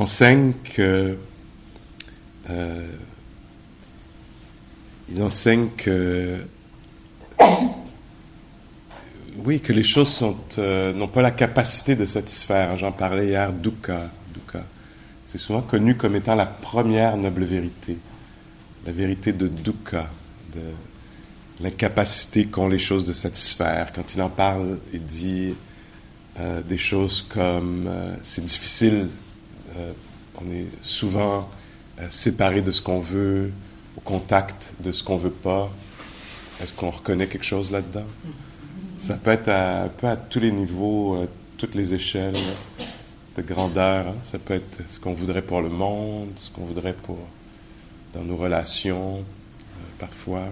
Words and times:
enseigne 0.00 0.52
que 0.74 1.16
il 5.12 5.22
enseigne 5.22 5.68
que 5.76 6.44
oui 9.44 9.60
que 9.60 9.72
les 9.72 9.82
choses 9.82 10.24
euh, 10.58 10.92
n'ont 10.92 11.08
pas 11.08 11.22
la 11.22 11.30
capacité 11.30 11.96
de 11.96 12.06
satisfaire. 12.06 12.76
J'en 12.76 12.92
parlais 12.92 13.28
hier, 13.28 13.52
dukkha. 13.52 14.10
C'est 15.26 15.38
souvent 15.38 15.62
connu 15.62 15.96
comme 15.96 16.16
étant 16.16 16.34
la 16.34 16.46
première 16.46 17.16
noble 17.16 17.44
vérité, 17.44 17.96
la 18.84 18.90
vérité 18.90 19.32
de 19.32 19.46
dukkha, 19.46 20.10
de 20.54 20.60
l'incapacité 21.60 22.46
qu'ont 22.46 22.68
les 22.68 22.80
choses 22.80 23.04
de 23.04 23.12
satisfaire. 23.12 23.92
Quand 23.94 24.14
il 24.14 24.22
en 24.22 24.28
parle, 24.28 24.78
il 24.92 25.04
dit 25.04 25.54
euh, 26.40 26.62
des 26.62 26.78
choses 26.78 27.22
comme 27.22 27.86
euh, 27.86 28.16
c'est 28.22 28.44
difficile, 28.44 29.08
on 29.76 30.50
est 30.52 30.66
souvent 30.80 31.48
séparé 32.08 32.62
de 32.62 32.70
ce 32.70 32.80
qu'on 32.80 33.00
veut, 33.00 33.52
au 33.96 34.00
contact 34.00 34.72
de 34.80 34.92
ce 34.92 35.04
qu'on 35.04 35.16
veut 35.16 35.30
pas. 35.30 35.70
Est-ce 36.62 36.72
qu'on 36.72 36.90
reconnaît 36.90 37.26
quelque 37.26 37.44
chose 37.44 37.70
là-dedans? 37.70 38.06
Ça 38.98 39.14
peut 39.14 39.30
être 39.30 39.48
à, 39.48 39.84
un 39.84 39.88
peu 39.88 40.08
à 40.08 40.16
tous 40.16 40.40
les 40.40 40.52
niveaux, 40.52 41.22
à 41.22 41.26
toutes 41.56 41.74
les 41.74 41.94
échelles 41.94 42.36
de 43.36 43.42
grandeur. 43.42 44.08
Hein. 44.08 44.14
Ça 44.24 44.38
peut 44.38 44.54
être 44.54 44.78
ce 44.88 45.00
qu'on 45.00 45.14
voudrait 45.14 45.42
pour 45.42 45.60
le 45.60 45.70
monde, 45.70 46.28
ce 46.36 46.50
qu'on 46.50 46.64
voudrait 46.64 46.92
pour 46.92 47.18
dans 48.14 48.24
nos 48.24 48.36
relations, 48.36 49.24
parfois 49.98 50.44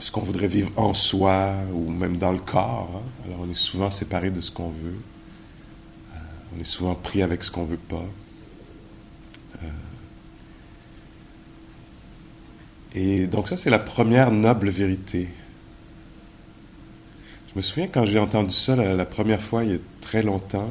ce 0.00 0.10
qu'on 0.10 0.22
voudrait 0.22 0.48
vivre 0.48 0.70
en 0.76 0.94
soi 0.94 1.54
ou 1.74 1.90
même 1.90 2.16
dans 2.16 2.32
le 2.32 2.38
corps. 2.38 2.90
Hein. 2.94 3.26
Alors 3.26 3.40
on 3.46 3.50
est 3.50 3.54
souvent 3.54 3.90
séparé 3.90 4.30
de 4.30 4.40
ce 4.40 4.50
qu'on 4.50 4.70
veut. 4.70 4.98
On 6.54 6.60
est 6.60 6.64
souvent 6.64 6.94
pris 6.94 7.22
avec 7.22 7.42
ce 7.42 7.50
qu'on 7.50 7.64
veut 7.64 7.76
pas. 7.76 8.04
Euh, 9.62 9.66
et 12.94 13.26
donc 13.26 13.48
ça, 13.48 13.56
c'est 13.56 13.70
la 13.70 13.78
première 13.78 14.30
noble 14.30 14.70
vérité. 14.70 15.28
Je 17.50 17.56
me 17.56 17.62
souviens 17.62 17.88
quand 17.88 18.04
j'ai 18.04 18.18
entendu 18.18 18.54
ça 18.54 18.76
la, 18.76 19.06
première 19.06 19.42
fois, 19.42 19.64
il 19.64 19.72
y 19.72 19.74
a 19.74 19.78
très 20.00 20.22
longtemps. 20.22 20.70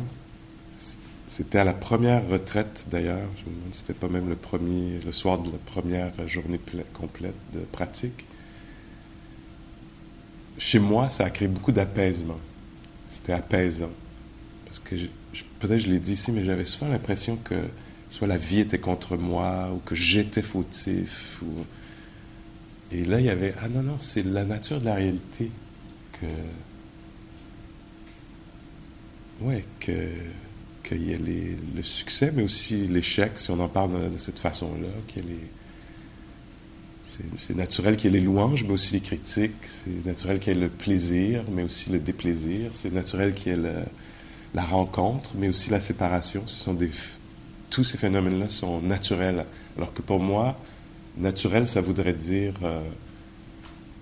C'était 1.28 1.60
à 1.60 1.64
la 1.64 1.74
première 1.74 2.28
retraite 2.28 2.86
d'ailleurs. 2.88 3.28
Je 3.38 3.50
me 3.50 3.56
demande 3.56 3.74
si 3.74 3.82
c'était 3.82 3.94
pas 3.94 4.08
même 4.08 4.30
le 4.30 4.36
premier, 4.36 5.00
le 5.06 5.12
soir 5.12 5.40
de 5.40 5.52
la 5.52 5.58
première 5.66 6.12
journée 6.28 6.60
complète 6.94 7.36
de 7.54 7.60
pratique 7.60 8.26
chez 10.60 10.80
moi, 10.80 11.10
ça 11.10 11.26
a 11.26 11.30
créé 11.30 11.48
beaucoup 11.48 11.72
d'apaisement. 11.72 12.40
C'était 13.10 13.34
apaisant. 13.34 13.92
Parce 14.66 14.80
que 14.80 14.96
peut-être 15.60 15.80
je 15.80 15.90
l'ai 15.90 16.00
dit 16.00 16.14
ici, 16.14 16.32
mais 16.32 16.44
j'avais 16.44 16.66
souvent 16.66 16.92
l'impression 16.92 17.38
que 17.38 17.56
soit 18.10 18.28
la 18.28 18.38
vie 18.38 18.60
était 18.60 18.80
contre 18.80 19.18
moi 19.18 19.70
ou 19.74 19.80
que 19.80 19.96
j'étais 19.96 20.42
fautif. 20.42 21.42
Et 22.92 23.06
là, 23.06 23.20
il 23.20 23.26
y 23.26 23.30
avait, 23.30 23.54
ah 23.62 23.70
non, 23.70 23.84
non, 23.84 24.00
c'est 24.00 24.26
la 24.26 24.46
nature 24.46 24.80
de 24.80 24.86
la 24.86 24.96
réalité 24.96 25.52
que. 26.20 26.26
Ouais, 29.42 29.64
que 29.80 30.10
qu'il 30.84 31.04
y 31.04 31.14
ait 31.14 31.20
le 31.76 31.84
succès, 31.84 32.32
mais 32.36 32.42
aussi 32.42 32.88
l'échec, 32.88 33.34
si 33.36 33.52
on 33.52 33.60
en 33.60 33.70
parle 33.70 34.12
de, 34.12 34.18
cette 34.18 34.40
façon-là, 34.40 34.88
les, 35.16 35.24
c'est 37.38 37.56
naturel 37.56 37.96
qu'il 37.96 38.12
y 38.12 38.16
ait 38.16 38.20
les 38.20 38.26
louanges, 38.26 38.64
mais 38.64 38.72
aussi 38.72 38.94
les 38.94 39.02
critiques. 39.02 39.54
C'est 39.66 40.06
naturel 40.06 40.40
qu'il 40.40 40.54
y 40.54 40.58
ait 40.58 40.60
le 40.60 40.70
plaisir, 40.70 41.44
mais 41.52 41.64
aussi 41.64 41.92
le 41.92 42.00
déplaisir. 42.00 42.72
C'est 42.74 42.94
naturel 42.94 43.34
qu'il 43.34 43.52
y 43.52 43.56
ait 43.56 43.86
la 44.54 44.64
rencontre, 44.64 45.32
mais 45.36 45.48
aussi 45.50 45.70
la 45.70 45.80
séparation. 45.80 46.44
Ce 46.46 46.60
sont 46.60 46.74
des, 46.74 46.92
tous 47.70 47.84
ces 47.84 47.98
phénomènes-là 47.98 48.50
sont 48.50 48.82
naturels. 48.82 49.46
Alors 49.78 49.94
que 49.94 50.02
pour 50.02 50.20
moi, 50.20 50.58
naturel, 51.18 51.68
ça 51.68 51.82
voudrait 51.82 52.14
dire 52.14 52.54
euh, 52.64 52.82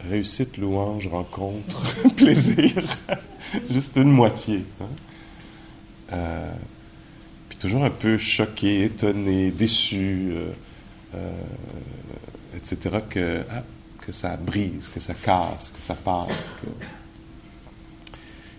réussite, 0.10 0.58
louange, 0.58 1.08
rencontre, 1.08 1.82
plaisir. 2.16 2.72
Juste 3.72 3.98
une 3.98 4.12
moitié. 4.12 4.64
Hein. 4.82 4.86
Euh, 6.14 6.52
puis 7.50 7.58
toujours 7.58 7.84
un 7.84 7.90
peu 7.90 8.18
choqué, 8.18 8.86
étonné, 8.86 9.52
déçu. 9.52 10.32
Euh, 10.34 11.32
etc., 12.56 12.98
que, 13.10 13.44
ah, 13.50 13.64
que 14.02 14.12
ça 14.12 14.36
brise, 14.36 14.90
que 14.94 15.00
ça 15.00 15.14
casse, 15.14 15.72
que 15.76 15.82
ça 15.82 15.96
passe. 15.96 16.54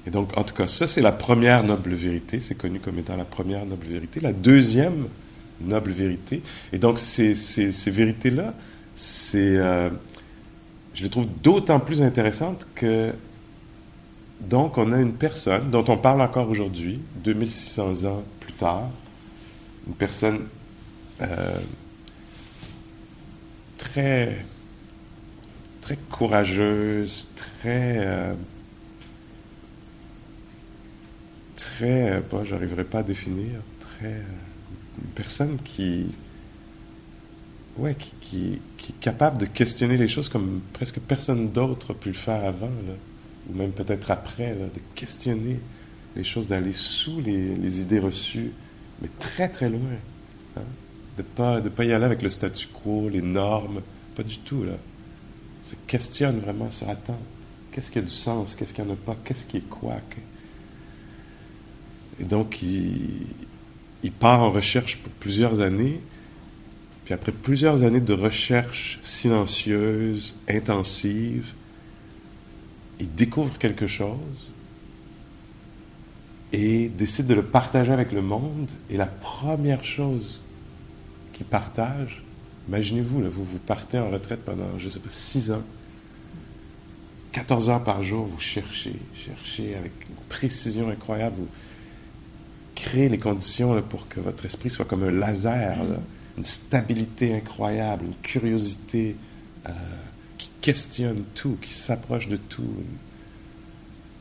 Et 0.08 0.10
donc, 0.10 0.38
en 0.38 0.42
tout 0.42 0.54
cas, 0.54 0.66
ça, 0.66 0.86
c'est 0.86 1.02
la 1.02 1.12
première 1.12 1.64
noble 1.64 1.92
vérité. 1.92 2.40
C'est 2.40 2.54
connu 2.54 2.80
comme 2.80 2.98
étant 2.98 3.14
la 3.14 3.26
première 3.26 3.66
noble 3.66 3.86
vérité. 3.86 4.20
La 4.20 4.32
deuxième 4.32 5.06
noble 5.60 5.90
vérité. 5.90 6.42
Et 6.72 6.78
donc, 6.78 6.98
ces, 6.98 7.34
vérités-là, 7.90 8.54
euh, 9.34 9.90
je 10.94 11.02
les 11.02 11.10
trouve 11.10 11.26
d'autant 11.42 11.78
plus 11.78 12.00
intéressantes 12.00 12.66
que, 12.74 13.12
donc, 14.40 14.78
on 14.78 14.92
a 14.92 14.96
une 14.98 15.12
personne 15.12 15.70
dont 15.70 15.84
on 15.88 15.98
parle 15.98 16.22
encore 16.22 16.48
aujourd'hui, 16.48 17.00
2600 17.22 18.08
ans 18.08 18.24
plus 18.40 18.54
tard, 18.54 18.88
une 19.86 19.92
personne 19.92 20.40
euh, 21.20 21.58
très, 23.76 24.42
très 25.82 25.98
courageuse, 26.10 27.28
très, 27.36 27.98
euh, 27.98 28.32
très, 31.78 32.10
euh, 32.10 32.20
pas, 32.20 32.44
j'arriverai 32.44 32.84
pas 32.84 33.00
à 33.00 33.02
définir, 33.02 33.60
très, 33.80 34.06
euh, 34.06 34.22
une 35.00 35.10
personne 35.14 35.58
qui, 35.64 36.06
ouais, 37.76 37.94
qui, 37.94 38.12
qui, 38.20 38.60
qui, 38.76 38.92
est 38.92 39.00
capable 39.00 39.38
de 39.38 39.46
questionner 39.46 39.96
les 39.96 40.08
choses 40.08 40.28
comme 40.28 40.60
presque 40.72 40.98
personne 40.98 41.50
d'autre 41.50 41.92
a 41.92 41.94
pu 41.94 42.08
le 42.08 42.14
faire 42.14 42.44
avant, 42.44 42.70
ou 43.48 43.56
même 43.56 43.70
peut-être 43.70 44.10
après, 44.10 44.54
de 44.54 44.80
questionner 44.94 45.60
les 46.16 46.24
choses, 46.24 46.48
d'aller 46.48 46.72
sous 46.72 47.20
les, 47.20 47.54
les, 47.54 47.80
idées 47.80 48.00
reçues, 48.00 48.50
mais 49.00 49.08
très 49.18 49.48
très 49.48 49.68
loin. 49.68 49.80
Hein 50.56 50.62
de 51.16 51.22
pas 51.22 51.60
de 51.60 51.68
pas 51.68 51.84
y 51.84 51.92
aller 51.92 52.04
avec 52.04 52.22
le 52.22 52.30
statu 52.30 52.68
quo, 52.68 53.08
les 53.08 53.22
normes, 53.22 53.80
pas 54.16 54.22
du 54.22 54.38
tout 54.38 54.62
là. 54.62 54.74
Se 55.64 55.74
questionne 55.86 56.38
vraiment 56.38 56.70
sur 56.70 56.88
attends, 56.88 57.18
qu'est-ce 57.72 57.90
qui 57.90 57.98
a 57.98 58.02
du 58.02 58.08
sens, 58.08 58.54
qu'est-ce 58.54 58.72
qui 58.72 58.80
en 58.80 58.90
a 58.90 58.94
pas, 58.94 59.16
qu'est-ce 59.24 59.44
qui 59.44 59.56
est 59.56 59.68
quoi. 59.68 59.96
Et 62.20 62.24
donc 62.24 62.62
il, 62.62 64.12
part 64.18 64.40
en 64.40 64.50
recherche 64.50 64.96
pour 64.96 65.12
plusieurs 65.12 65.60
années. 65.60 66.00
Puis 67.04 67.14
après 67.14 67.32
plusieurs 67.32 67.82
années 67.82 68.00
de 68.00 68.12
recherche 68.12 68.98
silencieuse, 69.02 70.34
intensive, 70.48 71.52
il 73.00 73.14
découvre 73.14 73.56
quelque 73.58 73.86
chose 73.86 74.18
et 76.52 76.88
décide 76.88 77.26
de 77.26 77.34
le 77.34 77.44
partager 77.44 77.92
avec 77.92 78.12
le 78.12 78.22
monde. 78.22 78.68
Et 78.90 78.96
la 78.96 79.06
première 79.06 79.84
chose 79.84 80.40
qui 81.32 81.44
partagent. 81.44 82.22
Imaginez-vous, 82.68 83.30
vous, 83.30 83.44
vous 83.44 83.58
partez 83.58 83.98
en 83.98 84.10
retraite 84.10 84.44
pendant, 84.44 84.78
je 84.78 84.86
ne 84.86 84.90
sais 84.90 84.98
pas, 84.98 85.08
six 85.10 85.50
ans. 85.52 85.62
14 87.32 87.70
heures 87.70 87.84
par 87.84 88.02
jour, 88.02 88.26
vous 88.26 88.40
cherchez, 88.40 88.96
cherchez 89.14 89.76
avec 89.76 89.92
une 90.08 90.16
précision 90.28 90.88
incroyable, 90.88 91.36
vous 91.38 91.48
créez 92.78 93.08
les 93.08 93.18
conditions 93.18 93.80
pour 93.82 94.08
que 94.08 94.20
votre 94.20 94.44
esprit 94.44 94.70
soit 94.70 94.84
comme 94.84 95.02
un 95.02 95.10
laser, 95.10 95.78
une 96.36 96.44
stabilité 96.44 97.34
incroyable, 97.34 98.04
une 98.06 98.16
curiosité 98.22 99.16
euh, 99.66 99.72
qui 100.38 100.50
questionne 100.60 101.24
tout, 101.34 101.58
qui 101.60 101.72
s'approche 101.72 102.28
de 102.28 102.36
tout. 102.36 102.74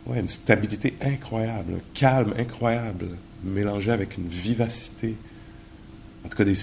ouais, 0.07 0.19
une 0.19 0.27
stabilité 0.27 0.95
incroyable, 1.01 1.74
un 1.75 1.81
calme 1.94 2.33
incroyable, 2.38 3.09
mélangé 3.44 3.92
avec 3.92 4.18
une 4.18 4.27
vivacité 4.27 5.15
en 6.27 6.30
tout 6.30 6.38
cas, 6.38 6.44
des 6.44 6.57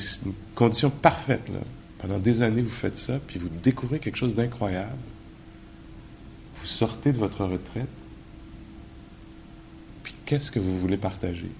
conditions 0.55 0.91
parfaites. 0.91 1.49
Là. 1.49 1.61
Pendant 1.99 2.19
des 2.19 2.43
années, 2.43 2.61
vous 2.61 2.69
faites 2.69 2.99
ça, 2.99 3.19
puis 3.27 3.39
vous 3.39 3.49
découvrez 3.63 3.99
quelque 3.99 4.17
chose 4.17 4.35
d'incroyable. 4.35 4.91
Vous 6.61 6.67
sortez 6.67 7.13
de 7.13 7.19
votre 7.19 7.45
retraite, 7.47 7.89
puis 10.03 10.15
qu'est-ce 10.27 10.51
que 10.51 10.59
vous 10.59 10.79
voulez 10.79 10.99
partager? 10.99 11.51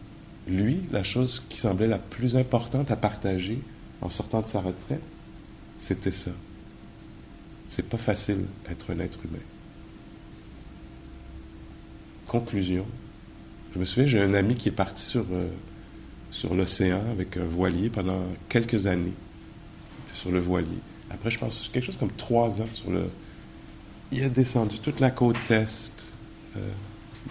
Lui, 0.47 0.83
la 0.91 1.03
chose 1.03 1.43
qui 1.49 1.59
semblait 1.59 1.87
la 1.87 1.99
plus 1.99 2.37
importante 2.37 2.91
à 2.91 2.97
partager 2.97 3.59
en 4.01 4.11
sortant 4.11 4.43
de 4.43 4.47
sa 4.47 4.61
retraite, 4.61 5.03
c'était 5.79 6.11
ça. 6.13 6.31
C'est 7.69 7.89
pas 7.89 7.97
facile 7.97 8.45
être 8.71 8.93
un 8.93 8.99
être 9.01 9.19
humain. 9.25 9.39
Conclusion. 12.27 12.87
Je 13.75 13.79
me 13.79 13.85
souviens, 13.85 14.07
j'ai 14.07 14.21
un 14.21 14.35
ami 14.35 14.55
qui 14.55 14.69
est 14.69 14.73
parti 14.73 15.03
sur, 15.03 15.25
euh, 15.33 15.49
sur 16.31 16.55
l'océan 16.55 17.03
avec 17.11 17.37
un 17.37 17.45
voilier 17.45 17.89
pendant 17.89 18.23
quelques 18.49 18.87
années. 18.87 19.15
sur 20.13 20.31
le 20.31 20.39
voilier. 20.39 20.79
Après, 21.11 21.31
je 21.31 21.39
pense 21.39 21.69
quelque 21.73 21.85
chose 21.85 21.97
comme 21.97 22.13
trois 22.13 22.61
ans 22.61 22.69
sur 22.73 22.91
le. 22.91 23.11
Il 24.13 24.23
a 24.23 24.29
descendu 24.29 24.79
toute 24.79 25.01
la 25.01 25.11
côte 25.11 25.51
est 25.51 25.93
euh, 26.57 26.61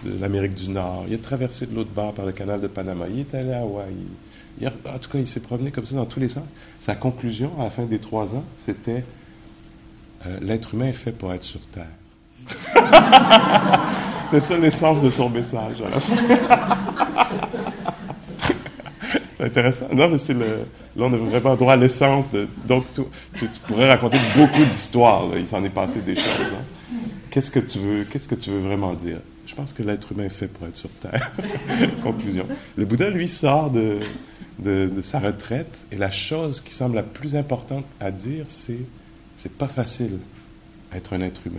de 0.02 0.20
l'Amérique 0.20 0.54
du 0.54 0.70
Nord. 0.70 1.04
Il 1.08 1.14
a 1.14 1.18
traversé 1.18 1.66
de 1.66 1.74
l'autre 1.74 1.90
bord 1.90 2.12
par 2.12 2.26
le 2.26 2.32
canal 2.32 2.60
de 2.60 2.66
Panama. 2.66 3.06
Il 3.10 3.20
est 3.20 3.34
allé 3.34 3.52
à 3.52 3.60
Hawaï. 3.60 3.94
en 4.62 4.98
tout 4.98 5.10
cas, 5.10 5.18
il 5.18 5.26
s'est 5.26 5.40
promené 5.40 5.70
comme 5.70 5.86
ça 5.86 5.96
dans 5.96 6.06
tous 6.06 6.20
les 6.20 6.28
sens. 6.28 6.44
Sa 6.80 6.94
conclusion, 6.94 7.52
à 7.60 7.64
la 7.64 7.70
fin 7.70 7.84
des 7.84 7.98
trois 7.98 8.34
ans, 8.34 8.44
c'était 8.58 9.04
euh, 10.26 10.38
l'être 10.40 10.74
humain 10.74 10.86
est 10.86 10.92
fait 10.92 11.12
pour 11.12 11.32
être 11.32 11.44
sur 11.44 11.60
Terre. 11.66 11.86
c'était 14.22 14.40
ça 14.40 14.58
l'essence 14.58 15.00
de 15.00 15.10
son 15.10 15.30
message 15.30 15.76
à 15.80 15.90
la 15.90 16.00
fin. 16.00 16.16
c'est 19.32 19.44
intéressant. 19.44 19.86
Non, 19.92 20.08
mais 20.08 20.18
c'est 20.18 20.34
le. 20.34 20.66
Là, 20.96 21.06
on 21.06 21.12
a 21.12 21.16
vraiment 21.16 21.56
droit 21.56 21.72
à 21.72 21.76
l'essence 21.76 22.30
de. 22.30 22.46
Donc, 22.66 22.84
tu, 22.94 23.02
pourrais 23.66 23.88
raconter 23.90 24.18
beaucoup 24.36 24.64
d'histoires. 24.64 25.24
Il 25.36 25.46
s'en 25.46 25.64
est 25.64 25.70
passé 25.70 26.00
des 26.00 26.16
choses. 26.16 26.24
Hein. 26.24 26.96
Qu'est-ce 27.30 27.50
que 27.50 27.60
tu 27.60 27.78
veux 27.78 28.04
Qu'est-ce 28.04 28.28
que 28.28 28.34
tu 28.34 28.50
veux 28.50 28.60
vraiment 28.60 28.94
dire? 28.94 29.18
Je 29.46 29.54
pense 29.54 29.72
que 29.72 29.82
l'être 29.82 30.12
humain 30.12 30.24
est 30.24 30.30
fait 30.30 30.48
pour 30.48 30.66
être 30.66 30.76
sur 30.76 30.90
Terre. 30.90 31.32
Conclusion. 32.02 32.46
Le 32.76 32.84
Bouddha, 32.86 33.10
lui, 33.10 33.28
sort 33.28 33.70
de, 33.70 34.00
de, 34.58 35.02
sa 35.02 35.20
retraite 35.20 35.72
et 35.92 35.96
la 35.96 36.10
chose 36.10 36.60
qui 36.60 36.72
semble 36.72 36.96
la 36.96 37.02
plus 37.02 37.36
importante 37.36 37.84
à 38.00 38.10
dire, 38.10 38.46
c'est 38.48 38.80
c'est 39.36 39.52
pas 39.52 39.68
facile 39.68 40.18
être 40.92 41.12
un 41.12 41.20
être 41.20 41.46
humain. 41.46 41.58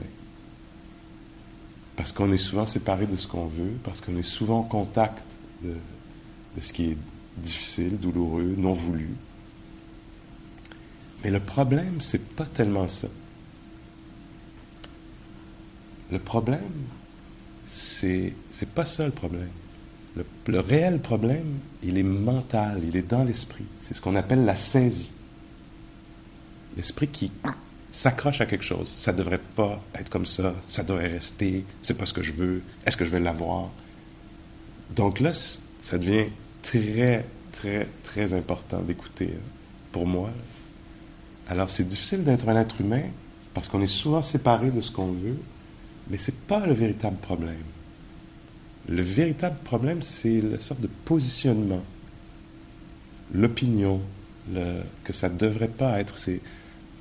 Parce 1.96 2.12
qu'on 2.12 2.32
est 2.32 2.38
souvent 2.38 2.66
séparé 2.66 3.06
de 3.06 3.16
ce 3.16 3.28
qu'on 3.28 3.48
veut, 3.48 3.74
parce 3.84 4.02
qu'on 4.02 4.18
est 4.18 4.24
souvent 4.24 4.60
en 4.60 4.64
contact 4.64 5.22
de, 5.62 5.74
de 6.56 6.62
ce 6.62 6.74
qui 6.74 6.92
est 6.92 6.98
difficile, 7.38 8.00
douloureux, 8.00 8.56
non 8.58 8.74
voulu. 8.74 9.10
Mais 11.24 11.32
le 11.32 11.40
problème, 11.40 12.02
c'est 12.02 12.26
pas 12.36 12.46
tellement 12.46 12.88
ça. 12.88 13.08
Le 16.12 16.20
problème, 16.20 16.62
c'est, 17.76 18.34
c'est 18.52 18.70
pas 18.70 18.86
ça 18.86 19.06
le 19.06 19.12
problème. 19.12 19.50
Le, 20.48 20.60
réel 20.60 21.00
problème, 21.00 21.60
il 21.84 21.98
est 21.98 22.04
mental, 22.04 22.82
il 22.88 22.96
est 22.96 23.08
dans 23.08 23.24
l'esprit. 23.24 23.66
C'est 23.82 23.94
ce 23.94 24.00
qu'on 24.00 24.16
appelle 24.16 24.46
la 24.46 24.56
saisie. 24.56 25.12
L'esprit 26.78 27.10
qui 27.10 27.32
s'accroche 27.92 28.40
à 28.40 28.46
quelque 28.46 28.64
chose. 28.64 28.88
Ça 28.88 29.12
devrait 29.12 29.42
pas 29.56 29.82
être 29.94 30.10
comme 30.10 30.26
ça, 30.26 30.56
ça 30.68 30.84
devrait 30.84 31.08
rester, 31.08 31.66
c'est 31.82 31.98
pas 31.98 32.06
ce 32.06 32.14
que 32.14 32.24
je 32.24 32.32
veux, 32.32 32.62
est-ce 32.86 32.96
que 32.96 33.04
je 33.04 33.10
vais 33.10 33.20
l'avoir? 33.20 33.70
Donc 34.96 35.20
là, 35.20 35.34
ça 35.34 35.98
devient 35.98 36.28
très, 36.62 37.26
très, 37.52 37.88
très 38.04 38.34
important 38.34 38.80
d'écouter 38.80 39.34
hein, 39.36 39.44
pour 39.92 40.08
moi. 40.08 40.30
Alors 41.50 41.70
c'est 41.70 41.88
difficile 41.88 42.24
d'être 42.24 42.48
un 42.48 42.60
être 42.60 42.80
humain 42.80 43.04
parce 43.54 43.68
qu'on 43.68 43.82
est 43.82 43.88
souvent 43.88 44.22
séparé 44.22 44.72
de 44.72 44.80
ce 44.80 44.92
qu'on 44.92 45.12
veut, 45.12 45.38
mais 46.10 46.18
ce 46.18 46.32
n'est 46.32 46.38
pas 46.48 46.66
le 46.66 46.74
véritable 46.74 47.18
problème. 47.18 47.56
Le 48.88 49.02
véritable 49.02 49.58
problème, 49.64 50.02
c'est 50.02 50.42
la 50.42 50.60
sorte 50.60 50.82
de 50.82 50.90
positionnement, 51.06 51.84
l'opinion, 53.34 54.00
que 55.04 55.14
ça 55.14 55.30
ne 55.30 55.38
devrait 55.38 55.68
pas 55.68 56.00
être. 56.00 56.18
C'est 56.18 56.40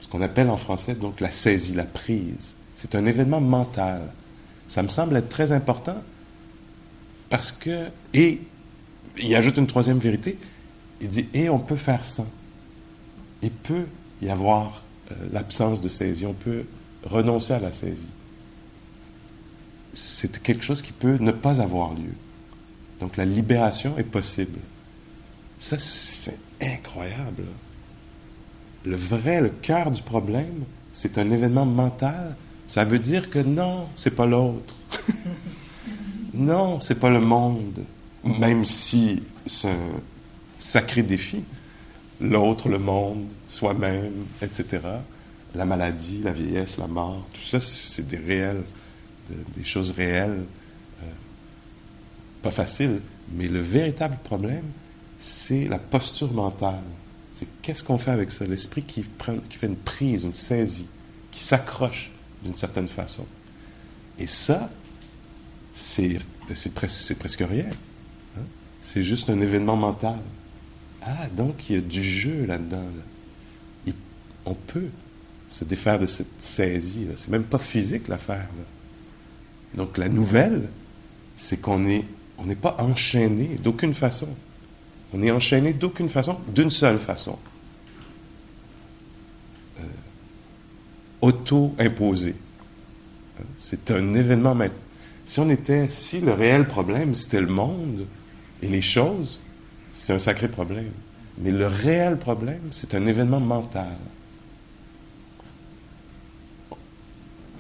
ce 0.01 0.09
qu'on 0.09 0.23
appelle 0.23 0.49
en 0.49 0.57
français 0.57 0.95
donc 0.95 1.21
la 1.21 1.31
saisie, 1.31 1.75
la 1.75 1.85
prise. 1.85 2.55
C'est 2.75 2.95
un 2.95 3.05
événement 3.05 3.41
mental. 3.41 4.03
Ça 4.67 4.83
me 4.83 4.89
semble 4.89 5.17
être 5.17 5.29
très 5.29 5.53
important 5.53 6.03
parce 7.29 7.53
que, 7.53 7.89
et 8.15 8.41
il 9.19 9.35
ajoute 9.35 9.59
une 9.59 9.67
troisième 9.67 9.99
vérité, 9.99 10.39
il 11.03 11.09
dit, 11.09 11.27
et 11.35 11.51
on 11.51 11.59
peut 11.59 11.77
faire 11.77 12.05
ça. 12.05 12.25
Il 13.43 13.51
peut 13.51 13.85
y 14.23 14.31
avoir 14.31 14.85
euh, 15.11 15.15
l'absence 15.33 15.83
de 15.83 15.89
saisie, 15.89 16.25
on 16.25 16.33
peut 16.33 16.65
renoncer 17.05 17.53
à 17.53 17.59
la 17.59 17.73
saisie 17.73 18.09
c'est 19.95 20.43
quelque 20.43 20.65
chose 20.65 20.83
qui 20.83 20.93
peut 20.93 21.17
ne 21.19 21.33
pas 21.33 21.61
avoir 21.61 21.95
lieu. 21.95 22.15
Donc 23.01 23.17
la 23.17 23.25
libération 23.25 23.97
est 23.99 24.05
possible. 24.05 24.59
Ça, 25.59 25.79
c'est 25.79 26.39
incroyable. 26.61 27.45
Le 28.85 28.97
vrai, 28.97 29.41
le 29.41 29.51
cœur 29.51 29.91
du 29.91 30.03
problème, 30.03 30.65
c'est 30.93 31.19
un 31.19 31.31
événement 31.31 31.67
mental. 31.67 32.37
Ça 32.67 32.85
veut 32.85 32.99
dire 32.99 33.31
que 33.31 33.39
non, 33.39 33.87
c'est 33.95 34.15
pas 34.15 34.27
l'autre. 34.27 34.75
non, 36.35 36.81
c'est 36.81 36.99
pas 36.99 37.11
le 37.11 37.21
monde. 37.21 37.85
Même 38.25 38.65
si 38.65 39.23
c'est 39.47 39.69
un 39.69 40.01
sacré 40.59 41.03
défi. 41.03 41.43
L'autre, 42.21 42.69
le 42.69 42.79
monde, 42.79 43.27
soi-même, 43.49 44.27
etc. 44.41 44.81
La 45.55 45.65
maladie, 45.65 46.21
la 46.23 46.31
vieillesse, 46.31 46.79
la 46.79 46.87
mort, 46.87 47.25
tout 47.33 47.43
ça, 47.43 47.61
c'est 47.61 48.07
des 48.07 48.17
réels 48.17 48.63
des 49.29 49.65
choses 49.65 49.93
réelles, 49.93 50.45
euh, 51.03 51.07
pas 52.43 52.51
faciles. 52.51 53.01
Mais 53.33 53.49
le 53.49 53.61
véritable 53.61 54.17
problème, 54.25 54.65
c'est 55.19 55.67
la 55.67 55.79
posture 55.79 56.33
mentale. 56.33 56.83
C'est 57.33 57.47
qu'est-ce 57.63 57.83
qu'on 57.83 57.99
fait 57.99 58.11
avec 58.11 58.31
ça? 58.31 58.47
L'esprit 58.47 58.83
qui, 58.83 59.05
qui 59.49 59.59
fait 59.59 59.67
une 59.67 59.77
prise, 59.77 60.25
une 60.25 60.35
saisie, 60.35 60.87
qui 61.33 61.43
s'accroche 61.43 62.11
d'une 62.43 62.55
certaine 62.55 62.89
façon. 62.89 63.27
Et 64.19 64.27
ça, 64.27 64.71
c'est, 65.73 66.21
presque, 66.75 67.15
presque 67.15 67.43
rien. 67.49 67.67
Hein? 68.37 68.43
C'est 68.81 69.03
juste 69.03 69.31
un 69.31 69.41
événement 69.41 69.77
mental. 69.77 70.19
Ah, 71.03 71.27
donc 71.37 71.69
il 71.69 71.75
y 71.75 71.79
a 71.79 71.83
du 71.83 72.03
jeu 72.03 72.47
là-dedans. 72.47 72.85
on 74.47 74.55
peut 74.55 74.89
se 75.51 75.65
défaire 75.65 75.99
de 75.99 76.07
cette 76.07 76.41
saisie. 76.41 77.07
C'est 77.17 77.29
même 77.29 77.45
pas 77.45 77.59
physique 77.59 78.09
l'affaire. 78.09 78.47
Donc 79.77 79.99
la 79.99 80.09
nouvelle, 80.09 80.69
c'est 81.37 81.61
qu'on 81.61 81.79
n'est 81.79 82.05
pas 82.61 82.77
enchaîné 82.79 83.57
d'aucune 83.63 83.95
façon. 83.95 84.29
On 85.13 85.23
est 85.23 85.31
enchaîné 85.31 85.73
d'aucune 85.73 86.09
façon, 86.09 86.39
d'une 86.49 86.71
seule 86.71 86.99
façon. 86.99 87.39
Euh, 89.79 89.83
auto-imposé. 91.21 92.35
C'est 93.59 93.91
un 93.91 94.15
événement. 94.15 94.57
Si 95.25 95.41
on 95.41 95.51
était, 95.51 95.89
si 95.91 96.21
le 96.21 96.33
réel 96.33 96.67
problème 96.67 97.15
c'était 97.15 97.41
le 97.41 97.49
monde 97.49 98.07
et 98.63 98.69
les 98.69 98.83
choses, 98.83 99.41
c'est 99.93 100.13
un 100.13 100.19
sacré 100.19 100.49
problème. 100.49 100.91
Mais 101.39 101.51
le 101.51 101.67
réel 101.67 102.17
problème, 102.17 102.61
c'est 102.71 102.95
un 102.95 103.07
événement 103.07 103.41
mental. 103.41 103.97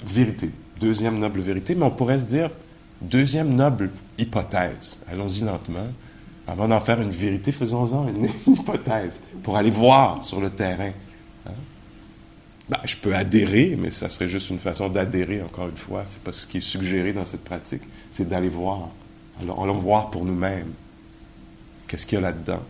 Vérité 0.06 0.50
deuxième 0.80 1.18
noble 1.18 1.40
vérité, 1.40 1.74
mais 1.74 1.84
on 1.84 1.90
pourrait 1.90 2.18
se 2.18 2.26
dire 2.26 2.50
deuxième 3.00 3.54
noble 3.54 3.90
hypothèse. 4.18 4.98
Allons-y 5.10 5.40
lentement. 5.40 5.88
Avant 6.46 6.68
d'en 6.68 6.80
faire 6.80 7.00
une 7.00 7.10
vérité, 7.10 7.52
faisons-en 7.52 8.08
une, 8.14 8.28
hypothèse 8.46 9.18
pour 9.42 9.56
aller 9.56 9.70
voir 9.70 10.24
sur 10.24 10.40
le 10.40 10.50
terrain. 10.50 10.92
Hein. 11.46 11.52
Ben, 12.68 12.80
je 12.84 12.96
peux 12.96 13.14
adhérer, 13.14 13.76
mais 13.78 13.90
ça 13.90 14.08
serait 14.08 14.28
juste 14.28 14.50
une 14.50 14.58
façon 14.58 14.88
d'adhérer, 14.88 15.42
encore 15.42 15.68
une 15.68 15.76
fois. 15.76 16.02
C'est 16.06 16.22
pas 16.22 16.32
ce 16.32 16.46
qui 16.46 16.58
est 16.58 16.62
suggéré 16.62 17.12
dans 17.12 17.26
cette 17.26 17.44
pratique. 17.44 17.82
C'est 18.10 18.28
d'aller 18.28 18.48
voir. 18.48 18.88
Alors, 19.40 19.62
allons 19.62 19.78
voir 19.78 20.10
pour 20.10 20.24
nous-mêmes. 20.24 20.72
Qu'est-ce 21.88 22.06
qu'il 22.06 22.16
y 22.16 22.22
a 22.22 22.22
là-dedans? 22.22 22.62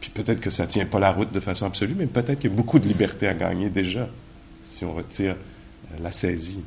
Puis 0.00 0.10
peut-être 0.10 0.40
que 0.40 0.50
ça 0.50 0.64
ne 0.64 0.68
tient 0.68 0.86
pas 0.86 0.98
la 0.98 1.12
route 1.12 1.32
de 1.32 1.40
façon 1.40 1.66
absolue, 1.66 1.94
mais 1.96 2.06
peut-être 2.06 2.40
qu'il 2.40 2.50
y 2.50 2.52
a 2.52 2.56
beaucoup 2.56 2.78
de 2.78 2.88
liberté 2.88 3.28
à 3.28 3.34
gagner 3.34 3.70
déjà, 3.70 4.08
si 4.64 4.84
on 4.84 4.94
retire 4.94 5.36
euh, 5.36 5.96
la 6.02 6.10
saisie. 6.10 6.60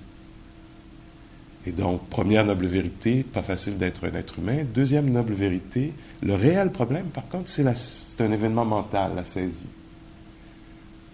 Et 1.67 1.71
donc, 1.71 2.07
première 2.09 2.45
noble 2.45 2.67
vérité, 2.67 3.23
pas 3.23 3.41
facile 3.41 3.77
d'être 3.77 4.05
un 4.05 4.15
être 4.15 4.37
humain. 4.37 4.63
Deuxième 4.73 5.09
noble 5.09 5.33
vérité, 5.33 5.93
le 6.21 6.35
réel 6.35 6.71
problème, 6.71 7.05
par 7.07 7.27
contre, 7.27 7.49
c'est, 7.49 7.65
un 8.21 8.31
événement 8.31 8.65
mental, 8.65 9.13
la 9.15 9.23
saisie. 9.23 9.65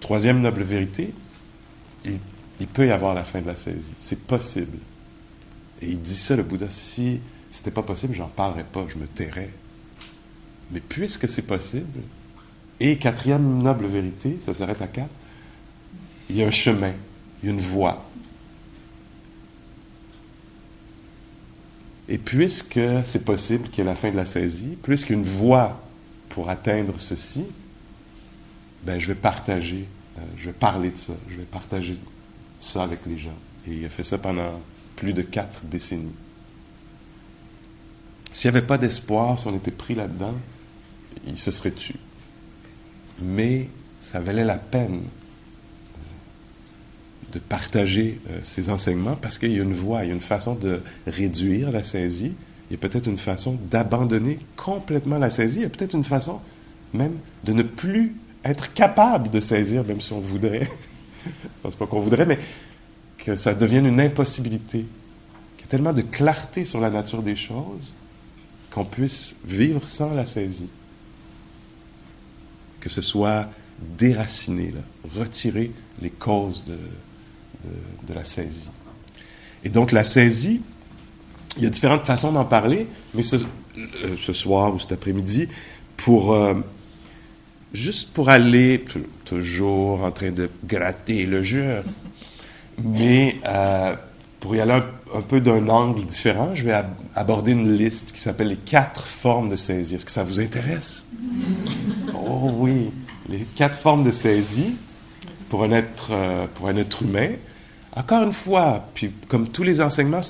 Troisième 0.01 0.41
noble 0.41 0.63
vérité, 0.63 1.13
il, 2.05 2.67
peut 2.67 2.87
y 2.87 2.91
avoir 2.91 3.13
la 3.13 3.23
fin 3.23 3.41
de 3.41 3.47
la 3.47 3.55
saisie. 3.55 3.93
C'est 3.99 4.19
possible. 4.19 4.77
Et 5.81 5.87
il 5.87 6.01
dit 6.01 6.15
ça, 6.15 6.35
le 6.35 6.43
Bouddha, 6.43 6.69
si 6.69 7.19
c'était 7.49 7.71
pas 7.71 7.83
possible, 7.83 8.13
j'en 8.13 8.27
parlerais 8.27 8.65
pas, 8.65 8.85
je 8.87 8.97
me 8.97 9.07
tairais. 9.07 9.49
Mais 10.71 10.81
puisque 10.81 11.29
c'est 11.29 11.41
possible, 11.43 12.01
et 12.79 12.97
quatrième 12.97 13.61
noble 13.61 13.85
vérité, 13.85 14.37
ça 14.45 14.53
s'arrête 14.53 14.81
à 14.81 14.87
quatre, 14.87 15.09
il 16.29 16.37
y 16.37 16.43
a 16.43 16.47
un 16.47 16.51
chemin, 16.51 16.93
il 17.41 17.47
y 17.47 17.51
a 17.51 17.53
une 17.53 17.61
voie. 17.61 18.05
Et 22.11 22.17
puisque 22.17 22.79
c'est 23.05 23.23
possible 23.23 23.69
qu'il 23.69 23.77
y 23.77 23.81
ait 23.87 23.89
la 23.89 23.95
fin 23.95 24.11
de 24.11 24.17
la 24.17 24.25
saisie, 24.25 24.77
puisqu'une 24.83 25.23
voie 25.23 25.81
pour 26.27 26.49
atteindre 26.49 26.95
ceci, 26.97 27.45
ben, 28.83 28.99
je 28.99 29.07
vais 29.07 29.15
partager, 29.15 29.85
euh, 30.17 30.21
je 30.37 30.47
vais 30.47 30.53
parler 30.53 30.91
de 30.91 30.97
ça, 30.97 31.13
je 31.29 31.37
vais 31.37 31.45
partager 31.45 31.97
ça 32.59 32.83
avec 32.83 32.99
les 33.07 33.17
gens. 33.17 33.37
Et 33.65 33.75
il 33.75 33.85
a 33.85 33.89
fait 33.89 34.03
ça 34.03 34.17
pendant 34.17 34.59
plus 34.97 35.13
de 35.13 35.21
quatre 35.21 35.63
décennies. 35.63 36.11
S'il 38.33 38.51
n'y 38.51 38.57
avait 38.57 38.67
pas 38.67 38.77
d'espoir, 38.77 39.39
si 39.39 39.47
on 39.47 39.55
était 39.55 39.71
pris 39.71 39.95
là-dedans, 39.95 40.35
il 41.25 41.37
se 41.37 41.51
serait 41.51 41.71
tué. 41.71 41.95
Mais 43.21 43.69
ça 44.01 44.19
valait 44.19 44.43
la 44.43 44.57
peine 44.57 45.03
de 47.31 47.39
partager 47.39 48.19
euh, 48.29 48.39
ces 48.43 48.69
enseignements 48.69 49.15
parce 49.15 49.37
qu'il 49.37 49.51
y 49.51 49.59
a 49.59 49.63
une 49.63 49.73
voie, 49.73 50.03
il 50.03 50.07
y 50.07 50.11
a 50.11 50.13
une 50.13 50.21
façon 50.21 50.55
de 50.55 50.81
réduire 51.07 51.71
la 51.71 51.83
saisie, 51.83 52.33
il 52.69 52.73
y 52.73 52.75
a 52.75 52.77
peut-être 52.77 53.07
une 53.07 53.17
façon 53.17 53.57
d'abandonner 53.69 54.39
complètement 54.55 55.17
la 55.17 55.29
saisie, 55.29 55.57
il 55.57 55.61
y 55.63 55.65
a 55.65 55.69
peut-être 55.69 55.93
une 55.93 56.03
façon 56.03 56.39
même 56.93 57.17
de 57.43 57.53
ne 57.53 57.63
plus 57.63 58.15
être 58.43 58.73
capable 58.73 59.29
de 59.29 59.39
saisir, 59.39 59.83
même 59.83 60.01
si 60.01 60.13
on 60.13 60.19
voudrait. 60.19 60.67
Je 61.25 61.29
pense 61.61 61.75
pas 61.75 61.85
qu'on 61.85 62.01
voudrait, 62.01 62.25
mais 62.25 62.39
que 63.17 63.35
ça 63.35 63.53
devienne 63.53 63.85
une 63.85 64.01
impossibilité. 64.01 64.85
Qu'il 65.57 65.61
y 65.61 65.63
ait 65.63 65.69
tellement 65.69 65.93
de 65.93 66.01
clarté 66.01 66.65
sur 66.65 66.79
la 66.79 66.89
nature 66.89 67.21
des 67.21 67.35
choses 67.35 67.93
qu'on 68.71 68.85
puisse 68.85 69.35
vivre 69.45 69.87
sans 69.87 70.13
la 70.13 70.25
saisie. 70.25 70.69
Que 72.79 72.89
ce 72.89 73.01
soit 73.01 73.47
déraciné, 73.97 74.73
retirer 75.15 75.71
les 76.01 76.09
causes 76.09 76.63
de, 76.65 76.77
de, 78.07 78.13
la 78.13 78.25
saisie. 78.25 78.69
Et 79.63 79.69
donc 79.69 79.91
la 79.91 80.03
saisie, 80.03 80.61
il 81.57 81.63
y 81.63 81.65
a 81.65 81.69
différentes 81.69 82.05
façons 82.05 82.31
d'en 82.31 82.45
parler, 82.45 82.87
mais 83.13 83.23
ce, 83.23 83.37
euh, 83.77 84.17
ce, 84.17 84.33
soir 84.33 84.73
ou 84.73 84.79
cet 84.79 84.91
après-midi, 84.91 85.47
pour 85.97 86.33
euh, 86.33 86.55
juste 87.73 88.11
pour 88.11 88.29
aller 88.29 88.83
toujours 89.23 90.03
en 90.03 90.11
train 90.11 90.31
de 90.31 90.49
gratter 90.65 91.25
le 91.25 91.41
jeu, 91.41 91.83
mais 92.83 93.37
euh, 93.45 93.95
pour 94.41 94.55
y 94.55 94.59
aller 94.59 94.81
un, 95.13 95.21
peu 95.21 95.39
d'un 95.39 95.69
angle 95.69 96.05
différent, 96.05 96.53
je 96.53 96.65
vais 96.65 96.75
aborder 97.15 97.53
une 97.53 97.77
liste 97.77 98.11
qui 98.11 98.19
s'appelle 98.19 98.49
les 98.49 98.57
quatre 98.57 99.05
formes 99.05 99.49
de 99.49 99.55
saisie. 99.55 99.95
Est-ce 99.95 100.05
que 100.05 100.11
ça 100.11 100.23
vous 100.23 100.39
intéresse? 100.39 101.05
Oh 102.13 102.51
oui, 102.55 102.91
les 103.29 103.45
quatre 103.55 103.77
formes 103.77 104.03
de 104.03 104.11
saisie 104.11 104.75
pour 105.47 105.63
un 105.63 105.71
être 105.71 106.11
pour 106.55 106.67
un 106.67 106.75
être 106.75 107.03
humain. 107.03 107.29
Encore 107.95 108.23
une 108.23 108.31
fois, 108.31 108.85
puis 108.93 109.11
comme 109.27 109.49
tous 109.49 109.63
les 109.63 109.81
enseignements, 109.81 110.21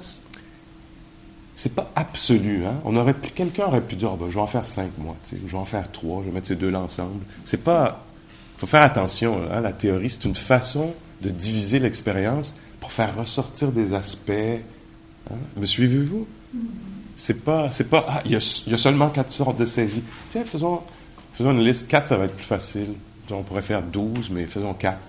c'est 1.55 1.75
pas 1.75 1.91
absolu. 1.95 2.65
Hein? 2.65 2.79
On 2.85 2.95
aurait 2.95 3.13
quelqu'un 3.13 3.65
aurait 3.65 3.81
pu 3.81 3.95
dire, 3.95 4.11
oh, 4.13 4.17
ben, 4.17 4.29
je 4.29 4.35
vais 4.35 4.41
en 4.41 4.47
faire 4.47 4.65
cinq 4.65 4.97
mois, 4.97 5.15
je 5.31 5.37
vais 5.37 5.57
en 5.57 5.65
faire 5.65 5.91
trois, 5.91 6.21
je 6.21 6.29
vais 6.29 6.33
mettre 6.33 6.47
ces 6.47 6.55
deux-là 6.55 6.79
ensemble. 6.79 7.23
C'est 7.45 7.63
pas, 7.63 8.03
faut 8.57 8.65
faire 8.65 8.81
attention. 8.81 9.41
Hein? 9.51 9.61
La 9.61 9.73
théorie, 9.73 10.09
c'est 10.09 10.25
une 10.25 10.35
façon 10.35 10.93
de 11.21 11.29
diviser 11.29 11.77
l'expérience 11.77 12.55
pour 12.79 12.91
faire 12.91 13.15
ressortir 13.15 13.71
des 13.71 13.93
aspects. 13.93 14.31
Hein? 14.31 15.35
Me 15.55 15.65
suivez-vous? 15.67 16.27
C'est 17.15 17.43
pas, 17.43 17.69
c'est 17.69 17.89
pas, 17.89 18.05
ah, 18.09 18.21
il 18.25 18.31
y, 18.31 18.35
a, 18.35 18.77
seulement 18.77 19.09
quatre 19.09 19.31
sortes 19.31 19.57
de 19.57 19.67
saisies. 19.67 20.03
Tiens, 20.31 20.43
faisons, 20.43 20.81
faisons 21.33 21.51
une 21.51 21.63
liste. 21.63 21.87
Quatre, 21.87 22.07
ça 22.07 22.17
va 22.17 22.25
être 22.25 22.35
plus 22.35 22.45
facile. 22.45 22.95
On 23.29 23.43
pourrait 23.43 23.61
faire 23.61 23.83
douze, 23.83 24.29
mais 24.31 24.47
faisons 24.47 24.73
quatre. 24.73 24.99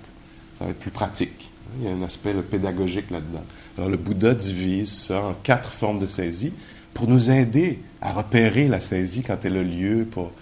Ça 0.58 0.66
va 0.66 0.72
être 0.72 0.78
plus 0.78 0.90
pratique. 0.90 1.51
Il 1.78 1.88
y 1.88 1.88
a 1.88 1.94
un 1.94 2.02
aspect 2.02 2.34
pédagogique 2.34 3.10
là-dedans. 3.10 3.44
Alors 3.78 3.90
le 3.90 3.96
Bouddha 3.96 4.34
divise 4.34 4.92
ça 4.92 5.22
en 5.22 5.34
quatre 5.34 5.70
formes 5.70 5.98
de 5.98 6.06
saisie 6.06 6.52
pour 6.94 7.08
nous 7.08 7.30
aider 7.30 7.78
à 8.00 8.12
repérer 8.12 8.68
la 8.68 8.80
saisie 8.80 9.22
quand 9.22 9.44
elle 9.44 9.56
a 9.56 9.62
lieu. 9.62 10.06
Pour, 10.10 10.32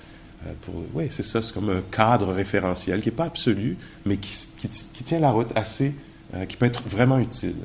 euh, 0.46 0.52
pour 0.62 0.74
oui, 0.94 1.06
c'est 1.10 1.22
ça, 1.22 1.42
c'est 1.42 1.54
comme 1.54 1.70
un 1.70 1.82
cadre 1.90 2.32
référentiel 2.32 3.00
qui 3.00 3.08
n'est 3.08 3.14
pas 3.14 3.24
absolu, 3.24 3.76
mais 4.04 4.16
qui, 4.16 4.32
qui, 4.58 5.04
tient 5.04 5.20
la 5.20 5.30
route 5.30 5.50
assez, 5.54 5.94
euh, 6.34 6.44
qui 6.46 6.56
peut 6.56 6.66
être 6.66 6.88
vraiment 6.88 7.18
utile. 7.18 7.56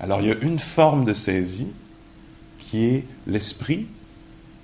Alors 0.00 0.20
il 0.20 0.28
y 0.28 0.32
a 0.32 0.36
une 0.40 0.58
forme 0.58 1.04
de 1.04 1.14
saisie 1.14 1.68
qui 2.58 2.84
est 2.84 3.04
l'esprit, 3.26 3.86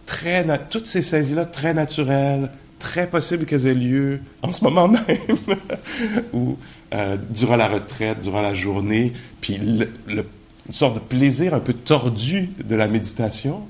très 0.06 0.46
toutes 0.68 0.86
ces 0.86 1.02
saisies-là 1.02 1.44
très 1.44 1.74
naturelles, 1.74 2.50
très 2.82 3.06
possible 3.06 3.46
qu'elles 3.46 3.68
aient 3.68 3.74
lieu 3.74 4.20
en 4.42 4.52
ce 4.52 4.64
moment 4.64 4.88
même, 4.88 5.38
ou 6.32 6.58
euh, 6.92 7.16
durant 7.30 7.54
la 7.54 7.68
retraite, 7.68 8.20
durant 8.20 8.42
la 8.42 8.54
journée, 8.54 9.12
puis 9.40 9.54
une 9.54 10.26
sorte 10.72 10.94
de 10.94 10.98
plaisir 10.98 11.54
un 11.54 11.60
peu 11.60 11.72
tordu 11.72 12.50
de 12.62 12.74
la 12.74 12.88
méditation, 12.88 13.60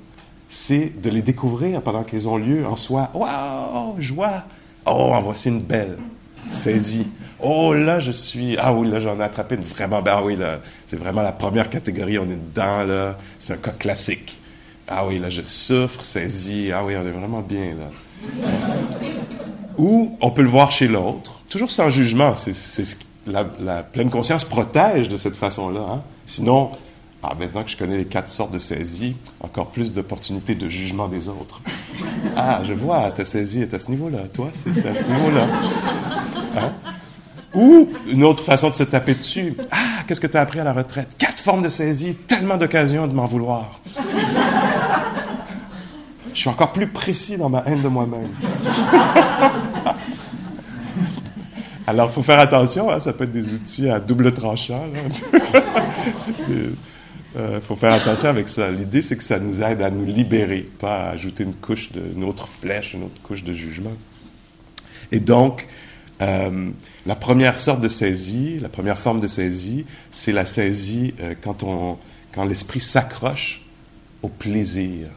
c'est 0.49 1.00
de 1.02 1.11
les 1.11 1.21
découvrir 1.21 1.83
pendant 1.83 2.04
qu'elles 2.04 2.26
ont 2.26 2.38
lieu 2.38 2.66
en 2.66 2.76
soi. 2.76 3.11
Waouh, 3.12 4.00
joie! 4.00 4.45
Oh, 4.87 5.12
en 5.12 5.21
voici 5.21 5.50
une 5.50 5.61
belle 5.61 5.99
saisie. 6.50 7.07
Oh, 7.38 7.75
là, 7.75 8.00
je 8.00 8.12
suis. 8.12 8.57
Ah 8.59 8.73
oui, 8.73 8.88
là, 8.88 8.99
j'en 8.99 9.21
ai 9.21 9.25
attrapé 9.25 9.57
une 9.57 9.62
vraiment. 9.62 10.00
Ben 10.00 10.23
oui, 10.23 10.37
là, 10.37 10.61
c'est 10.87 10.97
vraiment 10.97 11.23
la 11.23 11.33
première 11.33 11.69
catégorie, 11.69 12.19
on 12.19 12.25
est 12.25 12.50
dedans, 12.50 12.83
là. 12.83 13.19
C'est 13.38 13.52
un 13.52 13.57
cas 13.59 13.73
classique. 13.73 14.38
Ah 14.88 15.07
oui, 15.07 15.19
là, 15.19 15.28
je 15.28 15.42
souffre, 15.42 16.02
saisie. 16.02 16.73
Ah 16.73 16.83
oui, 16.85 16.95
on 16.97 17.07
est 17.07 17.11
vraiment 17.11 17.40
bien, 17.42 17.75
là. 17.75 17.90
Ou 19.79 20.17
on 20.21 20.31
peut 20.31 20.43
le 20.43 20.49
voir 20.49 20.71
chez 20.71 20.88
l'autre, 20.88 21.41
toujours 21.49 21.71
sans 21.71 21.91
jugement. 21.91 22.35
C'est, 22.37 22.55
ce 22.55 22.95
la, 23.26 23.47
la, 23.61 23.83
pleine 23.83 24.11
conscience 24.11 24.45
protège 24.45 25.09
de 25.09 25.17
cette 25.17 25.37
façon-là. 25.37 25.87
Hein. 25.88 26.02
Sinon, 26.26 26.73
ah, 27.23 27.35
maintenant 27.38 27.62
que 27.62 27.71
je 27.71 27.76
connais 27.76 27.97
les 27.97 28.05
quatre 28.05 28.31
sortes 28.31 28.50
de 28.50 28.59
saisie, 28.59 29.14
encore 29.41 29.69
plus 29.69 29.93
d'opportunités 29.93 30.57
de 30.57 30.69
jugement 30.69 31.07
des 31.07 31.29
autres. 31.29 31.61
Ah, 32.37 32.62
je 32.64 32.73
vois, 32.73 33.11
ta 33.12 33.25
saisie 33.25 33.62
est 33.62 33.75
à 33.75 33.79
ce 33.79 33.91
niveau-là. 33.91 34.21
Toi, 34.33 34.49
c'est 34.55 34.87
à 34.87 34.95
ce 34.95 35.05
niveau-là. 35.05 35.47
Hein? 36.57 36.73
Ou 37.55 37.88
une 38.09 38.25
autre 38.25 38.43
façon 38.43 38.71
de 38.71 38.75
se 38.75 38.83
taper 38.83 39.14
dessus. 39.14 39.55
Ah, 39.71 40.02
qu'est-ce 40.07 40.21
que 40.21 40.26
tu 40.26 40.37
as 40.37 40.41
appris 40.41 40.59
à 40.59 40.64
la 40.64 40.73
retraite? 40.73 41.11
Quatre 41.19 41.38
formes 41.38 41.62
de 41.62 41.69
saisie, 41.69 42.14
tellement 42.14 42.57
d'occasions 42.57 43.07
de 43.07 43.12
m'en 43.12 43.26
vouloir. 43.26 43.81
Je 46.35 46.41
suis 46.41 46.49
encore 46.49 46.73
plus 46.73 46.87
précis 46.87 47.37
dans 47.37 47.49
ma 47.49 47.62
haine 47.67 47.83
de 47.83 47.89
moi-même. 47.89 48.31
Alors, 51.87 52.09
il 52.11 52.12
faut 52.12 52.23
faire 52.23 52.39
attention, 52.39 52.91
hein, 52.91 53.01
ça 53.01 53.12
peut 53.12 53.25
être 53.25 53.33
des 53.33 53.53
outils 53.53 53.91
à 53.91 53.99
double 54.01 54.33
tranchant. 54.33 54.87
Il 56.49 56.75
euh, 57.37 57.61
faut 57.61 57.75
faire 57.77 57.93
attention 57.93 58.29
avec 58.29 58.49
ça. 58.49 58.71
L'idée, 58.71 59.03
c'est 59.03 59.17
que 59.17 59.25
ça 59.25 59.39
nous 59.39 59.62
aide 59.62 59.83
à 59.83 59.91
nous 59.91 60.07
libérer, 60.07 60.69
pas 60.79 61.09
à 61.09 61.11
ajouter 61.11 61.43
une 61.45 61.55
couche 61.55 61.91
une 62.17 62.25
autre 62.25 62.49
flèche, 62.49 62.95
une 62.95 63.03
autre 63.05 63.21
couche 63.23 63.43
de 63.43 63.53
jugement. 63.53 63.93
Et 65.11 65.21
donc, 65.21 65.69
euh, 66.23 66.71
la 67.05 67.15
première 67.17 67.61
sorte 67.61 67.81
de 67.81 67.89
saisie, 67.89 68.59
la 68.61 68.69
première 68.69 68.99
forme 68.99 69.21
de 69.21 69.29
saisie, 69.29 69.85
c'est 70.12 70.33
la 70.33 70.47
saisie 70.47 71.15
euh, 71.21 71.35
quand, 71.43 71.65
quand 72.33 72.45
l'esprit 72.45 72.81
s'accroche 72.81 73.61
au 74.23 74.29
plaisir 74.29 75.09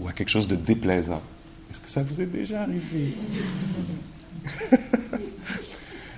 ou 0.00 0.08
à 0.08 0.12
quelque 0.12 0.28
chose 0.28 0.48
de 0.48 0.56
déplaisant. 0.56 1.22
Est-ce 1.70 1.80
que 1.80 1.88
ça 1.88 2.02
vous 2.02 2.20
est 2.20 2.26
déjà 2.26 2.62
arrivé? 2.62 3.14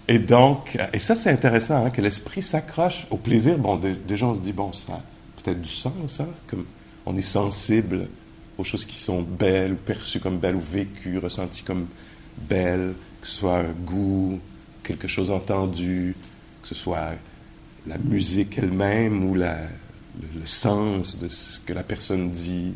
et 0.08 0.18
donc, 0.18 0.78
et 0.92 0.98
ça 0.98 1.14
c'est 1.16 1.30
intéressant, 1.30 1.86
hein, 1.86 1.90
que 1.90 2.00
l'esprit 2.00 2.42
s'accroche 2.42 3.06
au 3.10 3.16
plaisir. 3.16 3.58
Bon, 3.58 3.80
déjà 4.06 4.26
on 4.26 4.34
se 4.34 4.40
dit, 4.40 4.52
bon, 4.52 4.72
ça 4.72 4.92
a 4.94 5.02
peut-être 5.42 5.60
du 5.60 5.68
sens, 5.68 6.20
hein, 6.20 6.28
comme 6.46 6.64
on 7.06 7.16
est 7.16 7.22
sensible 7.22 8.08
aux 8.58 8.64
choses 8.64 8.84
qui 8.84 8.98
sont 8.98 9.22
belles, 9.22 9.72
ou 9.72 9.76
perçues 9.76 10.20
comme 10.20 10.38
belles, 10.38 10.56
ou 10.56 10.60
vécues, 10.60 11.18
ressenties 11.18 11.62
comme 11.62 11.86
belles, 12.36 12.94
que 13.20 13.26
ce 13.26 13.36
soit 13.36 13.58
un 13.58 13.72
goût, 13.72 14.38
quelque 14.82 15.08
chose 15.08 15.30
entendu, 15.30 16.14
que 16.62 16.68
ce 16.68 16.74
soit 16.74 17.12
la 17.86 17.98
musique 17.98 18.58
elle-même 18.58 19.24
ou 19.24 19.34
le, 19.34 19.46
sens 20.44 21.18
de 21.18 21.28
ce 21.28 21.60
que 21.60 21.72
la 21.72 21.82
personne 21.82 22.30
dit, 22.30 22.74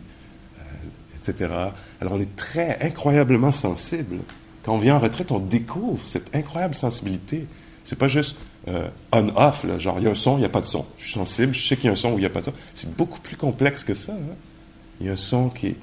etc. 1.28 1.52
Alors 2.00 2.14
on 2.14 2.20
est 2.20 2.36
très 2.36 2.78
incroyablement 2.82 3.52
sensible. 3.52 4.18
Quand 4.62 4.74
on 4.74 4.78
vient 4.78 4.96
en 4.96 5.00
retraite, 5.00 5.32
on 5.32 5.38
découvre 5.38 6.06
cette 6.06 6.34
incroyable 6.34 6.74
sensibilité. 6.74 7.46
C'est 7.84 7.98
pas 7.98 8.08
juste 8.08 8.36
euh, 8.68 8.88
on-off, 9.10 9.66
genre 9.78 9.98
il 9.98 10.04
y 10.04 10.06
a 10.06 10.10
un 10.10 10.14
son, 10.14 10.36
il 10.36 10.40
n'y 10.40 10.46
a 10.46 10.50
pas 10.50 10.60
de 10.60 10.66
son. 10.66 10.86
Je 10.98 11.04
suis 11.04 11.12
sensible, 11.14 11.52
je 11.52 11.66
sais 11.66 11.76
qu'il 11.76 11.86
y 11.86 11.88
a 11.88 11.92
un 11.92 11.96
son 11.96 12.12
ou 12.12 12.14
il 12.14 12.20
n'y 12.20 12.26
a 12.26 12.30
pas 12.30 12.40
de 12.40 12.46
son. 12.46 12.54
C'est 12.74 12.94
beaucoup 12.94 13.20
plus 13.20 13.36
complexe 13.36 13.82
que 13.82 13.94
ça. 13.94 14.12
Hein. 14.12 14.34
Il 15.00 15.06
y 15.06 15.10
a 15.10 15.12
un 15.12 15.16
son 15.16 15.48
qui 15.48 15.68
est, 15.68 15.76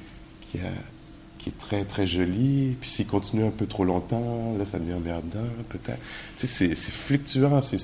très 1.58 1.84
très 1.84 2.05
joli, 2.05 2.77
puis 2.79 2.89
s'il 2.89 3.08
continue 3.08 3.43
un 3.43 3.50
peu 3.50 3.65
trop 3.65 3.84
longtemps, 3.84 4.55
là 4.58 4.65
ça 4.67 4.77
devient 4.77 5.00
merdant, 5.03 5.50
peut-être. 5.69 6.00
Tu 6.38 6.46
sais, 6.46 6.75
c'est 6.75 6.91
fluctuant, 6.91 7.60
c'est, 7.63 7.79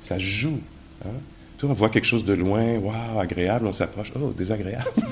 ça 0.00 0.18
joue. 0.18 0.58
Hein. 1.04 1.10
on 1.62 1.74
voit 1.74 1.90
quelque 1.90 2.06
chose 2.06 2.24
de 2.24 2.32
loin, 2.32 2.78
waouh, 2.78 3.20
agréable, 3.20 3.66
on 3.66 3.72
s'approche, 3.74 4.12
oh, 4.16 4.32
désagréable. 4.36 4.90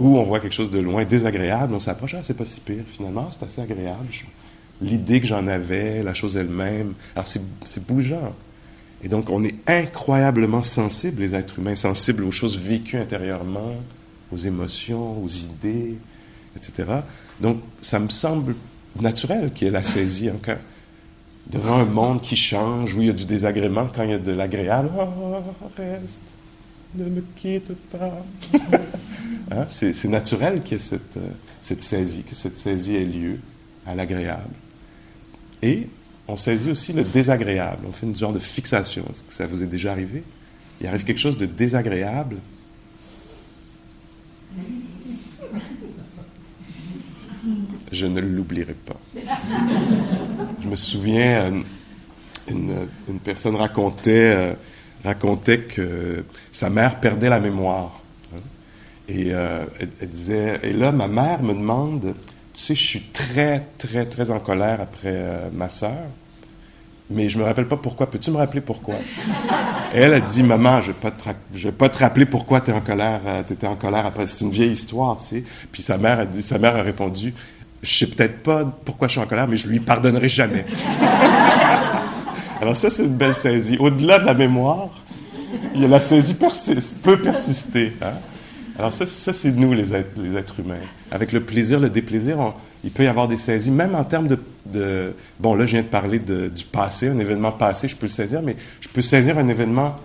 Ou 0.00 0.16
on 0.16 0.24
voit 0.24 0.40
quelque 0.40 0.54
chose 0.54 0.70
de 0.70 0.78
loin, 0.78 1.04
désagréable, 1.04 1.74
on 1.74 1.80
s'approche, 1.80 2.14
ah, 2.14 2.22
c'est 2.22 2.36
pas 2.36 2.46
si 2.46 2.60
pire, 2.60 2.84
finalement, 2.90 3.30
c'est 3.38 3.44
assez 3.44 3.60
agréable. 3.60 4.06
L'idée 4.80 5.20
que 5.20 5.26
j'en 5.26 5.46
avais, 5.46 6.02
la 6.02 6.14
chose 6.14 6.38
elle-même, 6.38 6.94
alors 7.14 7.26
c'est 7.26 7.86
bougeant. 7.86 8.34
Et 9.04 9.08
donc, 9.08 9.28
on 9.28 9.44
est 9.44 9.54
incroyablement 9.66 10.62
sensibles, 10.62 11.20
les 11.20 11.34
êtres 11.34 11.58
humains, 11.58 11.74
sensibles 11.74 12.24
aux 12.24 12.32
choses 12.32 12.58
vécues 12.58 12.96
intérieurement, 12.96 13.74
aux 14.32 14.38
émotions, 14.38 15.22
aux 15.22 15.28
idées, 15.28 15.96
etc. 16.56 16.84
Donc, 17.38 17.58
ça 17.82 17.98
me 17.98 18.08
semble 18.08 18.54
naturel 18.98 19.52
qu'il 19.52 19.66
y 19.66 19.68
ait 19.68 19.72
la 19.72 19.82
saisie 19.82 20.30
encore 20.30 20.56
devant 21.46 21.76
un 21.76 21.84
monde 21.84 22.22
qui 22.22 22.36
change, 22.36 22.94
où 22.94 23.00
il 23.00 23.08
y 23.08 23.10
a 23.10 23.14
du 23.14 23.26
désagrément, 23.26 23.88
quand 23.94 24.02
il 24.02 24.10
y 24.10 24.14
a 24.14 24.18
de 24.18 24.32
l'agréable. 24.32 24.90
Oh, 24.98 25.04
reste, 25.76 26.24
ne 26.94 27.04
me 27.04 27.22
quitte 27.36 27.74
pas. 27.90 28.24
hein? 29.50 29.66
C'est 29.68 30.04
naturel 30.08 30.62
qu'il 30.62 30.72
y 30.72 30.80
ait 30.80 30.84
cette, 30.84 31.16
euh, 31.16 31.30
cette 31.60 31.82
saisie, 31.82 32.22
que 32.22 32.34
cette 32.34 32.56
saisie 32.56 32.96
ait 32.96 33.04
lieu 33.04 33.38
à 33.86 33.94
l'agréable. 33.94 34.54
Et 35.62 35.86
on 36.28 36.36
saisit 36.36 36.70
aussi 36.70 36.92
le 36.92 37.04
désagréable. 37.04 37.86
On 37.88 37.92
fait 37.92 38.06
une 38.06 38.16
genre 38.16 38.32
de 38.32 38.38
fixation. 38.38 39.04
Est-ce 39.10 39.22
que 39.22 39.32
ça 39.32 39.46
vous 39.46 39.62
est 39.62 39.66
déjà 39.66 39.92
arrivé? 39.92 40.22
Il 40.80 40.86
arrive 40.86 41.04
quelque 41.04 41.20
chose 41.20 41.36
de 41.36 41.46
désagréable? 41.46 42.36
Je 47.92 48.06
ne 48.06 48.20
l'oublierai 48.20 48.74
pas. 48.74 49.00
Je 50.62 50.68
me 50.68 50.76
souviens, 50.76 51.62
une, 52.48 52.86
une 53.08 53.18
personne 53.18 53.56
racontait, 53.56 54.34
euh, 54.36 54.54
racontait 55.04 55.60
que 55.60 56.24
sa 56.52 56.70
mère 56.70 57.00
perdait 57.00 57.28
la 57.28 57.40
mémoire. 57.40 58.00
Hein. 58.34 58.40
Et 59.08 59.34
euh, 59.34 59.64
elle, 59.78 60.08
disait, 60.08 60.60
et 60.62 60.72
là, 60.72 60.92
ma 60.92 61.08
mère 61.08 61.42
me 61.42 61.54
demande, 61.54 62.14
tu 62.54 62.60
sais, 62.60 62.74
je 62.74 62.84
suis 62.84 63.02
très, 63.12 63.66
très, 63.78 64.06
très 64.06 64.30
en 64.30 64.40
colère 64.40 64.80
après 64.80 65.14
euh, 65.14 65.48
ma 65.52 65.68
sœur 65.68 66.06
mais 67.10 67.28
je 67.28 67.38
me 67.38 67.44
rappelle 67.44 67.66
pas 67.66 67.76
pourquoi. 67.76 68.08
Peux-tu 68.08 68.30
me 68.30 68.36
rappeler 68.36 68.60
pourquoi? 68.60 68.94
Elle 69.92 70.14
a 70.14 70.20
dit, 70.20 70.42
maman, 70.44 70.80
je 70.80 70.92
te, 70.92 71.66
vais 71.66 71.72
pas 71.72 71.88
te 71.88 71.98
rappeler 71.98 72.24
pourquoi 72.24 72.60
tu 72.60 72.70
es 72.70 72.74
en 72.74 72.80
colère, 72.80 73.20
euh, 73.26 73.42
étais 73.50 73.66
en 73.66 73.74
colère 73.74 74.06
après. 74.06 74.28
C'est 74.28 74.44
une 74.44 74.52
vieille 74.52 74.70
histoire, 74.70 75.18
tu 75.18 75.24
sais. 75.24 75.44
Puis 75.72 75.82
sa 75.82 75.98
mère 75.98 76.20
a 76.20 76.26
dit, 76.26 76.42
sa 76.42 76.58
mère 76.58 76.76
a 76.76 76.82
répondu, 76.82 77.34
je 77.82 77.98
sais 77.98 78.06
peut-être 78.06 78.42
pas 78.44 78.64
pourquoi 78.84 79.08
je 79.08 79.12
suis 79.12 79.20
en 79.20 79.26
colère, 79.26 79.48
mais 79.48 79.56
je 79.56 79.66
lui 79.66 79.80
pardonnerai 79.80 80.28
jamais. 80.28 80.64
Alors 82.60 82.76
ça, 82.76 82.90
c'est 82.90 83.04
une 83.04 83.14
belle 83.14 83.34
saisie. 83.34 83.78
Au-delà 83.78 84.18
de 84.18 84.26
la 84.26 84.34
mémoire, 84.34 84.90
la 85.74 86.00
saisie 86.00 86.34
peut 86.34 87.16
persister. 87.16 87.92
Hein? 88.02 88.12
Alors 88.78 88.92
ça, 88.92 89.06
ça 89.06 89.32
c'est 89.32 89.50
nous, 89.50 89.72
les 89.72 89.94
êtres, 89.94 90.60
humains. 90.60 90.76
Avec 91.10 91.32
le 91.32 91.40
plaisir, 91.40 91.80
le 91.80 91.88
déplaisir, 91.88 92.54
il 92.84 92.90
peut 92.90 93.04
y 93.04 93.06
avoir 93.06 93.28
des 93.28 93.38
saisies, 93.38 93.70
même 93.70 93.94
en 93.94 94.04
termes 94.04 94.28
de, 94.66 95.14
bon, 95.38 95.54
là, 95.54 95.66
je 95.66 95.72
viens 95.72 95.82
de 95.82 95.86
parler 95.86 96.18
du 96.18 96.64
passé, 96.70 97.08
un 97.08 97.18
événement 97.18 97.52
passé, 97.52 97.88
je 97.88 97.96
peux 97.96 98.06
le 98.06 98.10
saisir, 98.10 98.42
mais 98.42 98.56
je 98.80 98.88
peux 98.88 99.02
saisir 99.02 99.38
un 99.38 99.48
événement 99.48 99.96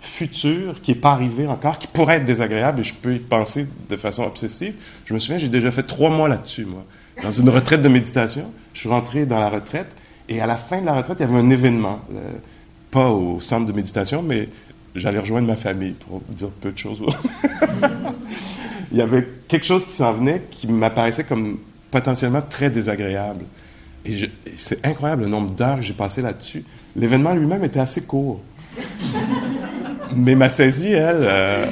futur 0.00 0.80
qui 0.80 0.92
n'est 0.92 0.98
pas 0.98 1.10
arrivé 1.10 1.48
encore, 1.48 1.78
qui 1.78 1.88
pourrait 1.88 2.16
être 2.16 2.24
désagréable 2.24 2.80
et 2.80 2.84
je 2.84 2.94
peux 2.94 3.14
y 3.14 3.18
penser 3.18 3.66
de 3.88 3.96
façon 3.96 4.22
obsessive. 4.22 4.74
Je 5.04 5.14
me 5.14 5.18
souviens, 5.18 5.38
j'ai 5.38 5.48
déjà 5.48 5.72
fait 5.72 5.82
trois 5.82 6.10
mois 6.10 6.28
là-dessus, 6.28 6.64
moi. 6.64 6.84
Dans 7.22 7.32
une 7.32 7.48
retraite 7.48 7.82
de 7.82 7.88
méditation, 7.88 8.52
je 8.72 8.80
suis 8.80 8.88
rentré 8.88 9.26
dans 9.26 9.40
la 9.40 9.48
retraite 9.48 9.88
et 10.28 10.40
à 10.40 10.46
la 10.46 10.56
fin 10.56 10.80
de 10.80 10.86
la 10.86 10.94
retraite, 10.94 11.18
il 11.20 11.26
y 11.26 11.30
avait 11.30 11.38
un 11.38 11.50
événement, 11.50 12.00
euh, 12.14 12.32
pas 12.90 13.10
au 13.10 13.40
centre 13.40 13.66
de 13.66 13.72
méditation, 13.72 14.22
mais 14.22 14.48
j'allais 14.94 15.18
rejoindre 15.18 15.46
ma 15.46 15.56
famille 15.56 15.92
pour 15.92 16.20
dire 16.28 16.50
peu 16.60 16.72
de 16.72 16.78
choses. 16.78 17.00
il 18.92 18.98
y 18.98 19.00
avait 19.00 19.26
quelque 19.48 19.66
chose 19.66 19.86
qui 19.86 19.92
s'en 19.92 20.12
venait 20.12 20.42
qui 20.50 20.66
m'apparaissait 20.66 21.24
comme 21.24 21.58
potentiellement 21.90 22.42
très 22.42 22.70
désagréable. 22.70 23.44
Et, 24.04 24.30
c'est 24.56 24.84
incroyable 24.84 25.22
le 25.22 25.28
nombre 25.28 25.54
d'heures 25.54 25.76
que 25.76 25.82
j'ai 25.82 25.94
passé 25.94 26.22
là-dessus. 26.22 26.64
L'événement 26.96 27.32
lui-même 27.32 27.64
était 27.64 27.80
assez 27.80 28.02
court. 28.02 28.40
Mais 30.16 30.34
ma 30.34 30.48
saisie, 30.48 30.92
elle, 30.92 31.20
euh, 31.20 31.66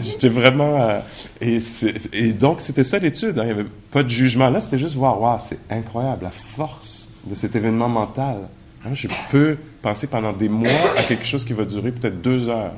j'étais 0.00 0.28
vraiment. 0.28 0.80
Euh, 0.80 1.00
et, 1.40 2.32
donc, 2.32 2.60
c'était 2.60 2.84
ça 2.84 2.98
l'étude. 2.98 3.38
Hein. 3.38 3.42
Il 3.42 3.46
n'y 3.46 3.52
avait 3.52 3.70
pas 3.90 4.02
de 4.02 4.08
jugement 4.08 4.50
là, 4.50 4.60
c'était 4.60 4.78
juste 4.78 4.94
voir, 4.94 5.20
waouh, 5.20 5.38
c'est 5.40 5.58
incroyable, 5.70 6.24
la 6.24 6.30
force 6.30 7.07
de 7.24 7.34
cet 7.34 7.56
événement 7.56 7.88
mental. 7.88 8.48
Hein, 8.84 8.94
je 8.94 9.08
peux 9.30 9.56
penser 9.82 10.06
pendant 10.06 10.32
des 10.32 10.48
mois 10.48 10.70
à 10.96 11.02
quelque 11.02 11.26
chose 11.26 11.44
qui 11.44 11.52
va 11.52 11.64
durer 11.64 11.92
peut-être 11.92 12.20
deux 12.22 12.48
heures. 12.48 12.72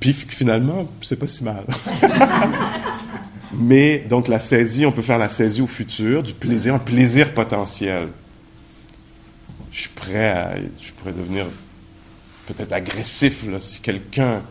Puis 0.00 0.12
finalement, 0.12 0.88
c'est 1.00 1.16
pas 1.16 1.26
si 1.26 1.44
mal. 1.44 1.64
Mais 3.54 3.98
donc 3.98 4.28
la 4.28 4.40
saisie, 4.40 4.86
on 4.86 4.92
peut 4.92 5.02
faire 5.02 5.18
la 5.18 5.28
saisie 5.28 5.60
au 5.60 5.66
futur, 5.66 6.22
du 6.22 6.32
plaisir, 6.32 6.74
un 6.74 6.78
plaisir 6.78 7.34
potentiel. 7.34 8.08
Je 9.70 9.80
suis 9.82 9.90
prêt 9.90 10.28
à, 10.28 10.54
je 10.80 10.92
pourrais 10.92 11.12
devenir 11.12 11.46
peut-être 12.46 12.72
agressif 12.72 13.46
si 13.60 13.80
quelqu'un 13.80 14.42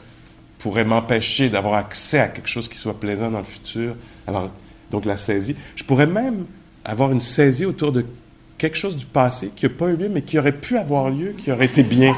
pourrait 0.60 0.84
m'empêcher 0.84 1.50
d'avoir 1.50 1.76
accès 1.76 2.20
à 2.20 2.28
quelque 2.28 2.48
chose 2.48 2.68
qui 2.68 2.78
soit 2.78 3.00
plaisant 3.00 3.32
dans 3.32 3.40
le 3.40 3.44
futur. 3.44 3.96
Alors, 4.28 4.52
donc 4.92 5.06
la 5.06 5.18
saisie. 5.18 5.56
Je 5.76 5.84
pourrais 5.84 6.06
même 6.06 6.46
avoir 6.86 7.12
une 7.12 7.22
saisie 7.22 7.66
autour 7.66 7.92
de 7.92 8.06
quelque 8.62 8.78
chose 8.78 8.96
du 8.96 9.06
passé 9.06 9.52
qui 9.56 9.66
n'a 9.66 9.72
pas 9.72 9.88
eu 9.88 9.96
lieu, 9.96 10.08
mais 10.10 10.22
qui 10.22 10.40
aurait 10.40 10.52
pu 10.52 10.78
avoir 10.78 11.10
lieu, 11.10 11.34
qui 11.38 11.52
aurait 11.52 11.66
été 11.66 11.84
bien. 11.84 12.16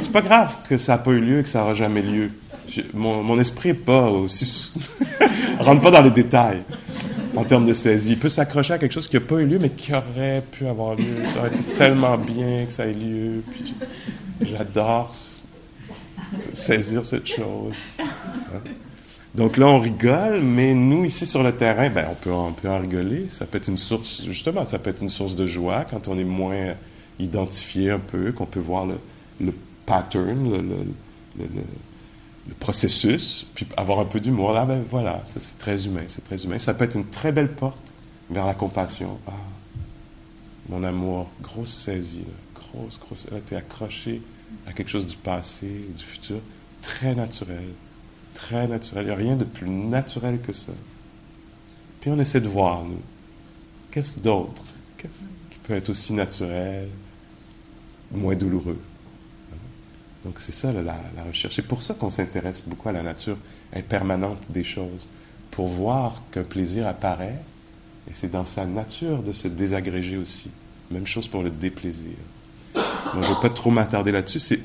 C'est 0.00 0.12
pas 0.12 0.20
grave 0.20 0.54
que 0.68 0.78
ça 0.78 0.92
n'a 0.92 0.98
pas 0.98 1.10
eu 1.12 1.20
lieu 1.20 1.40
et 1.40 1.42
que 1.42 1.48
ça 1.48 1.60
n'aura 1.60 1.74
jamais 1.74 2.02
lieu 2.02 2.30
mon, 2.94 3.38
esprit 3.38 3.70
n'est 3.70 3.74
pas 3.74 4.10
aussi. 4.10 4.72
rentre 5.58 5.80
pas 5.80 5.90
dans 5.90 6.02
les 6.02 6.10
détails 6.10 6.62
en 7.36 7.44
termes 7.44 7.66
de 7.66 7.72
saisie. 7.72 8.12
Il 8.12 8.18
peut 8.18 8.28
s'accrocher 8.28 8.74
à 8.74 8.78
quelque 8.78 8.92
chose 8.92 9.08
qui 9.08 9.16
n'a 9.16 9.20
pas 9.20 9.36
eu 9.36 9.46
lieu, 9.46 9.58
mais 9.60 9.70
qui 9.70 9.92
aurait 9.92 10.42
pu 10.50 10.66
avoir 10.66 10.94
lieu. 10.94 11.24
Ça 11.32 11.40
aurait 11.40 11.48
été 11.48 11.62
tellement 11.76 12.18
bien 12.18 12.66
que 12.66 12.72
ça 12.72 12.86
ait 12.86 12.92
lieu. 12.92 13.42
J'adore 14.42 15.14
saisir 16.52 17.04
cette 17.04 17.26
chose. 17.26 17.74
Donc 19.34 19.56
là, 19.56 19.66
on 19.66 19.78
rigole, 19.78 20.42
mais 20.42 20.74
nous, 20.74 21.06
ici 21.06 21.26
sur 21.26 21.42
le 21.42 21.52
terrain, 21.52 21.88
ben, 21.88 22.06
on, 22.10 22.14
peut, 22.14 22.30
on 22.30 22.52
peut 22.52 22.68
en 22.68 22.78
rigoler. 22.78 23.28
Ça 23.30 23.46
peut 23.46 23.58
être 23.58 23.68
une 23.68 23.78
source, 23.78 24.22
justement, 24.24 24.64
de 24.64 25.46
joie 25.46 25.86
quand 25.90 26.08
on 26.08 26.18
est 26.18 26.24
moins 26.24 26.74
identifié 27.18 27.90
un 27.90 27.98
peu, 27.98 28.32
qu'on 28.32 28.46
peut 28.46 28.60
voir 28.60 28.86
le, 28.86 29.52
pattern, 29.86 30.52
le, 31.38 31.44
processus, 32.60 33.46
puis 33.54 33.66
avoir 33.76 34.00
un 34.00 34.04
peu 34.04 34.20
d'humour. 34.20 34.52
Là, 34.52 34.66
ben 34.66 34.82
voilà, 34.90 35.22
ça 35.24 35.40
c'est 35.40 35.58
très 35.58 35.86
humain, 35.86 36.04
c'est 36.08 36.24
très 36.24 36.44
humain. 36.44 36.58
Ça 36.58 36.74
peut 36.74 36.84
être 36.84 36.96
une 36.96 37.06
très 37.06 37.32
belle 37.32 37.52
porte 37.52 37.92
vers 38.30 38.44
la 38.44 38.54
compassion. 38.54 39.18
Ah, 39.26 39.32
mon 40.68 40.82
amour, 40.84 41.28
grosse 41.40 41.72
saisie, 41.72 42.24
grosse, 42.54 42.98
grosse. 42.98 43.26
Elle 43.30 43.38
été 43.38 43.56
accrochée 43.56 44.20
à 44.66 44.72
quelque 44.72 44.90
chose 44.90 45.06
du 45.06 45.16
passé, 45.16 45.86
du 45.96 46.04
futur, 46.04 46.40
très 46.82 47.14
naturel, 47.14 47.64
très 48.42 48.66
naturel. 48.66 49.04
Il 49.04 49.06
n'y 49.06 49.12
a 49.12 49.16
rien 49.16 49.36
de 49.36 49.44
plus 49.44 49.68
naturel 49.68 50.40
que 50.40 50.52
ça. 50.52 50.72
Puis 52.00 52.10
on 52.10 52.18
essaie 52.18 52.40
de 52.40 52.48
voir, 52.48 52.84
nous, 52.84 53.00
qu'est-ce 53.90 54.18
d'autre 54.18 54.62
qui 54.98 55.58
peut 55.62 55.74
être 55.74 55.90
aussi 55.90 56.12
naturel, 56.12 56.88
moins 58.10 58.34
douloureux? 58.34 58.80
Donc 60.24 60.34
c'est 60.38 60.52
ça 60.52 60.72
la, 60.72 60.96
recherche. 61.26 61.54
C'est 61.54 61.66
pour 61.66 61.82
ça 61.82 61.94
qu'on 61.94 62.10
s'intéresse 62.10 62.62
beaucoup 62.66 62.88
à 62.88 62.92
la 62.92 63.02
nature 63.02 63.36
impermanente 63.74 64.38
des 64.50 64.64
choses, 64.64 65.08
pour 65.50 65.68
voir 65.68 66.22
qu'un 66.30 66.44
plaisir 66.44 66.86
apparaît, 66.86 67.40
et 68.08 68.14
c'est 68.14 68.30
dans 68.30 68.44
sa 68.44 68.66
nature 68.66 69.22
de 69.22 69.32
se 69.32 69.48
désagréger 69.48 70.16
aussi. 70.16 70.50
Même 70.90 71.06
chose 71.06 71.28
pour 71.28 71.42
le 71.42 71.50
déplaisir. 71.50 72.16
je 72.74 73.18
ne 73.18 73.22
vais 73.22 73.40
pas 73.40 73.50
trop 73.50 73.70
m'attarder 73.70 74.12
là-dessus, 74.12 74.40
c'est 74.40 74.60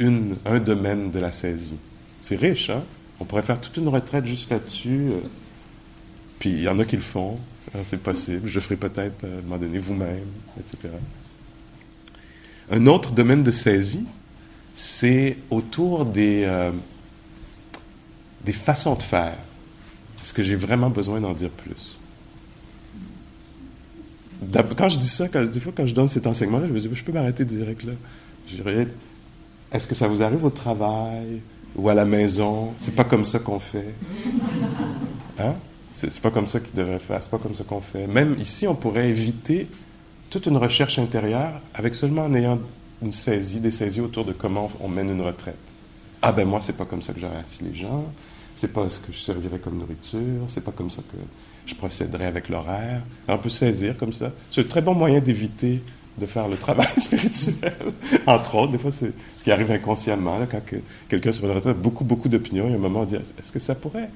un 0.46 0.60
domaine 0.60 1.12
de 1.12 1.20
la 1.20 1.32
saisie. 1.32 1.78
C'est 2.22 2.36
riche, 2.36 2.70
hein? 2.70 2.84
On 3.20 3.26
pourrait 3.26 3.42
faire 3.42 3.60
toute 3.60 3.78
une 3.78 3.88
retraite 3.88 4.26
juste 4.26 4.50
là-dessus. 4.52 5.12
Euh, 5.12 5.20
puis 6.40 6.52
il 6.52 6.62
y 6.62 6.70
en 6.70 6.80
a 6.80 6.86
qui 6.86 6.96
le 6.96 7.02
font, 7.02 7.38
hein, 7.76 7.80
c'est 7.86 8.02
possible. 8.02 8.48
Je 8.48 8.60
ferai 8.60 8.76
peut-être 8.76 9.24
à 9.24 9.28
un 9.28 9.42
moment 9.42 9.58
donné 9.58 9.80
vous-même, 9.80 10.28
etc. 10.60 10.94
Un 12.70 12.86
autre 12.86 13.12
domaine 13.12 13.44
de 13.44 13.52
saisie, 13.52 14.06
c'est 14.76 15.38
autour 15.50 16.06
des, 16.06 16.44
euh, 16.46 16.72
des 18.46 18.54
façons 18.54 18.96
de 18.96 19.04
faire. 19.04 19.38
Est-ce 20.22 20.34
que 20.34 20.44
j'ai 20.44 20.56
vraiment 20.56 20.90
besoin 20.90 21.20
d'en 21.20 21.34
dire 21.34 21.50
plus? 21.50 21.98
Quand 24.78 24.90
je 24.90 25.00
dis 25.00 25.08
ça, 25.08 25.28
des 25.28 25.60
fois, 25.60 25.74
quand 25.76 25.88
je 25.88 25.96
donne 25.96 26.10
cet 26.10 26.28
enseignement-là, 26.28 26.68
je 26.68 26.74
me 26.74 26.80
dis, 26.80 26.90
je 26.94 27.04
peux 27.04 27.12
m'arrêter 27.12 27.44
direct 27.44 27.84
là. 27.84 27.94
est-ce 29.72 29.88
que 29.88 29.96
ça 29.96 30.08
vous 30.08 30.22
arrive 30.22 30.46
au 30.46 30.50
travail? 30.52 31.42
Ou 31.78 31.90
à 31.90 31.94
la 31.94 32.06
maison? 32.06 32.74
C'est 32.78 32.96
pas 32.96 33.04
comme 33.04 33.26
ça 33.26 33.40
qu'on 33.40 33.60
fait. 33.60 33.94
Hein? 35.40 35.54
C'est, 35.92 36.22
pas 36.22 36.32
comme 36.32 36.48
ça 36.48 36.60
qu'il 36.60 36.74
devrait 36.74 37.00
faire, 37.00 37.22
c'est 37.22 37.32
pas 37.32 37.38
comme 37.38 37.56
ça 37.56 37.64
qu'on 37.64 37.82
fait. 37.82 38.06
Même 38.08 38.36
ici, 38.40 38.68
on 38.68 38.76
pourrait 38.76 39.10
éviter 39.10 39.68
toute 40.30 40.46
une 40.46 40.58
recherche 40.58 41.00
intérieure 41.00 41.62
avec 41.74 41.96
seulement 41.96 42.26
en 42.26 42.34
ayant 42.34 42.60
une 43.02 43.12
saisie, 43.12 43.60
des 43.60 43.72
saisies 43.72 44.02
autour 44.02 44.26
de 44.26 44.34
comment 44.34 44.70
on 44.80 44.90
mène 44.90 45.10
une 45.10 45.22
retraite. 45.22 45.58
Ah 46.22 46.32
ben 46.32 46.48
moi, 46.48 46.60
c'est 46.62 46.76
pas 46.76 46.86
comme 46.86 47.02
ça 47.02 47.14
que 47.14 47.20
j'aurais 47.20 47.38
assis 47.38 47.64
les 47.64 47.76
gens, 47.76 48.06
c'est 48.56 48.74
pas 48.74 48.90
ce 48.90 49.00
que 49.00 49.12
je 49.12 49.20
servirais 49.20 49.60
comme 49.60 49.78
nourriture, 49.78 50.46
c'est 50.48 50.64
pas 50.64 50.72
comme 50.72 50.90
ça 50.90 51.02
que 51.02 51.18
je 51.66 51.76
procéderais 51.76 52.26
avec 52.26 52.50
l'horaire. 52.50 53.02
On 53.28 53.38
peut 53.38 53.50
saisir 53.50 53.98
comme 53.98 54.14
ça. 54.14 54.32
C'est 54.50 54.62
un 54.62 54.64
très 54.64 54.82
bon 54.82 54.96
moyen 54.96 55.20
d'éviter 55.20 55.82
de 56.18 56.26
faire 56.26 56.48
le 56.48 56.58
travail 56.58 56.88
spirituel, 56.98 57.76
entre 58.26 58.56
autres. 58.56 58.72
Des 58.72 58.78
fois, 58.78 58.92
c'est 58.92 59.12
ce 59.38 59.44
qui 59.44 59.52
arrive 59.52 59.72
inconsciemment, 59.72 60.40
quand 60.50 60.62
quelqu'un 61.10 61.32
sur 61.32 61.46
une 61.46 61.52
retraite 61.52 61.76
a 61.76 61.80
beaucoup, 61.80 62.04
beaucoup 62.04 62.30
d'opinions, 62.30 62.66
il 62.68 62.72
y 62.72 62.74
a 62.74 62.78
un 62.78 62.80
moment 62.80 63.00
où 63.00 63.04
on 63.04 63.06
dit 63.06 63.16
est-ce 63.16 63.52
que 63.52 63.60
ça 63.60 63.76
pourrait 63.76 64.10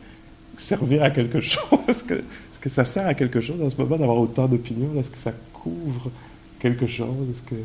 servir 0.57 1.03
à 1.03 1.09
quelque 1.11 1.41
chose? 1.41 1.79
Est-ce 1.87 2.03
que, 2.03 2.15
est 2.15 2.59
que 2.59 2.69
ça 2.69 2.85
sert 2.85 3.07
à 3.07 3.13
quelque 3.13 3.41
chose 3.41 3.61
en 3.61 3.69
ce 3.69 3.75
moment 3.75 3.97
d'avoir 3.97 4.17
autant 4.17 4.47
d'opinions? 4.47 4.99
Est-ce 4.99 5.09
que 5.09 5.17
ça 5.17 5.33
couvre 5.53 6.11
quelque 6.59 6.87
chose? 6.87 7.29
Est-ce 7.29 7.43
que 7.43 7.55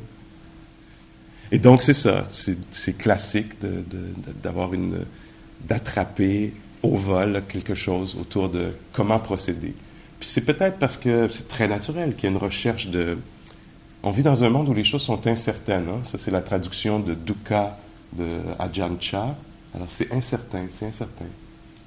et 1.53 1.59
donc, 1.59 1.83
c'est 1.83 1.95
ça. 1.95 2.29
C'est 2.73 2.99
classique 2.99 3.53
d'avoir 4.43 4.75
une. 4.75 5.05
d'attraper 5.67 6.53
au 6.83 6.97
vol 6.97 7.43
quelque 7.49 7.75
chose 7.75 8.17
autour 8.21 8.49
de 8.49 8.73
comment 8.93 9.19
procéder. 9.19 9.75
Puis 10.21 10.29
c'est 10.29 10.45
peut-être 10.45 10.79
parce 10.79 10.97
que 10.97 11.29
c'est 11.31 11.49
très 11.49 11.69
naturel 11.69 12.15
qu'il 12.15 12.25
y 12.25 12.27
a 12.27 12.31
une 12.31 12.43
recherche 12.43 12.89
de. 12.89 13.19
On 14.03 14.11
vit 14.11 14.23
dans 14.23 14.45
un 14.45 14.51
monde 14.51 14.69
où 14.69 14.75
les 14.75 14.85
choses 14.85 15.03
sont 15.03 15.27
incertaines. 15.27 15.89
Hein? 15.89 16.01
Ça, 16.03 16.19
c'est 16.19 16.31
la 16.31 16.43
traduction 16.43 17.01
de 17.01 17.15
Dukkha 17.15 17.79
de 18.13 18.41
Ajahn. 18.59 18.97
Alors, 19.75 19.89
c'est 19.89 20.13
incertain, 20.13 20.67
c'est 20.71 20.87
incertain. 20.87 21.27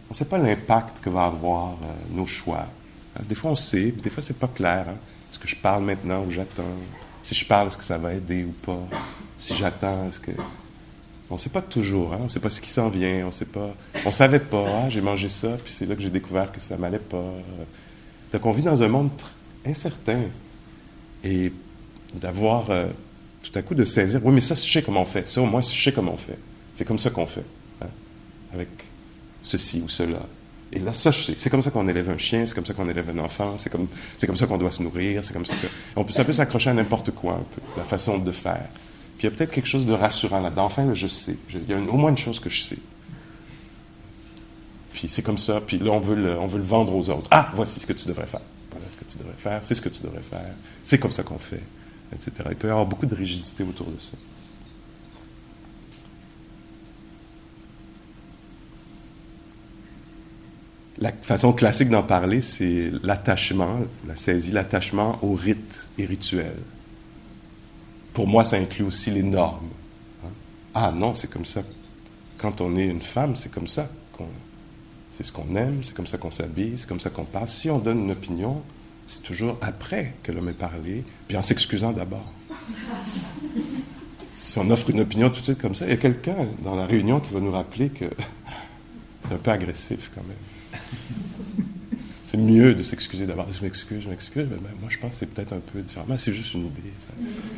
On 0.10 0.14
ne 0.14 0.16
sait 0.16 0.26
pas 0.26 0.38
l'impact 0.38 1.04
que 1.04 1.10
va 1.10 1.26
avoir 1.26 1.70
euh, 1.70 2.16
nos 2.16 2.26
choix. 2.26 2.66
Des 3.28 3.36
fois, 3.36 3.52
on 3.52 3.56
sait, 3.56 3.92
des 3.92 4.10
fois, 4.10 4.24
c'est 4.24 4.38
pas 4.38 4.48
clair. 4.48 4.86
Hein? 4.90 4.96
Est-ce 5.30 5.40
que 5.40 5.48
je 5.48 5.56
parle 5.56 5.84
maintenant 5.84 6.24
ou 6.24 6.32
j'attends? 6.32 6.64
Si 7.22 7.36
je 7.36 7.46
parle, 7.46 7.68
est-ce 7.68 7.78
que 7.78 7.84
ça 7.84 7.98
va 7.98 8.14
aider 8.14 8.44
ou 8.44 8.52
pas? 8.52 8.80
Si 9.38 9.56
j'attends, 9.56 10.08
est-ce 10.08 10.20
que. 10.20 10.32
On 11.30 11.36
ne 11.36 11.40
sait 11.40 11.52
pas 11.52 11.62
toujours, 11.62 12.14
hein? 12.14 12.18
on 12.22 12.24
ne 12.24 12.30
sait 12.30 12.40
pas 12.40 12.50
ce 12.50 12.60
qui 12.60 12.72
s'en 12.72 12.90
vient, 12.90 13.28
on 13.28 13.32
sait 13.32 13.46
pas. 13.46 13.70
On 14.04 14.12
savait 14.12 14.40
pas, 14.40 14.66
ah, 14.68 14.90
j'ai 14.90 15.02
mangé 15.02 15.30
ça, 15.30 15.50
puis 15.64 15.72
c'est 15.72 15.86
là 15.86 15.96
que 15.96 16.02
j'ai 16.02 16.10
découvert 16.10 16.52
que 16.52 16.60
ça 16.60 16.76
m'allait 16.76 16.98
pas. 16.98 17.24
Donc 18.34 18.46
on 18.48 18.52
vit 18.52 18.64
dans 18.64 18.82
un 18.82 18.88
monde 18.88 19.12
incertain. 19.64 20.24
Et 21.24 21.54
d'avoir 22.14 22.70
euh, 22.72 22.88
tout 23.44 23.58
à 23.58 23.62
coup 23.62 23.76
de 23.76 23.86
saisir, 23.86 24.22
oui, 24.24 24.34
mais 24.34 24.42
ça, 24.42 24.56
je 24.56 24.70
sais 24.70 24.82
comment 24.82 25.02
on 25.02 25.06
fait. 25.06 25.28
Ça, 25.28 25.42
au 25.42 25.46
moins, 25.46 25.62
je 25.62 25.82
sais 25.82 25.92
comment 25.92 26.14
on 26.14 26.18
fait. 26.18 26.38
C'est 26.76 26.86
comme 26.86 27.00
ça 27.00 27.10
qu'on 27.10 27.28
fait. 27.28 27.44
Hein? 27.82 27.88
Avec 28.54 28.68
ceci 29.42 29.82
ou 29.82 29.90
cela. 29.90 30.20
Et 30.72 30.80
là, 30.80 30.94
ça, 30.94 31.12
je 31.12 31.24
sais. 31.24 31.36
C'est 31.38 31.50
comme 31.50 31.64
ça 31.64 31.72
qu'on 31.72 31.88
élève 31.88 32.10
un 32.10 32.18
chien, 32.18 32.46
c'est 32.46 32.54
comme 32.54 32.66
ça 32.66 32.74
qu'on 32.74 32.90
élève 32.90 33.10
un 33.10 33.20
enfant, 33.20 33.58
c'est 33.58 33.70
comme, 33.70 33.88
c'est 34.18 34.28
comme 34.28 34.38
ça 34.38 34.46
qu'on 34.46 34.58
doit 34.58 34.72
se 34.72 34.84
nourrir, 34.84 35.24
c'est 35.24 35.34
comme 35.34 35.46
ça 35.46 35.56
que. 35.56 35.68
On 35.96 36.04
peut, 36.04 36.12
ça 36.12 36.32
s'accrocher 36.32 36.70
à 36.70 36.74
n'importe 36.74 37.12
quoi, 37.12 37.44
la 37.76 37.84
façon 37.84 38.18
de 38.18 38.32
faire. 38.32 38.68
Puis 39.18 39.28
il 39.28 39.32
y 39.32 39.34
a 39.34 39.36
peut-être 39.36 39.52
quelque 39.52 39.68
chose 39.68 39.86
de 39.86 39.94
rassurant 39.94 40.40
là-dedans. 40.40 40.66
Enfin, 40.66 40.94
je 40.94 41.08
sais. 41.08 41.36
Il 41.54 41.70
y 41.70 41.74
a 41.74 41.78
au 41.78 41.98
moins 41.98 42.12
une 42.12 42.18
chose 42.18 42.40
que 42.40 42.50
je 42.50 42.62
sais. 42.62 42.78
Puis 44.94 45.08
c'est 45.08 45.22
comme 45.22 45.38
ça. 45.38 45.60
Puis 45.60 45.80
là, 45.80 45.92
on 45.92 46.00
veut, 46.00 46.38
on 46.40 46.46
veut 46.46 46.60
le 46.60 46.64
vendre 46.64 46.96
aux 46.96 47.10
autres. 47.10 47.28
Ah, 47.32 47.52
voici 47.54 47.80
ce 47.80 47.86
que 47.86 47.94
tu 47.94 48.08
devrais 48.08 48.28
faire. 48.28 48.42
Voilà 48.72 48.86
ce 48.92 48.98
que 48.98 49.12
tu 49.12 49.18
devrais 49.18 49.38
faire. 49.38 49.64
C'est 49.64 49.76
ce 49.76 49.82
que 49.82 49.90
tu 49.90 50.02
devrais 50.04 50.22
faire. 50.22 50.54
C'est 50.84 51.00
comme 51.00 51.12
ça 51.12 51.24
qu'on 51.24 51.40
fait, 51.40 51.62
Il 52.12 52.56
peut 52.56 52.68
y 52.68 52.72
avoir 52.72 52.86
beaucoup 52.86 53.06
de 53.06 53.16
rigidité 53.16 53.64
autour 53.64 53.88
de 53.88 54.00
ça. 54.00 54.18
La 60.98 61.14
façon 61.14 61.54
classique 61.54 61.90
d'en 61.90 62.04
parler, 62.04 62.42
c'est 62.42 62.92
l'attachement, 63.04 63.80
la 64.06 64.16
saisie, 64.16 64.52
l'attachement 64.52 65.18
aux 65.24 65.34
rites 65.34 65.88
et 65.98 66.06
rituels 66.06 66.58
pour 68.20 68.28
moi, 68.28 68.44
ça 68.44 68.58
inclut 68.58 68.84
aussi 68.84 69.12
les 69.12 69.24
normes. 69.24 69.70
Hein? 70.26 70.30
Ah 70.74 70.92
non, 70.92 71.14
c'est 71.14 71.30
comme 71.30 71.46
ça. 71.46 71.62
Quand 72.38 72.60
on 72.60 72.76
est 72.76 72.86
une 72.86 73.02
femme, 73.02 73.38
c'est 73.38 73.50
comme 73.50 73.68
ça. 73.68 73.90
c'est 75.10 75.24
ce 75.24 75.32
qu'on 75.32 75.56
aime, 75.56 75.86
c'est 75.86 75.94
comme 75.94 76.06
ça 76.06 76.18
qu'on 76.18 76.30
s'habille, 76.30 76.74
c'est 76.78 76.86
comme 76.86 77.00
ça 77.00 77.10
qu'on 77.10 77.24
parle. 77.24 77.48
Si 77.48 77.70
on 77.70 77.80
donne 77.80 78.00
une 78.02 78.12
opinion, 78.12 78.62
c'est 79.10 79.24
toujours 79.24 79.58
après 79.62 80.14
que 80.22 80.32
l'homme 80.32 80.50
ait 80.50 80.54
parlé, 80.54 81.04
puis 81.28 81.36
en 81.36 81.42
s'excusant 81.42 81.92
d'abord. 81.92 82.32
si 84.38 84.58
on 84.58 84.70
offre 84.70 84.92
une 84.92 85.00
opinion 85.00 85.30
tout 85.30 85.40
de 85.40 85.46
suite 85.46 85.60
comme 85.60 85.74
ça, 85.74 85.86
il 85.86 85.90
y 85.92 85.94
a 85.94 85.98
quelqu'un 85.98 86.48
dans 86.64 86.76
la 86.76 86.86
réunion 86.86 87.20
qui 87.20 87.34
va 87.34 87.40
nous 87.40 87.52
rappeler 87.52 87.90
que 87.90 88.06
c'est 89.28 89.34
un 89.34 89.38
peu 89.38 89.52
agressif 89.52 90.12
quand 90.14 90.22
même 90.22 90.78
c'est 92.30 92.38
mieux 92.38 92.76
de 92.76 92.84
s'excuser 92.84 93.26
d'abord. 93.26 93.48
Je 93.52 93.64
m'excuse, 93.64 94.04
je 94.04 94.10
m'excuse, 94.10 94.48
mais 94.52 94.58
moi 94.80 94.90
je 94.90 95.00
pense 95.00 95.12
que 95.12 95.16
c'est 95.18 95.34
peut-être 95.34 95.54
un 95.54 95.60
peu 95.60 95.82
différent. 95.82 96.06
c'est 96.16 96.32
juste 96.32 96.54
une 96.54 96.68
idée. 96.68 96.94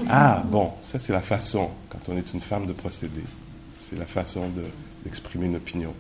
Ah, 0.08 0.44
bon, 0.50 0.72
ça 0.82 0.98
c'est 0.98 1.12
la 1.12 1.22
façon, 1.22 1.72
quand 1.90 2.00
on 2.08 2.16
est 2.16 2.34
une 2.34 2.40
femme, 2.40 2.66
de 2.66 2.72
procéder. 2.72 3.24
C'est 3.80 4.00
la 4.00 4.06
façon 4.06 4.50
d'exprimer 5.04 5.48
une 5.48 5.58
opinion. 5.58 5.94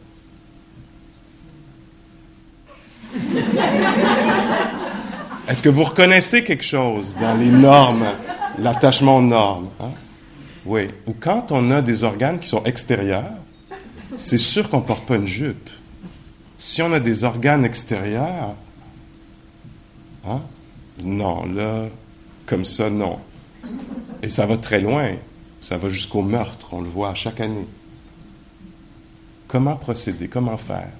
Est-ce 5.51 5.61
que 5.61 5.67
vous 5.67 5.83
reconnaissez 5.83 6.45
quelque 6.45 6.63
chose 6.63 7.13
dans 7.19 7.35
les 7.35 7.49
normes, 7.51 8.05
l'attachement 8.57 9.17
aux 9.17 9.21
normes? 9.21 9.67
Hein? 9.81 9.89
Oui. 10.65 10.87
Ou 11.07 11.13
quand 11.19 11.51
on 11.51 11.71
a 11.71 11.81
des 11.81 12.05
organes 12.05 12.39
qui 12.39 12.47
sont 12.47 12.63
extérieurs, 12.63 13.33
c'est 14.15 14.37
sûr 14.37 14.69
qu'on 14.69 14.77
ne 14.77 14.85
porte 14.85 15.05
pas 15.05 15.17
une 15.17 15.27
jupe. 15.27 15.69
Si 16.57 16.81
on 16.81 16.93
a 16.93 17.01
des 17.01 17.25
organes 17.25 17.65
extérieurs, 17.65 18.55
hein, 20.25 20.39
non, 21.03 21.45
là, 21.47 21.87
comme 22.45 22.63
ça, 22.63 22.89
non. 22.89 23.19
Et 24.23 24.29
ça 24.29 24.45
va 24.45 24.55
très 24.55 24.79
loin. 24.79 25.09
Ça 25.59 25.77
va 25.77 25.89
jusqu'au 25.89 26.21
meurtre, 26.21 26.69
on 26.71 26.79
le 26.79 26.87
voit 26.87 27.13
chaque 27.13 27.41
année. 27.41 27.67
Comment 29.49 29.75
procéder? 29.75 30.29
Comment 30.29 30.55
faire? 30.55 30.91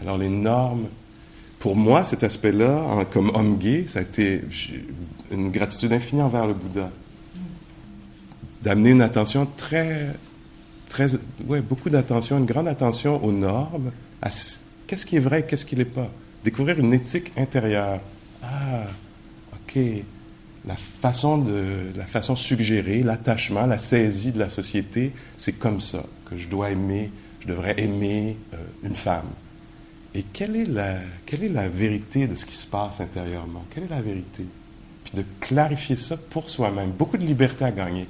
Alors, 0.00 0.18
les 0.18 0.30
normes. 0.30 0.88
Pour 1.64 1.76
moi, 1.76 2.04
cet 2.04 2.22
aspect-là, 2.24 3.06
comme 3.10 3.30
homme 3.34 3.56
gay, 3.56 3.86
ça 3.86 4.00
a 4.00 4.02
été 4.02 4.42
une 5.30 5.50
gratitude 5.50 5.94
infinie 5.94 6.20
envers 6.20 6.46
le 6.46 6.52
Bouddha. 6.52 6.90
D'amener 8.60 8.90
une 8.90 9.00
attention 9.00 9.48
très, 9.56 10.08
très, 10.90 11.06
ouais, 11.46 11.62
beaucoup 11.62 11.88
d'attention, 11.88 12.36
une 12.36 12.44
grande 12.44 12.68
attention 12.68 13.24
aux 13.24 13.32
normes, 13.32 13.92
à 14.20 14.28
Qu'est-ce 14.86 15.06
qui 15.06 15.16
est 15.16 15.20
vrai, 15.20 15.46
qu'est-ce 15.46 15.64
qui 15.64 15.74
n'est 15.74 15.86
pas? 15.86 16.10
Découvrir 16.44 16.78
une 16.78 16.92
éthique 16.92 17.32
intérieure. 17.34 18.00
Ah, 18.42 18.84
OK. 19.54 19.82
La 20.66 20.76
façon, 20.76 21.38
de, 21.38 21.92
la 21.96 22.04
façon 22.04 22.36
suggérée, 22.36 23.02
l'attachement, 23.02 23.64
la 23.64 23.78
saisie 23.78 24.32
de 24.32 24.38
la 24.38 24.50
société, 24.50 25.12
c'est 25.38 25.54
comme 25.54 25.80
ça 25.80 26.04
que 26.28 26.36
je 26.36 26.46
dois 26.46 26.72
aimer, 26.72 27.10
je 27.40 27.46
devrais 27.46 27.80
aimer 27.80 28.36
euh, 28.52 28.58
une 28.82 28.96
femme. 28.96 29.30
Et 30.14 30.22
quelle 30.22 30.54
est, 30.54 30.64
la, 30.64 30.98
quelle 31.26 31.42
est 31.42 31.48
la 31.48 31.68
vérité 31.68 32.28
de 32.28 32.36
ce 32.36 32.46
qui 32.46 32.54
se 32.54 32.66
passe 32.66 33.00
intérieurement? 33.00 33.64
Quelle 33.70 33.84
est 33.84 33.90
la 33.90 34.00
vérité? 34.00 34.44
Puis 35.02 35.12
de 35.16 35.24
clarifier 35.40 35.96
ça 35.96 36.16
pour 36.16 36.50
soi-même. 36.50 36.92
Beaucoup 36.92 37.16
de 37.16 37.26
liberté 37.26 37.64
à 37.64 37.72
gagner 37.72 38.06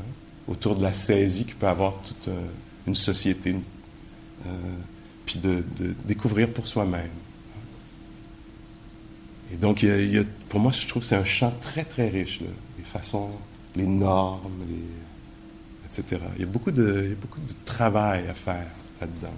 hein, 0.00 0.04
autour 0.46 0.76
de 0.76 0.82
la 0.82 0.92
saisie 0.92 1.44
qui 1.44 1.54
peut 1.54 1.66
avoir 1.66 2.00
toute 2.02 2.28
euh, 2.28 2.46
une 2.86 2.94
société, 2.94 3.56
euh, 4.46 4.50
puis 5.26 5.40
de, 5.40 5.64
découvrir 6.04 6.48
pour 6.48 6.68
soi-même. 6.68 7.10
Et 9.52 9.56
donc, 9.56 9.84
pour 10.48 10.60
moi, 10.60 10.72
je 10.72 10.86
trouve 10.86 11.02
que 11.02 11.08
c'est 11.08 11.16
un 11.16 11.26
champ 11.26 11.52
très, 11.60 11.84
très 11.84 12.08
riche, 12.08 12.40
les 12.40 12.84
façons, 12.84 13.32
les 13.76 13.86
normes, 13.86 14.64
etc. 15.84 16.22
Il 16.36 16.40
y, 16.40 16.44
a 16.44 16.46
beaucoup 16.46 16.70
de, 16.70 17.14
beaucoup 17.20 17.40
de 17.40 17.52
travail 17.66 18.26
à 18.28 18.34
faire 18.34 18.66
là-dedans. 18.98 19.36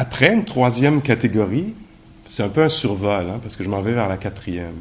Après, 0.00 0.32
une 0.32 0.44
troisième 0.44 1.02
catégorie, 1.02 1.74
c'est 2.24 2.44
un 2.44 2.48
peu 2.48 2.62
un 2.62 2.68
survol, 2.68 3.26
hein, 3.28 3.40
parce 3.42 3.56
que 3.56 3.64
je 3.64 3.68
m'en 3.68 3.80
vais 3.80 3.90
vers 3.90 4.06
la 4.06 4.16
quatrième. 4.16 4.76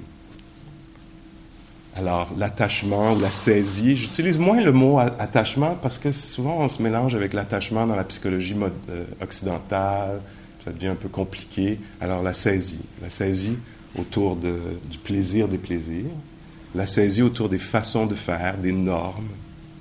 Alors, 1.95 2.31
l'attachement 2.37 3.13
ou 3.13 3.19
la 3.19 3.31
saisie, 3.31 3.95
j'utilise 3.95 4.37
moins 4.37 4.61
le 4.61 4.71
mot 4.71 4.99
attachement 4.99 5.75
parce 5.81 5.97
que 5.97 6.11
souvent 6.11 6.59
on 6.59 6.69
se 6.69 6.83
mélange 6.83 7.15
avec 7.15 7.33
l'attachement 7.33 7.87
dans 7.87 7.95
la 7.95 8.03
psychologie 8.03 8.55
euh, 8.91 9.05
occidentale, 9.19 10.21
ça 10.63 10.71
devient 10.71 10.89
un 10.89 10.95
peu 10.95 11.09
compliqué. 11.09 11.79
Alors, 11.99 12.21
la 12.21 12.33
saisie, 12.33 12.85
la 13.01 13.09
saisie 13.09 13.57
autour 13.97 14.35
du 14.35 14.99
plaisir 15.03 15.47
des 15.47 15.57
plaisirs, 15.57 16.11
la 16.75 16.85
saisie 16.85 17.23
autour 17.23 17.49
des 17.49 17.57
façons 17.57 18.05
de 18.05 18.13
faire, 18.13 18.55
des 18.59 18.71
normes, 18.71 19.29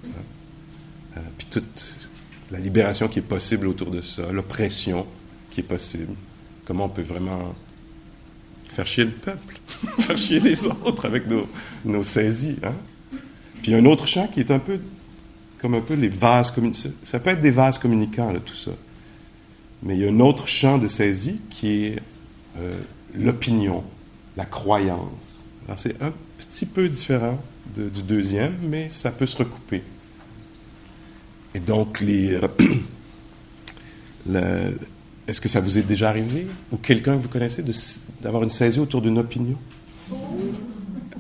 euh, 0.07 1.21
puis 1.37 1.47
toute 1.51 1.85
la 2.51 2.59
libération 2.59 3.07
qui 3.07 3.19
est 3.19 3.23
possible 3.23 3.67
autour 3.67 3.91
de 3.91 4.01
ça, 4.01 4.23
l'oppression 4.33 5.05
qui 5.57 5.61
est 5.61 5.65
possible, 5.65 6.13
comment 6.67 6.85
on 6.85 6.89
peut 6.91 7.01
vraiment 7.01 7.55
faire 8.69 8.87
chier 8.87 9.05
le 9.05 9.11
peuple, 9.11 9.59
faire 10.01 10.19
chier 10.19 10.39
les 10.39 10.67
autres 10.67 11.07
avec 11.07 11.27
nos, 11.27 11.49
nos 11.83 12.03
saisies. 12.03 12.59
Hein? 12.63 12.75
Puis 13.63 13.75
un 13.75 13.87
autre 13.87 14.07
champ 14.07 14.29
qui 14.29 14.41
est 14.41 14.51
un 14.51 14.59
peu 14.59 14.79
comme 15.63 15.73
un 15.73 15.81
peu 15.81 15.95
les 15.95 16.09
vases 16.09 16.51
communicants. 16.51 16.91
Ça 17.03 17.21
peut 17.21 17.31
être 17.31 17.41
des 17.41 17.51
vases 17.51 17.79
communicants, 17.79 18.35
tout 18.45 18.55
ça. 18.55 18.73
Mais 19.83 19.97
il 19.97 20.03
y 20.03 20.07
a 20.07 20.11
un 20.11 20.21
autre 20.21 20.47
champ 20.47 20.77
de 20.77 20.89
saisie 20.89 21.41
qui 21.49 21.85
est 21.87 22.03
euh, 22.59 22.79
l'opinion, 23.15 23.83
la 24.37 24.45
croyance. 24.45 25.43
Alors 25.67 25.79
c'est 25.79 26.03
un 26.03 26.13
petit 26.37 26.67
peu 26.67 26.87
différent 26.91 27.43
du 27.75 28.03
deuxième, 28.03 28.57
mais 28.61 28.91
ça 28.91 29.11
peut 29.11 29.25
se 29.25 29.39
recouper. 29.39 29.83
Et 31.55 31.61
donc, 31.61 32.03
les, 32.03 32.39
est-ce 35.29 35.41
que 35.41 35.49
ça 35.49 35.61
vous 35.61 35.77
est 35.79 35.83
déjà 35.83 36.09
arrivé 36.09 36.47
ou 36.73 36.77
quelqu'un 36.77 37.17
que 37.17 37.23
vous 37.23 37.29
connaissez 37.29 37.65
d'avoir 38.23 38.43
une 38.43 38.51
saisie 38.51 38.79
autour 38.79 39.03
d'une 39.03 39.19
opinion? 39.19 39.57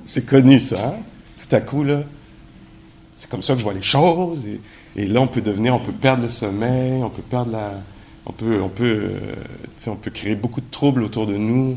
C'est 0.04 0.24
connu 0.24 0.60
ça. 0.60 0.88
Hein? 0.88 0.94
Tout 1.36 1.54
à 1.54 1.60
coup, 1.60 1.82
là, 1.82 2.02
c'est 3.16 3.28
comme 3.28 3.42
ça 3.42 3.54
que 3.54 3.58
je 3.58 3.64
vois 3.64 3.74
les 3.74 3.82
choses. 3.82 4.44
Et, 4.96 5.06
là, 5.06 5.20
on 5.20 5.26
peut 5.26 5.40
devenir, 5.40 5.74
on 5.74 5.80
peut 5.80 5.92
perdre 5.92 6.22
le 6.22 6.28
sommeil, 6.28 7.02
on 7.02 7.10
peut 7.10 7.22
perdre 7.22 7.52
la, 7.52 7.72
on 8.26 8.32
peut, 8.32 8.60
on 8.62 8.68
peut, 8.68 9.12
euh, 9.86 10.10
créer 10.12 10.36
beaucoup 10.36 10.60
de 10.60 10.70
troubles 10.70 11.02
autour 11.02 11.26
de 11.26 11.36
nous. 11.36 11.76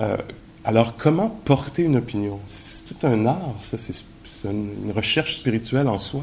Euh, 0.00 0.16
alors, 0.64 0.96
comment 0.96 1.28
porter 1.28 1.82
une 1.82 1.96
opinion? 1.96 2.40
C'est 2.48 2.86
tout 2.86 3.06
un 3.06 3.26
art, 3.26 3.54
ça. 3.60 3.76
C'est 3.78 4.04
une 4.48 4.92
recherche 4.96 5.36
spirituelle 5.36 5.88
en 5.88 5.98
soi. 5.98 6.22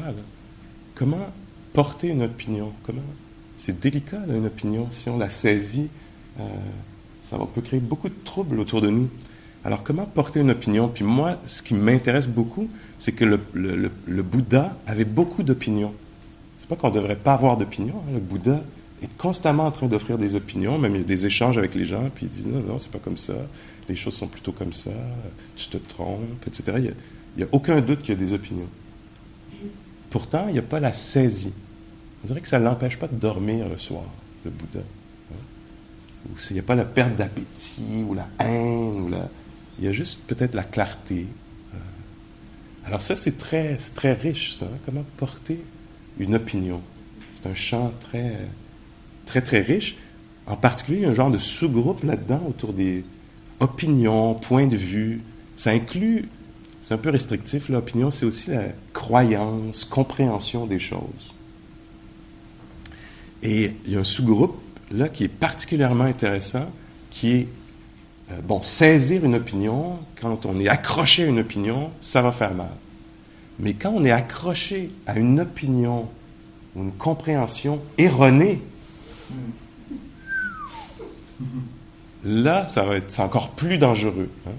Comment 0.96 1.28
porter 1.72 2.08
une 2.08 2.24
opinion? 2.24 2.72
Comment 2.84 3.02
C'est 3.58 3.78
délicat 3.78 4.20
une 4.28 4.46
opinion. 4.46 4.86
Si 4.90 5.10
on 5.10 5.18
la 5.18 5.28
saisit, 5.28 5.88
euh, 6.40 6.44
ça 7.22 7.36
peut 7.54 7.60
créer 7.60 7.80
beaucoup 7.80 8.08
de 8.08 8.14
troubles 8.24 8.58
autour 8.60 8.80
de 8.80 8.88
nous. 8.88 9.10
Alors, 9.64 9.82
comment 9.82 10.06
porter 10.06 10.40
une 10.40 10.50
opinion? 10.50 10.88
Puis 10.88 11.04
moi, 11.04 11.38
ce 11.44 11.62
qui 11.62 11.74
m'intéresse 11.74 12.28
beaucoup, 12.28 12.68
c'est 12.98 13.12
que 13.12 13.24
le, 13.24 13.40
le, 13.52 14.22
Bouddha 14.22 14.76
avait 14.86 15.04
beaucoup 15.04 15.42
d'opinions. 15.42 15.92
C'est 16.58 16.68
pas 16.68 16.76
qu'on 16.76 16.90
ne 16.90 16.94
devrait 16.94 17.16
pas 17.16 17.34
avoir 17.34 17.56
d'opinion. 17.56 17.96
Hein. 18.08 18.12
Le 18.14 18.20
Bouddha 18.20 18.62
est 19.02 19.16
constamment 19.16 19.66
en 19.66 19.70
train 19.70 19.86
d'offrir 19.86 20.18
des 20.18 20.36
opinions, 20.36 20.78
même 20.78 20.94
il 20.94 21.00
y 21.02 21.04
a 21.04 21.06
des 21.06 21.26
échanges 21.26 21.58
avec 21.58 21.74
les 21.74 21.84
gens, 21.84 22.10
puis 22.14 22.26
il 22.26 22.28
dit 22.30 22.44
non, 22.48 22.60
non, 22.60 22.78
c'est 22.78 22.90
pas 22.90 22.98
comme 22.98 23.18
ça, 23.18 23.34
les 23.88 23.96
choses 23.96 24.14
sont 24.14 24.26
plutôt 24.26 24.52
comme 24.52 24.72
ça, 24.72 24.90
tu 25.56 25.68
te 25.68 25.76
trompes, 25.76 26.20
etc. 26.46 26.78
Il 26.78 26.94
n'y 27.36 27.42
a, 27.42 27.46
aucun 27.52 27.80
doute 27.80 28.00
qu'il 28.00 28.14
y 28.14 28.16
a 28.16 28.20
des 28.20 28.32
opinions. 28.32 28.68
Pourtant, 30.10 30.46
il 30.48 30.54
n'y 30.54 30.58
a 30.58 30.62
pas 30.62 30.80
la 30.80 30.92
saisie. 30.92 31.52
On 32.28 32.32
dirait 32.34 32.40
que 32.42 32.48
ça 32.48 32.58
ne 32.58 32.64
l'empêche 32.64 32.98
pas 32.98 33.08
de 33.08 33.16
dormir 33.16 33.68
le 33.68 33.78
soir, 33.78 34.04
le 34.44 34.50
Bouddha. 34.50 34.80
Hein? 34.80 36.34
Il 36.50 36.52
n'y 36.54 36.60
a 36.60 36.62
pas 36.62 36.74
la 36.74 36.84
perte 36.84 37.16
d'appétit, 37.16 38.04
ou 38.06 38.14
la 38.14 38.28
haine, 38.38 39.02
ou 39.02 39.08
la... 39.08 39.28
il 39.78 39.86
y 39.86 39.88
a 39.88 39.92
juste 39.92 40.24
peut-être 40.26 40.54
la 40.54 40.64
clarté, 40.64 41.26
alors 42.88 43.02
ça, 43.02 43.14
c'est 43.14 43.36
très, 43.36 43.76
très 43.94 44.14
riche, 44.14 44.54
ça. 44.54 44.64
Hein. 44.64 44.78
Comment 44.86 45.04
porter 45.18 45.60
une 46.18 46.34
opinion. 46.34 46.80
C'est 47.32 47.46
un 47.46 47.54
champ 47.54 47.92
très, 48.00 48.38
très, 49.26 49.42
très 49.42 49.60
riche. 49.60 49.96
En 50.46 50.56
particulier, 50.56 51.00
il 51.00 51.02
y 51.02 51.04
a 51.04 51.10
un 51.10 51.14
genre 51.14 51.30
de 51.30 51.36
sous-groupe 51.36 52.02
là-dedans 52.02 52.42
autour 52.48 52.72
des 52.72 53.04
opinions, 53.60 54.34
points 54.36 54.66
de 54.66 54.76
vue. 54.76 55.20
Ça 55.58 55.70
inclut, 55.70 56.30
c'est 56.82 56.94
un 56.94 56.98
peu 56.98 57.10
restrictif, 57.10 57.68
l'opinion, 57.68 58.10
c'est 58.10 58.24
aussi 58.24 58.52
la 58.52 58.68
croyance, 58.94 59.84
compréhension 59.84 60.64
des 60.64 60.78
choses. 60.78 61.34
Et 63.42 63.72
il 63.86 63.92
y 63.92 63.96
a 63.96 64.00
un 64.00 64.04
sous-groupe 64.04 64.60
là 64.90 65.08
qui 65.08 65.24
est 65.24 65.28
particulièrement 65.28 66.04
intéressant, 66.04 66.70
qui 67.10 67.32
est 67.32 67.48
euh, 68.30 68.40
bon, 68.42 68.62
saisir 68.62 69.24
une 69.24 69.36
opinion, 69.36 69.98
quand 70.20 70.46
on 70.46 70.58
est 70.60 70.68
accroché 70.68 71.24
à 71.24 71.26
une 71.26 71.38
opinion, 71.38 71.90
ça 72.00 72.22
va 72.22 72.32
faire 72.32 72.54
mal. 72.54 72.70
Mais 73.58 73.74
quand 73.74 73.90
on 73.90 74.04
est 74.04 74.10
accroché 74.10 74.90
à 75.06 75.18
une 75.18 75.40
opinion 75.40 76.08
ou 76.76 76.82
une 76.82 76.92
compréhension 76.92 77.80
erronée, 77.96 78.60
là, 82.24 82.66
ça 82.68 82.84
va 82.84 82.96
être 82.96 83.18
encore 83.20 83.50
plus 83.50 83.78
dangereux. 83.78 84.30
Hein. 84.46 84.52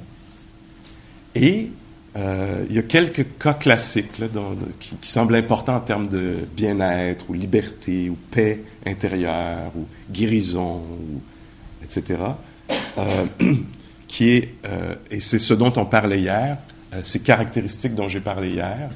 Et 1.36 1.70
euh, 2.16 2.66
il 2.70 2.76
y 2.76 2.80
a 2.80 2.82
quelques 2.82 3.38
cas 3.38 3.54
classiques 3.54 4.18
là, 4.18 4.28
qui, 4.80 4.96
semblent 5.04 5.36
importants 5.36 5.76
en 5.76 5.82
termes 5.82 6.08
de 6.08 6.38
bien-être 6.56 7.30
ou 7.30 7.34
liberté 7.34 8.10
ou 8.10 8.18
paix 8.32 8.64
intérieure 8.86 9.72
ou 9.76 9.86
guérison, 10.12 10.82
etc 11.84 12.18
euh, 12.98 13.26
qui 14.08 14.32
est, 14.32 14.56
euh, 14.66 14.96
et 15.12 15.20
c'est 15.20 15.38
ce 15.38 15.54
dont 15.54 15.74
on 15.78 15.86
parlait 15.86 16.20
hier, 16.20 16.58
ces 17.04 17.20
caractéristiques 17.20 17.94
dont 17.94 18.08
j'ai 18.08 18.20
parlé 18.20 18.50
hier, 18.50 18.90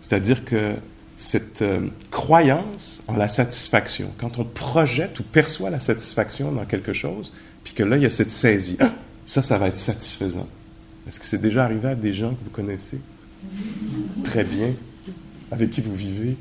c'est-à-dire 0.00 0.44
que 0.44 0.76
cette 1.18 1.64
croyance 2.12 3.02
en 3.08 3.16
la 3.16 3.28
satisfaction, 3.28 4.12
quand 4.18 4.38
on 4.38 4.44
projette 4.44 5.18
ou 5.18 5.24
perçoit 5.24 5.70
la 5.70 5.80
satisfaction 5.80 6.52
dans 6.52 6.64
quelque 6.64 6.92
chose, 6.92 7.32
puis 7.64 7.74
que 7.74 7.82
là, 7.82 7.96
il 7.96 8.04
y 8.04 8.06
a 8.06 8.10
cette 8.10 8.30
saisie, 8.30 8.76
ah, 8.78 8.92
ça, 9.24 9.42
ça 9.42 9.58
va 9.58 9.66
être 9.66 9.76
satisfaisant. 9.76 10.46
Est-ce 11.06 11.20
que 11.20 11.26
c'est 11.26 11.40
déjà 11.40 11.64
arrivé 11.64 11.88
à 11.88 11.94
des 11.94 12.14
gens 12.14 12.30
que 12.30 12.44
vous 12.44 12.50
connaissez? 12.50 12.98
Très 14.24 14.44
bien, 14.44 14.70
avec 15.50 15.70
qui 15.70 15.80
vous 15.80 15.94
vivez? 15.94 16.36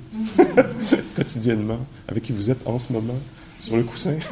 Quotidiennement, 1.16 1.86
avec 2.08 2.24
qui 2.24 2.32
vous 2.32 2.50
êtes 2.50 2.66
en 2.66 2.80
ce 2.80 2.94
moment, 2.94 3.20
sur 3.60 3.76
le 3.76 3.84
coussin? 3.84 4.16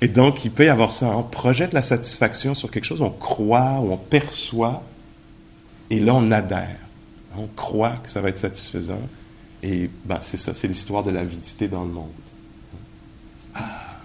Et 0.00 0.08
donc, 0.08 0.44
il 0.44 0.52
peut 0.52 0.64
y 0.64 0.68
avoir 0.68 0.92
ça. 0.92 1.08
On 1.16 1.24
projette 1.24 1.72
la 1.72 1.82
satisfaction 1.82 2.54
sur 2.54 2.70
quelque 2.70 2.84
chose, 2.84 3.00
on 3.00 3.10
croit 3.10 3.80
ou 3.80 3.90
on 3.92 3.96
perçoit, 3.96 4.84
et 5.90 5.98
là, 5.98 6.14
on 6.14 6.30
adhère. 6.30 6.76
On 7.36 7.46
croit 7.46 7.96
que 8.04 8.10
ça 8.10 8.20
va 8.20 8.28
être 8.28 8.38
satisfaisant. 8.38 9.00
Et 9.62 9.90
ben, 10.04 10.20
c'est 10.22 10.36
ça, 10.36 10.54
c'est 10.54 10.68
l'histoire 10.68 11.02
de 11.02 11.10
l'avidité 11.10 11.66
dans 11.66 11.82
le 11.84 11.90
monde. 11.90 12.10
Ah, 13.54 13.96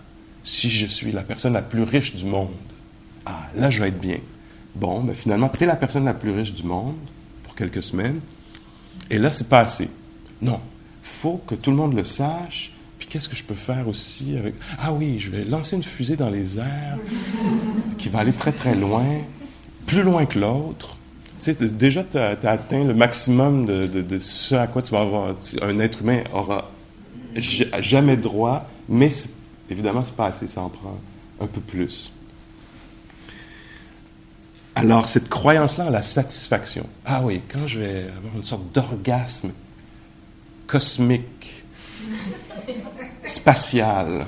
si 0.43 0.69
je 0.69 0.87
suis 0.87 1.11
la 1.11 1.21
personne 1.21 1.53
la 1.53 1.61
plus 1.61 1.83
riche 1.83 2.15
du 2.15 2.25
monde, 2.25 2.49
ah, 3.25 3.49
là, 3.55 3.69
je 3.69 3.81
vais 3.81 3.89
être 3.89 3.99
bien. 3.99 4.19
Bon, 4.75 5.01
mais 5.01 5.13
finalement, 5.13 5.49
tu 5.49 5.63
es 5.63 5.67
la 5.67 5.75
personne 5.75 6.05
la 6.05 6.13
plus 6.13 6.31
riche 6.31 6.53
du 6.53 6.63
monde 6.63 6.95
pour 7.43 7.55
quelques 7.55 7.83
semaines, 7.83 8.19
et 9.09 9.17
là, 9.17 9.31
c'est 9.31 9.47
pas 9.47 9.59
assez. 9.59 9.89
Non, 10.41 10.59
faut 11.01 11.41
que 11.45 11.55
tout 11.55 11.69
le 11.69 11.77
monde 11.77 11.93
le 11.93 12.03
sache, 12.03 12.73
qu'est-ce 13.13 13.29
que 13.29 13.35
je 13.35 13.43
peux 13.43 13.53
faire 13.53 13.87
aussi 13.87 14.35
avec... 14.37 14.55
Ah 14.79 14.91
oui, 14.91 15.19
je 15.19 15.29
vais 15.29 15.45
lancer 15.45 15.75
une 15.75 15.83
fusée 15.83 16.15
dans 16.15 16.29
les 16.29 16.57
airs 16.57 16.97
qui 17.97 18.09
va 18.09 18.19
aller 18.19 18.33
très 18.33 18.51
très 18.51 18.73
loin, 18.73 19.05
plus 19.85 20.01
loin 20.01 20.25
que 20.25 20.39
l'autre. 20.39 20.97
Tu 21.41 21.53
sais, 21.53 21.67
déjà, 21.67 22.03
tu 22.03 22.17
as, 22.17 22.37
atteint 22.49 22.83
le 22.83 22.93
maximum 22.93 23.65
de, 23.65 24.17
ce 24.17 24.55
à 24.55 24.65
quoi 24.67 24.81
tu 24.81 24.91
vas 24.91 25.01
avoir... 25.01 25.35
Un 25.61 25.79
être 25.79 26.01
humain 26.01 26.23
aura 26.33 26.71
jamais 27.35 28.17
droit, 28.17 28.67
mais 28.87 29.11
évidemment, 29.69 30.03
c'est 30.03 30.15
pas 30.15 30.27
assez, 30.27 30.47
ça 30.47 30.61
en 30.61 30.69
prend 30.69 30.97
un 31.39 31.47
peu 31.47 31.61
plus. 31.61 32.11
Alors, 34.75 35.07
cette 35.07 35.29
croyance-là 35.29 35.89
la 35.89 36.01
satisfaction. 36.01 36.87
Ah 37.05 37.21
oui, 37.23 37.41
quand 37.47 37.67
je 37.67 37.79
vais 37.79 38.07
avoir 38.17 38.35
une 38.35 38.43
sorte 38.43 38.71
d'orgasme 38.73 39.51
cosmique, 40.67 41.63
spatial. 43.25 44.25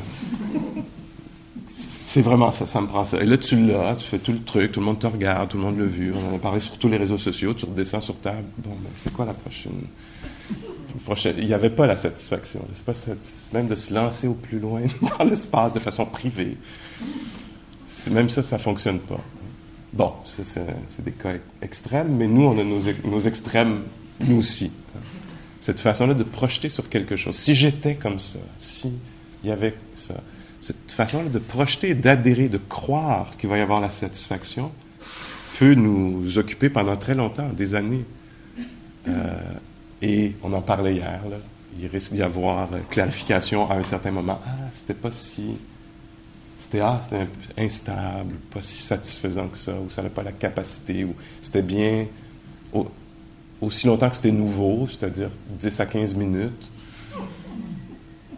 C'est 1.68 2.22
vraiment 2.22 2.52
ça, 2.52 2.66
ça 2.66 2.80
me 2.80 2.88
prend 2.88 3.04
ça. 3.04 3.20
Et 3.20 3.26
là, 3.26 3.38
tu 3.38 3.58
l'as, 3.58 3.96
tu 3.96 4.06
fais 4.06 4.20
tout 4.20 4.32
le 4.32 4.44
truc, 4.44 4.72
tout 4.72 4.80
le 4.80 4.86
monde 4.86 5.00
te 5.00 5.08
regarde, 5.08 5.50
tout 5.50 5.58
le 5.58 5.64
monde 5.64 5.80
l'a 5.80 5.86
vu, 5.86 6.14
on 6.14 6.34
en 6.34 6.36
a 6.36 6.40
parlé 6.40 6.60
sur 6.60 6.78
tous 6.78 6.88
les 6.88 6.98
réseaux 6.98 7.18
sociaux, 7.18 7.54
tu 7.54 7.66
redescends 7.66 8.02
sur 8.02 8.18
table. 8.20 8.46
Bon, 8.58 8.70
ben, 8.70 8.90
c'est 8.96 9.12
quoi 9.12 9.26
la 9.26 9.34
prochaine? 9.34 9.82
prochaine? 11.04 11.36
Il 11.38 11.48
n'y 11.48 11.54
avait 11.54 11.70
pas 11.70 11.86
la 11.86 11.98
satisfaction. 11.98 12.62
C'est 12.74 12.86
pas 12.86 12.94
même 13.54 13.68
de 13.68 13.76
se 13.76 13.94
lancer 13.94 14.28
au 14.28 14.34
plus 14.34 14.60
loin 14.60 14.82
dans 15.20 15.26
l'espace 15.26 15.74
de 15.74 15.80
façon 15.80 16.06
privée. 16.06 16.58
Même 18.12 18.30
ça, 18.30 18.44
ça 18.44 18.58
ne 18.58 18.62
fonctionne 18.62 19.00
pas. 19.00 19.20
Bon, 19.94 20.14
c'est 20.24 21.04
des 21.04 21.12
cas 21.12 21.34
extrêmes, 21.62 22.16
mais 22.16 22.28
nous, 22.28 22.44
on 22.44 22.60
a 22.60 22.64
nos, 22.64 23.22
extrêmes, 23.22 23.84
nous 24.20 24.38
aussi 24.38 24.72
cette 25.66 25.80
façon-là 25.80 26.14
de 26.14 26.24
projeter 26.24 26.70
sur 26.70 26.90
quelque 26.90 27.16
chose. 27.16 27.36
Si 27.36 27.56
j'étais 27.56 27.96
comme 27.96 28.20
ça, 28.20 28.38
si 28.60 28.92
il 29.44 29.50
y 29.50 29.52
avait 29.52 29.74
ça, 29.96 30.14
cette 30.62 30.92
façon-là 30.92 31.28
de 31.28 31.40
projeter, 31.40 31.96
d'adhérer, 31.96 32.50
de 32.50 32.60
croire 32.60 33.36
qu'il 33.40 33.50
va 33.50 33.58
y 33.58 33.62
avoir 33.62 33.82
la 33.82 33.90
satisfaction, 33.90 34.72
peut 35.58 35.74
nous 35.74 36.38
occuper 36.38 36.70
pendant 36.70 36.96
très 36.98 37.16
longtemps, 37.16 37.50
des 37.50 37.74
années. 37.74 38.06
Euh, 39.08 39.34
et 40.04 40.34
on 40.44 40.54
en 40.54 40.62
parlait 40.62 40.94
hier, 40.94 41.20
il 41.82 41.88
risque 41.88 42.14
d'y 42.14 42.22
avoir 42.22 42.70
clarification 42.92 43.68
à 43.68 43.74
un 43.74 43.84
certain 43.84 44.12
moment. 44.12 44.40
Ah, 44.46 44.70
c'était 44.72 44.94
pas 44.94 45.12
si. 45.12 45.58
C'était 46.66 46.80
ah, 46.80 47.00
instable, 47.58 48.34
pas 48.50 48.64
si 48.64 48.82
satisfaisant 48.82 49.50
que 49.50 49.58
ça, 49.58 49.74
ou 49.74 49.88
ça 49.92 50.02
n'a 50.02 50.10
pas 50.10 50.24
la 50.24 50.32
capacité, 50.32 51.04
ou 51.04 51.14
c'était 51.40 51.62
bien 51.62 52.08
aussi 53.62 53.86
longtemps 53.86 54.10
que 54.10 54.16
c'était 54.16 54.32
nouveau, 54.32 54.88
c'est-à-dire 54.88 55.30
10 55.52 55.80
à 55.80 55.86
15 55.86 56.16
minutes. 56.16 56.72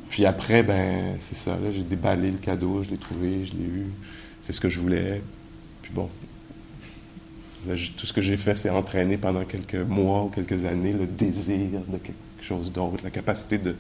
Puis 0.09 0.25
après, 0.25 0.61
ben, 0.61 1.15
c'est 1.21 1.37
ça, 1.37 1.57
j'ai 1.73 1.83
déballé 1.83 2.29
le 2.29 2.37
cadeau, 2.37 2.83
je 2.83 2.89
l'ai 2.89 2.97
trouvé, 2.97 3.45
je 3.45 3.53
l'ai 3.53 3.63
eu, 3.63 3.85
c'est 4.43 4.51
ce 4.51 4.59
que 4.59 4.67
je 4.67 4.81
voulais. 4.81 5.21
Puis 5.81 5.93
bon, 5.93 6.09
tout 7.95 8.05
ce 8.05 8.11
que 8.11 8.21
j'ai 8.21 8.35
fait, 8.35 8.55
c'est 8.55 8.69
entraîner 8.69 9.17
pendant 9.17 9.45
quelques 9.45 9.75
mois 9.75 10.25
ou 10.25 10.27
quelques 10.27 10.65
années 10.65 10.91
le 10.91 11.05
désir 11.05 11.79
de 11.87 11.97
quelque 11.97 12.17
chose 12.41 12.73
d'autre, 12.73 13.05
la 13.05 13.09
capacité 13.09 13.57
de 13.57 13.73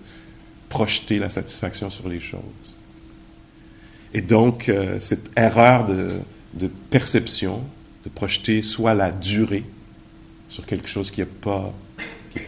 projeter 0.69 1.19
la 1.19 1.29
satisfaction 1.29 1.89
sur 1.89 2.07
les 2.07 2.21
choses. 2.21 2.76
Et 4.13 4.21
donc, 4.21 4.69
euh, 4.69 4.99
cette 4.99 5.31
erreur 5.37 5.87
de, 5.87 6.67
perception, 6.89 7.61
de 8.03 8.09
projeter 8.09 8.61
soit 8.61 8.93
la 8.93 9.11
durée, 9.11 9.63
sur 10.49 10.65
quelque 10.65 10.87
chose 10.87 11.11
qui 11.11 11.19
n'est 11.19 11.25
pas, 11.25 11.73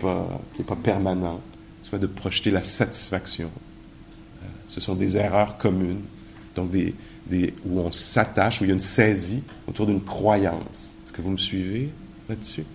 pas, 0.01 0.39
pas 0.65 0.75
permanent, 0.75 1.41
soit 1.83 1.99
de 1.99 2.07
projeter 2.07 2.51
la 2.51 2.63
satisfaction. 2.63 3.51
Euh, 4.41 4.45
ce 4.67 4.79
sont 4.79 4.95
des 4.95 5.17
erreurs 5.17 5.57
communes, 5.57 6.01
donc 6.55 6.71
des, 6.71 6.95
des, 7.27 7.53
où 7.65 7.79
on 7.79 7.91
s'attache, 7.91 8.61
où 8.61 8.63
il 8.63 8.67
y 8.67 8.71
a 8.71 8.73
une 8.73 8.79
saisie 8.79 9.43
autour 9.67 9.85
d'une 9.85 10.01
croyance. 10.01 10.93
Est-ce 11.05 11.13
que 11.13 11.21
vous 11.21 11.31
me 11.31 11.37
suivez 11.37 11.89
là-dessus? 12.29 12.65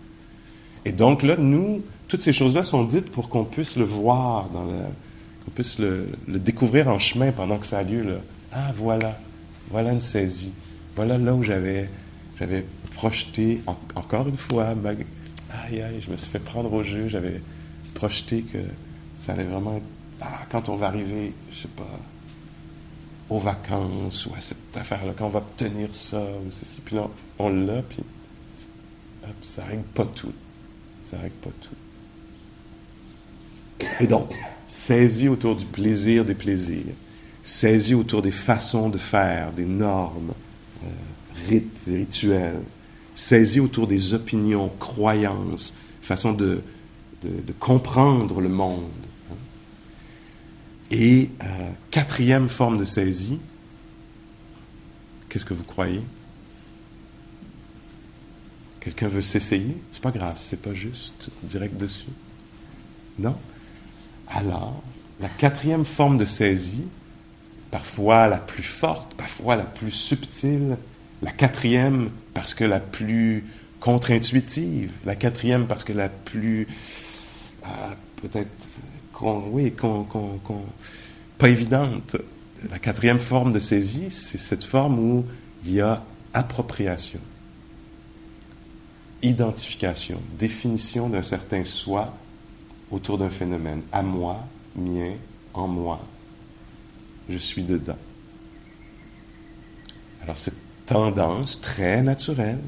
Et 0.84 0.92
donc 0.92 1.22
là, 1.22 1.36
nous, 1.36 1.82
toutes 2.08 2.22
ces 2.22 2.32
choses-là 2.32 2.64
sont 2.64 2.84
dites 2.84 3.10
pour 3.10 3.28
qu'on 3.28 3.44
puisse 3.44 3.76
le 3.76 3.84
voir, 3.84 4.48
qu'on 4.50 5.50
puisse 5.54 5.78
le, 5.78 6.08
découvrir 6.28 6.88
en 6.88 6.98
chemin 6.98 7.32
pendant 7.32 7.58
que 7.58 7.66
ça 7.66 7.78
a 7.78 7.82
lieu. 7.82 8.02
Là. 8.02 8.16
Ah, 8.56 8.70
voilà, 8.76 9.18
voilà 9.68 9.92
une 9.92 10.00
saisie. 10.00 10.52
Voilà 10.94 11.18
là 11.18 11.34
où 11.34 11.42
j'avais, 11.42 11.88
projeté, 12.94 13.60
encore 13.96 14.28
une 14.28 14.36
fois, 14.36 14.68
aïe, 14.68 15.82
aïe, 15.82 16.00
je 16.00 16.08
me 16.08 16.16
suis 16.16 16.30
fait 16.30 16.38
prendre 16.38 16.72
au 16.72 16.84
jeu, 16.84 17.08
j'avais 17.08 17.42
projeté 17.94 18.42
que 18.42 18.58
ça 19.18 19.32
allait 19.32 19.42
vraiment 19.42 19.76
être, 19.76 19.84
ah, 20.20 20.42
quand 20.50 20.68
on 20.68 20.76
va 20.76 20.86
arriver, 20.86 21.32
je 21.50 21.62
sais 21.62 21.68
pas, 21.68 21.98
aux 23.28 23.40
vacances 23.40 24.26
ou 24.26 24.34
à 24.36 24.40
cette 24.40 24.76
affaire-là, 24.76 25.14
quand 25.16 25.26
on 25.26 25.30
va 25.30 25.40
obtenir 25.40 25.88
ça 25.92 26.20
ou 26.22 26.52
ceci, 26.52 26.80
puis 26.80 26.94
là, 26.94 27.08
on 27.40 27.48
l'a, 27.48 27.82
puis 27.82 28.04
hop, 29.24 29.34
ça 29.42 29.64
règle 29.64 29.82
pas 29.82 30.04
tout. 30.04 30.32
Ça 31.10 31.18
règle 31.18 31.34
pas 31.34 31.50
tout. 31.60 31.74
Et 33.98 34.06
donc, 34.06 34.32
saisis 34.68 35.28
autour 35.28 35.56
du 35.56 35.64
plaisir 35.64 36.24
des 36.24 36.34
plaisirs, 36.34 36.94
saisis 37.44 37.94
autour 37.94 38.22
des 38.22 38.30
façons 38.30 38.88
de 38.88 38.98
faire, 38.98 39.52
des 39.52 39.66
normes, 39.66 40.32
euh, 40.82 40.86
rites 41.48 41.84
rituels, 41.86 42.62
saisis 43.14 43.60
autour 43.60 43.86
des 43.86 44.14
opinions, 44.14 44.72
croyances, 44.80 45.74
façon 46.02 46.32
de, 46.32 46.62
de, 47.22 47.52
comprendre 47.60 48.40
le 48.40 48.48
monde. 48.48 48.90
Hein. 49.30 49.36
Et 50.90 51.30
euh, 51.42 51.70
quatrième 51.90 52.48
forme 52.48 52.78
de 52.78 52.84
saisie, 52.84 53.38
qu'est-ce 55.28 55.44
que 55.44 55.54
vous 55.54 55.64
croyez? 55.64 56.02
Quelqu'un 58.80 59.08
veut 59.08 59.22
s'essayer? 59.22 59.76
C'est 59.92 60.02
pas 60.02 60.10
grave, 60.10 60.36
c'est 60.38 60.60
pas 60.60 60.74
juste 60.74 61.30
direct 61.42 61.76
dessus. 61.76 62.10
Non? 63.18 63.36
Alors, 64.28 64.82
la 65.20 65.28
quatrième 65.28 65.84
forme 65.84 66.18
de 66.18 66.24
saisie, 66.24 66.84
parfois 67.74 68.28
la 68.28 68.36
plus 68.36 68.62
forte, 68.62 69.14
parfois 69.14 69.56
la 69.56 69.64
plus 69.64 69.90
subtile, 69.90 70.76
la 71.22 71.32
quatrième 71.32 72.10
parce 72.32 72.54
que 72.54 72.62
la 72.62 72.78
plus 72.78 73.44
contre-intuitive, 73.80 74.92
la 75.04 75.16
quatrième 75.16 75.66
parce 75.66 75.82
que 75.82 75.92
la 75.92 76.08
plus 76.08 76.68
ah, 77.64 77.96
peut-être 78.22 78.48
oui, 79.20 79.74
pas 81.36 81.48
évidente. 81.48 82.16
La 82.70 82.78
quatrième 82.78 83.18
forme 83.18 83.52
de 83.52 83.58
saisie, 83.58 84.12
c'est 84.12 84.38
cette 84.38 84.62
forme 84.62 85.00
où 85.00 85.26
il 85.66 85.72
y 85.72 85.80
a 85.80 86.04
appropriation 86.32 87.18
identification, 89.20 90.22
définition 90.38 91.08
d'un 91.08 91.24
certain 91.24 91.64
soi 91.64 92.14
autour 92.92 93.18
d'un 93.18 93.30
phénomène. 93.30 93.80
À 93.90 94.02
moi, 94.02 94.44
mien, 94.76 95.14
en 95.54 95.66
moi, 95.66 95.98
je 97.28 97.38
suis 97.38 97.62
dedans. 97.62 97.98
Alors 100.22 100.38
cette 100.38 100.54
tendance 100.86 101.60
très 101.60 102.02
naturelle 102.02 102.60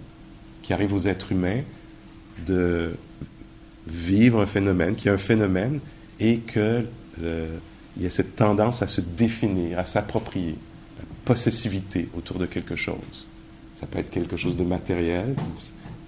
qui 0.62 0.73
arrive 0.73 0.92
aux 0.92 1.07
êtres 1.07 1.33
humains 1.33 1.62
de 2.47 2.97
vivre 3.87 4.40
un 4.40 4.47
phénomène, 4.47 4.95
qui 4.95 5.09
est 5.09 5.12
un 5.12 5.19
phénomène, 5.19 5.81
et 6.19 6.38
qu'il 6.38 6.87
y 7.99 8.07
a 8.07 8.11
cette 8.11 8.37
tendance 8.37 8.83
à 8.83 8.88
se 8.88 9.01
définir, 9.01 9.79
à 9.79 9.85
s'approprier, 9.85 10.57
la 10.99 11.05
possessivité 11.25 12.09
autour 12.16 12.38
de 12.38 12.47
quelque 12.47 12.77
chose. 12.77 13.27
Ça 13.79 13.87
peut 13.87 13.99
être 13.99 14.11
quelque 14.11 14.37
chose 14.37 14.57
de 14.57 14.64
matériel, 14.64 15.35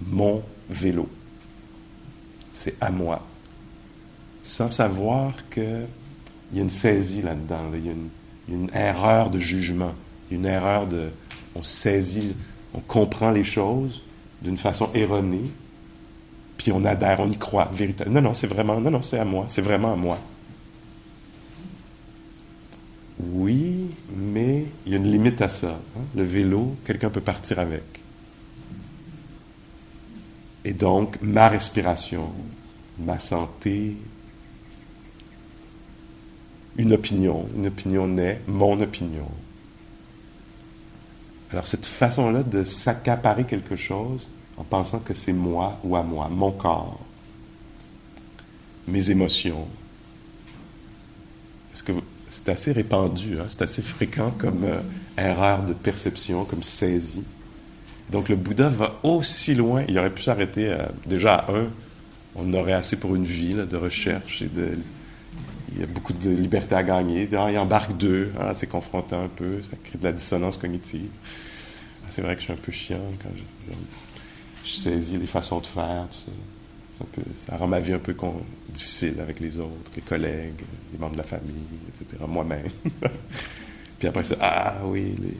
mon 0.05 0.41
vélo. 0.69 1.07
C'est 2.51 2.75
à 2.81 2.89
moi. 2.89 3.25
Sans 4.43 4.71
savoir 4.71 5.33
qu'il 5.49 5.85
y 6.53 6.59
a 6.59 6.61
une 6.61 6.69
saisie 6.69 7.21
là-dedans, 7.21 7.71
il, 7.75 7.85
y 7.85 7.89
a 7.89 7.91
une, 7.91 8.09
erreur 8.73 9.29
de 9.29 9.39
jugement, 9.39 9.93
une 10.31 10.45
erreur 10.45 10.87
de. 10.87 11.09
On 11.55 11.63
saisit, 11.63 12.35
on 12.73 12.79
comprend 12.79 13.31
les 13.31 13.43
choses 13.43 14.01
d'une 14.41 14.57
façon 14.57 14.89
erronée, 14.93 15.51
puis 16.57 16.71
on 16.71 16.85
adhère, 16.85 17.19
on 17.19 17.29
y 17.29 17.37
croit, 17.37 17.69
véritable. 17.73 18.11
Non, 18.11 18.21
non, 18.21 18.33
c'est 18.33 18.47
vraiment, 18.47 18.79
non, 18.79 18.91
non, 18.91 19.01
c'est 19.01 19.19
à 19.19 19.25
moi, 19.25 19.45
c'est 19.47 19.61
vraiment 19.61 19.93
à 19.93 19.95
moi. 19.95 20.19
Oui, 23.19 23.91
mais 24.15 24.65
il 24.85 24.93
y 24.93 24.95
a 24.95 24.97
une 24.97 25.11
limite 25.11 25.41
à 25.41 25.49
ça. 25.49 25.79
Hein. 25.97 26.01
Le 26.15 26.23
vélo, 26.23 26.75
quelqu'un 26.85 27.09
peut 27.09 27.21
partir 27.21 27.59
avec. 27.59 27.83
Et 30.63 30.73
donc, 30.73 31.17
ma 31.21 31.49
respiration, 31.49 32.31
ma 32.97 33.19
santé, 33.19 33.95
une 36.79 36.93
opinion, 36.93 37.45
une 37.57 37.67
opinion 37.67 38.07
naît, 38.07 38.39
mon 38.47 38.79
opinion. 38.79 39.27
Alors, 41.51 41.67
cette 41.67 41.85
façon-là 41.85 42.41
de 42.41 42.63
s'accaparer 42.63 43.43
quelque 43.43 43.75
chose 43.75 44.29
en 44.55 44.63
pensant 44.63 44.99
que 44.99 45.13
c'est 45.13 45.33
moi 45.33 45.77
ou 45.83 45.97
à 45.97 46.03
moi, 46.03 46.29
mon 46.29 46.51
corps, 46.51 46.97
mes 48.87 49.11
émotions, 49.11 49.67
est-ce 51.73 51.83
que 51.83 51.91
c'est 52.29 52.47
assez 52.47 52.71
répandu, 52.71 53.41
hein? 53.41 53.45
c'est 53.49 53.63
assez 53.63 53.81
fréquent 53.81 54.31
comme 54.37 54.63
euh, 54.63 54.79
erreur 55.17 55.63
de 55.63 55.73
perception, 55.73 56.45
comme 56.45 56.63
saisie. 56.63 57.23
Donc 58.09 58.29
le 58.29 58.37
Bouddha 58.37 58.69
va 58.69 58.99
aussi 59.03 59.53
loin. 59.53 59.83
Il 59.89 59.99
aurait 59.99 60.13
pu 60.13 60.23
s'arrêter 60.23 60.73
déjà 61.05 61.35
à 61.35 61.51
un. 61.51 61.67
On 62.35 62.53
aurait 62.53 62.73
assez 62.73 62.95
pour 62.95 63.15
une 63.15 63.25
vie 63.25 63.53
de 63.53 63.77
recherche 63.77 64.41
et 64.41 64.47
de. 64.47 64.77
Il 65.71 65.79
y 65.79 65.83
a 65.83 65.87
beaucoup 65.87 66.13
de 66.13 66.29
liberté 66.29 66.75
à 66.75 66.83
gagner. 66.83 67.27
il 67.31 67.57
embarque 67.57 67.95
deux. 67.97 68.31
Hein, 68.39 68.53
c'est 68.53 68.67
confrontant 68.67 69.23
un 69.23 69.27
peu. 69.27 69.61
Ça 69.63 69.77
crée 69.83 69.97
de 69.97 70.03
la 70.03 70.11
dissonance 70.11 70.57
cognitive. 70.57 71.09
C'est 72.09 72.21
vrai 72.21 72.35
que 72.35 72.41
je 72.41 72.45
suis 72.45 72.53
un 72.53 72.57
peu 72.57 72.71
chiant 72.71 73.01
quand 73.21 73.29
je, 74.63 74.69
saisis 74.69 75.17
les 75.17 75.27
façons 75.27 75.59
de 75.59 75.67
faire. 75.67 76.07
ça. 76.11 77.05
ça 77.47 77.57
rend 77.57 77.67
ma 77.67 77.79
vie 77.79 77.93
un 77.93 77.99
peu 77.99 78.15
difficile 78.69 79.19
avec 79.19 79.39
les 79.39 79.57
autres, 79.59 79.91
les 79.95 80.01
collègues, 80.01 80.61
les 80.91 80.99
membres 80.99 81.13
de 81.13 81.17
la 81.17 81.23
famille, 81.23 81.53
etc. 81.89 82.23
Moi-même. 82.27 82.69
Puis 83.99 84.07
après 84.07 84.23
ça, 84.23 84.35
ah 84.39 84.75
oui, 84.85 85.15
les, 85.21 85.37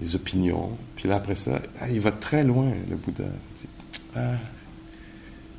les 0.00 0.16
opinions. 0.16 0.76
Puis 0.96 1.08
là, 1.08 1.16
après 1.16 1.34
ça, 1.34 1.60
ah, 1.80 1.88
il 1.88 2.00
va 2.00 2.12
très 2.12 2.44
loin, 2.44 2.70
le 2.88 2.96
Bouddha. 2.96 3.24
Ah, 4.16 4.34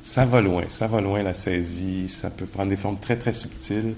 ça 0.06 0.24
va 0.24 0.40
loin, 0.40 0.62
ça 0.68 0.86
va 0.86 1.00
loin 1.00 1.22
la 1.22 1.34
saisie, 1.34 2.08
ça 2.08 2.30
peut 2.30 2.46
prendre 2.46 2.70
des 2.70 2.76
formes 2.76 2.98
très, 2.98 3.16
très 3.16 3.34
subtiles. 3.34 3.94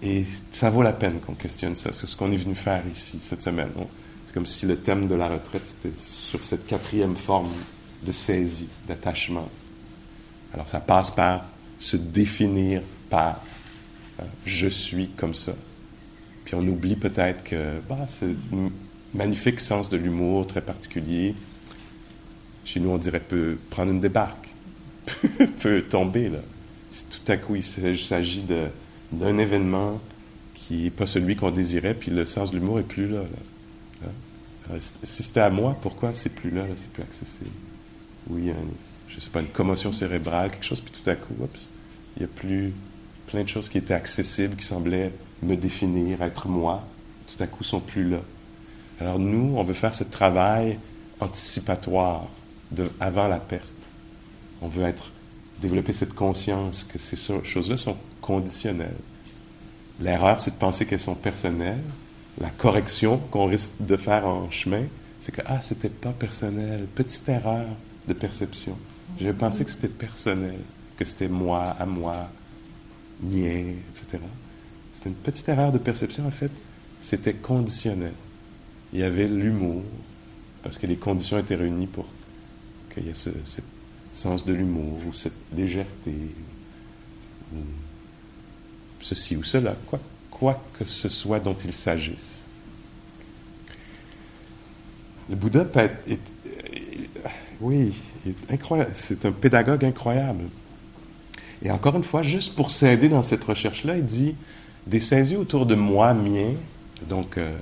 Et 0.00 0.24
ça 0.52 0.70
vaut 0.70 0.82
la 0.82 0.92
peine 0.92 1.18
qu'on 1.18 1.34
questionne 1.34 1.74
ça. 1.74 1.92
C'est 1.92 2.06
ce 2.06 2.16
qu'on 2.16 2.30
est 2.30 2.36
venu 2.36 2.54
faire 2.54 2.82
ici, 2.90 3.18
cette 3.20 3.42
semaine. 3.42 3.70
C'est 4.24 4.32
comme 4.32 4.46
si 4.46 4.64
le 4.66 4.76
thème 4.76 5.08
de 5.08 5.16
la 5.16 5.28
retraite, 5.28 5.66
c'était 5.66 5.96
sur 5.96 6.44
cette 6.44 6.66
quatrième 6.66 7.16
forme 7.16 7.50
de 8.04 8.12
saisie, 8.12 8.68
d'attachement. 8.86 9.48
Alors, 10.54 10.68
ça 10.68 10.78
passe 10.78 11.10
par 11.10 11.44
se 11.80 11.96
définir 11.96 12.80
par 13.10 13.42
euh, 14.20 14.24
je 14.46 14.68
suis 14.68 15.08
comme 15.08 15.34
ça. 15.34 15.52
Puis 16.44 16.54
on 16.54 16.66
oublie 16.66 16.96
peut-être 16.96 17.42
que 17.42 17.80
bah, 17.88 18.06
c'est 18.08 18.34
magnifique 19.12 19.60
sens 19.60 19.90
de 19.90 19.96
l'humour 19.96 20.46
très 20.46 20.62
particulier. 20.62 21.34
Chez 22.64 22.78
nous, 22.78 22.90
on 22.90 22.98
dirait 22.98 23.20
peut 23.20 23.58
prendre 23.70 23.90
une 23.90 24.00
débarque, 24.00 24.47
peut 25.60 25.82
tomber 25.82 26.28
là. 26.28 26.40
Si 26.90 27.04
tout 27.04 27.32
à 27.32 27.36
coup 27.36 27.56
il 27.56 27.62
s'agit 27.62 28.44
d'un 29.12 29.38
événement 29.38 30.00
qui 30.54 30.84
n'est 30.84 30.90
pas 30.90 31.06
celui 31.06 31.36
qu'on 31.36 31.50
désirait, 31.50 31.94
puis 31.94 32.10
le 32.10 32.26
sens 32.26 32.50
de 32.50 32.58
l'humour 32.58 32.80
est 32.80 32.84
plus 32.84 33.08
là. 33.08 33.20
Hein? 34.04 34.78
si 35.02 35.22
c'était 35.22 35.40
à 35.40 35.50
moi, 35.50 35.76
pourquoi 35.80 36.12
c'est 36.12 36.28
plus 36.28 36.50
là, 36.50 36.64
c'est 36.76 36.90
plus 36.90 37.02
accessible? 37.02 37.50
Oui, 38.28 38.52
je 39.08 39.16
ne 39.16 39.20
sais 39.20 39.30
pas, 39.30 39.40
une 39.40 39.46
commotion 39.46 39.92
cérébrale, 39.92 40.50
quelque 40.50 40.66
chose, 40.66 40.80
puis 40.80 40.92
tout 40.92 41.08
à 41.08 41.14
coup, 41.14 41.34
il 42.16 42.22
y 42.22 42.24
a 42.24 42.28
plus 42.28 42.74
plein 43.26 43.44
de 43.44 43.48
choses 43.48 43.68
qui 43.68 43.78
étaient 43.78 43.94
accessibles, 43.94 44.56
qui 44.56 44.66
semblaient 44.66 45.12
me 45.42 45.56
définir, 45.56 46.20
être 46.22 46.48
moi, 46.48 46.86
tout 47.26 47.42
à 47.42 47.46
coup 47.46 47.64
sont 47.64 47.80
plus 47.80 48.08
là. 48.08 48.20
Alors 49.00 49.18
nous, 49.18 49.54
on 49.56 49.62
veut 49.62 49.74
faire 49.74 49.94
ce 49.94 50.04
travail 50.04 50.78
anticipatoire 51.20 52.26
de, 52.70 52.90
avant 53.00 53.28
la 53.28 53.38
perte. 53.38 53.64
On 54.62 54.68
veut 54.68 54.84
être, 54.84 55.10
développer 55.60 55.92
cette 55.92 56.14
conscience 56.14 56.84
que 56.84 56.98
ces 56.98 57.16
choses-là 57.16 57.76
sont 57.76 57.96
conditionnelles. 58.20 58.96
L'erreur, 60.00 60.40
c'est 60.40 60.52
de 60.52 60.56
penser 60.56 60.86
qu'elles 60.86 61.00
sont 61.00 61.14
personnelles. 61.14 61.82
La 62.40 62.50
correction 62.50 63.18
qu'on 63.30 63.46
risque 63.46 63.72
de 63.80 63.96
faire 63.96 64.26
en 64.26 64.50
chemin, 64.50 64.84
c'est 65.20 65.32
que, 65.32 65.42
ah, 65.46 65.60
c'était 65.60 65.88
pas 65.88 66.12
personnel. 66.12 66.86
Petite 66.94 67.28
erreur 67.28 67.66
de 68.06 68.12
perception. 68.12 68.76
J'ai 69.20 69.32
pensé 69.32 69.64
que 69.64 69.70
c'était 69.70 69.88
personnel, 69.88 70.60
que 70.96 71.04
c'était 71.04 71.28
moi, 71.28 71.76
à 71.78 71.86
moi, 71.86 72.30
mien, 73.20 73.74
etc. 73.90 74.22
C'était 74.92 75.08
une 75.08 75.16
petite 75.16 75.48
erreur 75.48 75.72
de 75.72 75.78
perception, 75.78 76.26
en 76.26 76.30
fait. 76.30 76.50
C'était 77.00 77.34
conditionnel. 77.34 78.12
Il 78.92 79.00
y 79.00 79.02
avait 79.02 79.28
l'humour, 79.28 79.82
parce 80.62 80.78
que 80.78 80.86
les 80.86 80.96
conditions 80.96 81.38
étaient 81.38 81.56
réunies 81.56 81.86
pour 81.86 82.06
qu'il 82.94 83.06
y 83.06 83.10
ait 83.10 83.14
ce, 83.14 83.30
sens 84.18 84.44
de 84.44 84.52
l'humour, 84.52 84.98
ou 85.08 85.12
cette 85.12 85.32
légèreté, 85.56 86.12
ou 87.52 87.58
ceci 89.00 89.36
ou 89.36 89.44
cela, 89.44 89.76
quoi, 89.86 90.00
quoi 90.30 90.62
que 90.78 90.84
ce 90.84 91.08
soit 91.08 91.38
dont 91.38 91.54
il 91.54 91.72
s'agisse. 91.72 92.42
Le 95.30 95.36
Bouddha 95.36 95.66
est, 96.08 96.18
oui, 97.60 97.92
est 98.26 98.52
incroyable. 98.52 98.90
C'est 98.94 99.24
un 99.24 99.32
pédagogue 99.32 99.84
incroyable. 99.84 100.44
Et 101.62 101.70
encore 101.70 101.96
une 101.96 102.04
fois, 102.04 102.22
juste 102.22 102.54
pour 102.54 102.70
s'aider 102.70 103.08
dans 103.08 103.22
cette 103.22 103.44
recherche-là, 103.44 103.98
il 103.98 104.04
dit 104.04 104.34
des 104.86 105.00
saisies 105.00 105.36
autour 105.36 105.66
de 105.66 105.74
moi, 105.74 106.14
mien, 106.14 106.54
donc 107.08 107.36
euh, 107.36 107.56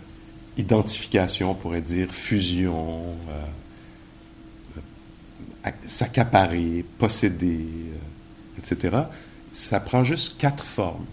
identification, 0.57 1.51
on 1.51 1.55
pourrait 1.55 1.81
dire, 1.83 2.13
fusion, 2.13 3.03
euh, 3.29 3.45
s'accaparer, 5.87 6.85
posséder, 6.99 7.67
etc. 8.59 8.97
Ça 9.53 9.81
prend 9.81 10.05
juste 10.05 10.37
quatre 10.39 10.64
formes. 10.64 11.07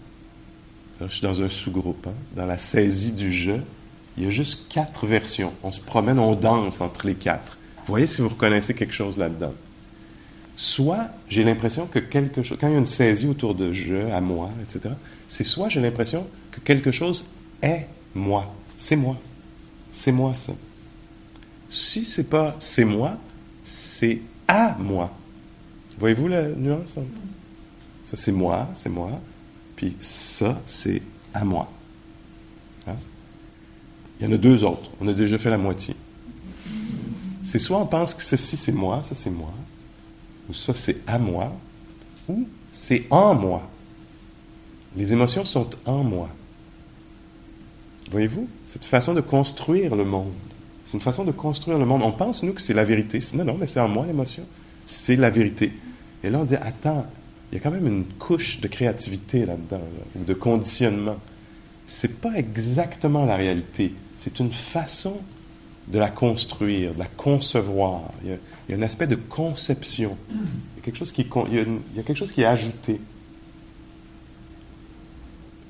je 1.00 1.08
suis 1.08 1.22
dans 1.22 1.42
un 1.42 1.48
sous-groupe. 1.48 2.06
Hein. 2.06 2.14
Dans 2.36 2.46
la 2.46 2.58
saisie 2.58 3.12
du 3.12 3.32
jeu, 3.32 3.62
il 4.16 4.24
y 4.24 4.26
a 4.26 4.30
juste 4.30 4.68
quatre 4.68 5.06
versions. 5.06 5.52
On 5.62 5.72
se 5.72 5.80
promène, 5.80 6.18
on 6.18 6.34
danse 6.34 6.80
entre 6.80 7.06
les 7.06 7.14
quatre. 7.14 7.56
Voyez 7.86 8.06
si 8.06 8.22
vous 8.22 8.28
reconnaissez 8.28 8.74
quelque 8.74 8.94
chose 8.94 9.18
là-dedans. 9.18 9.52
Soit 10.56 11.08
j'ai 11.28 11.42
l'impression 11.42 11.86
que 11.86 11.98
quelque 11.98 12.42
chose, 12.42 12.58
quand 12.60 12.68
il 12.68 12.72
y 12.72 12.76
a 12.76 12.78
une 12.78 12.86
saisie 12.86 13.26
autour 13.26 13.54
de 13.54 13.72
je, 13.72 14.10
à 14.12 14.20
moi, 14.20 14.50
etc., 14.62 14.94
c'est 15.28 15.42
soit 15.42 15.68
j'ai 15.68 15.80
l'impression 15.80 16.26
que 16.52 16.60
quelque 16.60 16.92
chose 16.92 17.24
est 17.60 17.86
moi. 18.14 18.54
C'est 18.76 18.96
moi. 18.96 19.16
C'est 19.92 20.12
moi 20.12 20.32
ça. 20.34 20.52
Si 21.68 22.04
c'est 22.04 22.30
pas 22.30 22.54
c'est 22.60 22.84
moi, 22.84 23.16
c'est 23.62 24.20
à 24.48 24.76
moi. 24.78 25.10
Voyez-vous 25.98 26.28
la 26.28 26.48
nuance? 26.48 26.98
Ça 28.04 28.16
c'est 28.16 28.32
moi, 28.32 28.68
c'est 28.74 28.88
moi. 28.88 29.10
Puis 29.76 29.96
ça, 30.00 30.60
c'est 30.66 31.02
à 31.32 31.44
moi. 31.44 31.70
Hein? 32.86 32.96
Il 34.18 34.26
y 34.26 34.28
en 34.28 34.32
a 34.32 34.38
deux 34.38 34.64
autres. 34.64 34.90
On 35.00 35.08
a 35.08 35.12
déjà 35.12 35.38
fait 35.38 35.50
la 35.50 35.58
moitié. 35.58 35.94
C'est 37.44 37.58
soit 37.58 37.78
on 37.78 37.86
pense 37.86 38.14
que 38.14 38.22
ceci 38.22 38.56
c'est 38.56 38.72
moi, 38.72 39.02
ça 39.04 39.14
c'est 39.14 39.30
moi, 39.30 39.52
ou 40.48 40.54
ça 40.54 40.74
c'est 40.74 40.96
à 41.06 41.18
moi, 41.18 41.52
ou 42.28 42.48
c'est 42.72 43.06
en 43.10 43.34
moi. 43.34 43.62
Les 44.96 45.12
émotions 45.12 45.44
sont 45.44 45.70
en 45.84 46.02
moi. 46.02 46.28
Voyez-vous, 48.10 48.48
cette 48.66 48.84
façon 48.84 49.14
de 49.14 49.20
construire 49.20 49.94
le 49.94 50.04
monde. 50.04 50.32
C'est 50.94 50.98
une 50.98 51.02
façon 51.02 51.24
de 51.24 51.32
construire 51.32 51.76
le 51.76 51.84
monde. 51.86 52.02
On 52.04 52.12
pense, 52.12 52.44
nous, 52.44 52.52
que 52.52 52.60
c'est 52.60 52.72
la 52.72 52.84
vérité. 52.84 53.18
Non, 53.34 53.44
non, 53.44 53.56
mais 53.58 53.66
c'est 53.66 53.80
en 53.80 53.88
moi 53.88 54.06
l'émotion. 54.06 54.44
C'est 54.86 55.16
la 55.16 55.28
vérité. 55.28 55.72
Et 56.22 56.30
là, 56.30 56.38
on 56.38 56.44
dit, 56.44 56.54
attends, 56.54 57.04
il 57.50 57.56
y 57.56 57.60
a 57.60 57.60
quand 57.60 57.72
même 57.72 57.88
une 57.88 58.04
couche 58.04 58.60
de 58.60 58.68
créativité 58.68 59.44
là-dedans, 59.44 59.82
ou 60.14 60.22
de 60.22 60.34
conditionnement. 60.34 61.16
C'est 61.84 62.20
pas 62.20 62.34
exactement 62.36 63.24
la 63.24 63.34
réalité. 63.34 63.92
C'est 64.14 64.38
une 64.38 64.52
façon 64.52 65.16
de 65.88 65.98
la 65.98 66.10
construire, 66.10 66.94
de 66.94 67.00
la 67.00 67.08
concevoir. 67.16 68.02
Il 68.22 68.30
y 68.30 68.72
a, 68.72 68.76
un 68.76 68.82
aspect 68.82 69.08
de 69.08 69.16
conception. 69.16 70.16
Il 70.30 70.36
y 70.36 70.78
a 70.78 70.82
quelque 70.84 70.96
chose 72.16 72.30
qui 72.30 72.42
est 72.42 72.44
ajouté. 72.44 73.00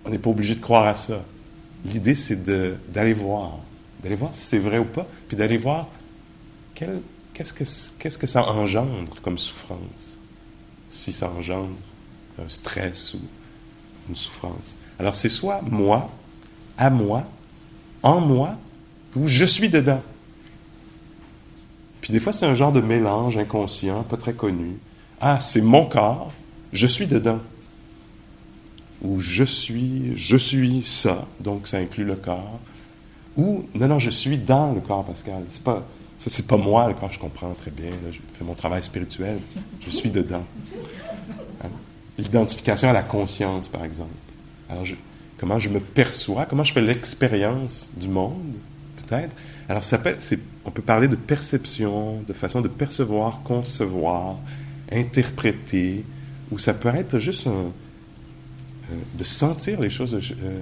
On 0.04 0.10
n'est 0.10 0.18
pas 0.18 0.28
obligé 0.28 0.54
de 0.54 0.60
croire 0.60 0.86
à 0.86 0.94
ça. 0.94 1.24
L'idée, 1.86 2.14
c'est 2.14 2.44
d'aller 2.92 3.14
voir, 3.14 3.60
d'aller 4.04 4.16
voir 4.16 4.34
si 4.34 4.44
c'est 4.44 4.58
vrai 4.58 4.78
ou 4.78 4.84
pas, 4.84 5.06
puis 5.26 5.36
d'aller 5.36 5.56
voir 5.56 5.88
qu'est-ce 6.74 7.52
que, 7.54 7.64
qu'est-ce 7.98 8.18
que 8.18 8.26
ça 8.26 8.46
engendre 8.46 9.14
comme 9.22 9.38
souffrance, 9.38 10.18
si 10.90 11.12
ça 11.12 11.30
engendre 11.30 11.74
un 12.38 12.48
stress 12.48 13.14
ou 13.14 13.20
une 14.10 14.16
souffrance. 14.16 14.74
Alors 14.98 15.16
c'est 15.16 15.30
soit 15.30 15.62
moi, 15.62 16.10
à 16.76 16.90
moi, 16.90 17.24
en 18.02 18.20
moi, 18.20 18.56
ou 19.16 19.26
je 19.26 19.46
suis 19.46 19.70
dedans. 19.70 20.02
Puis 22.02 22.12
des 22.12 22.20
fois, 22.20 22.34
c'est 22.34 22.44
un 22.44 22.54
genre 22.54 22.72
de 22.72 22.82
mélange 22.82 23.38
inconscient, 23.38 24.02
pas 24.02 24.18
très 24.18 24.34
connu. 24.34 24.76
Ah, 25.18 25.40
c'est 25.40 25.62
mon 25.62 25.86
corps, 25.86 26.30
je 26.74 26.86
suis 26.86 27.06
dedans. 27.06 27.40
Ou 29.00 29.20
je 29.20 29.44
suis, 29.44 30.14
je 30.16 30.36
suis 30.36 30.82
ça, 30.82 31.26
donc 31.40 31.66
ça 31.66 31.78
inclut 31.78 32.04
le 32.04 32.16
corps. 32.16 32.60
Ou, 33.36 33.64
non, 33.74 33.88
non, 33.88 33.98
je 33.98 34.10
suis 34.10 34.38
dans 34.38 34.72
le 34.72 34.80
corps, 34.80 35.04
Pascal. 35.04 35.42
C'est 35.48 35.62
pas, 35.62 35.84
ça, 36.18 36.30
c'est 36.30 36.46
pas 36.46 36.56
moi, 36.56 36.88
le 36.88 36.94
corps, 36.94 37.12
je 37.12 37.18
comprends 37.18 37.52
très 37.54 37.70
bien. 37.70 37.90
je 38.10 38.18
fais 38.38 38.44
mon 38.44 38.54
travail 38.54 38.82
spirituel. 38.82 39.38
Je 39.80 39.90
suis 39.90 40.10
dedans. 40.10 40.44
Hein? 41.62 41.68
L'identification 42.16 42.88
à 42.88 42.92
la 42.92 43.02
conscience, 43.02 43.68
par 43.68 43.84
exemple. 43.84 44.14
Alors, 44.68 44.84
comment 45.38 45.58
je 45.58 45.68
me 45.68 45.80
perçois, 45.80 46.46
comment 46.46 46.64
je 46.64 46.72
fais 46.72 46.80
l'expérience 46.80 47.88
du 47.96 48.08
monde, 48.08 48.54
peut-être? 49.04 49.34
Alors, 49.68 49.82
ça 49.82 49.98
peut, 49.98 50.16
on 50.64 50.70
peut 50.70 50.82
parler 50.82 51.08
de 51.08 51.16
perception, 51.16 52.22
de 52.26 52.32
façon 52.32 52.60
de 52.60 52.68
percevoir, 52.68 53.40
concevoir, 53.42 54.36
interpréter, 54.92 56.04
ou 56.50 56.58
ça 56.58 56.74
peut 56.74 56.90
être 56.90 57.18
juste 57.18 57.46
euh, 57.46 57.70
de 59.14 59.24
sentir 59.24 59.80
les 59.80 59.90
choses. 59.90 60.14
Euh, 60.14 60.60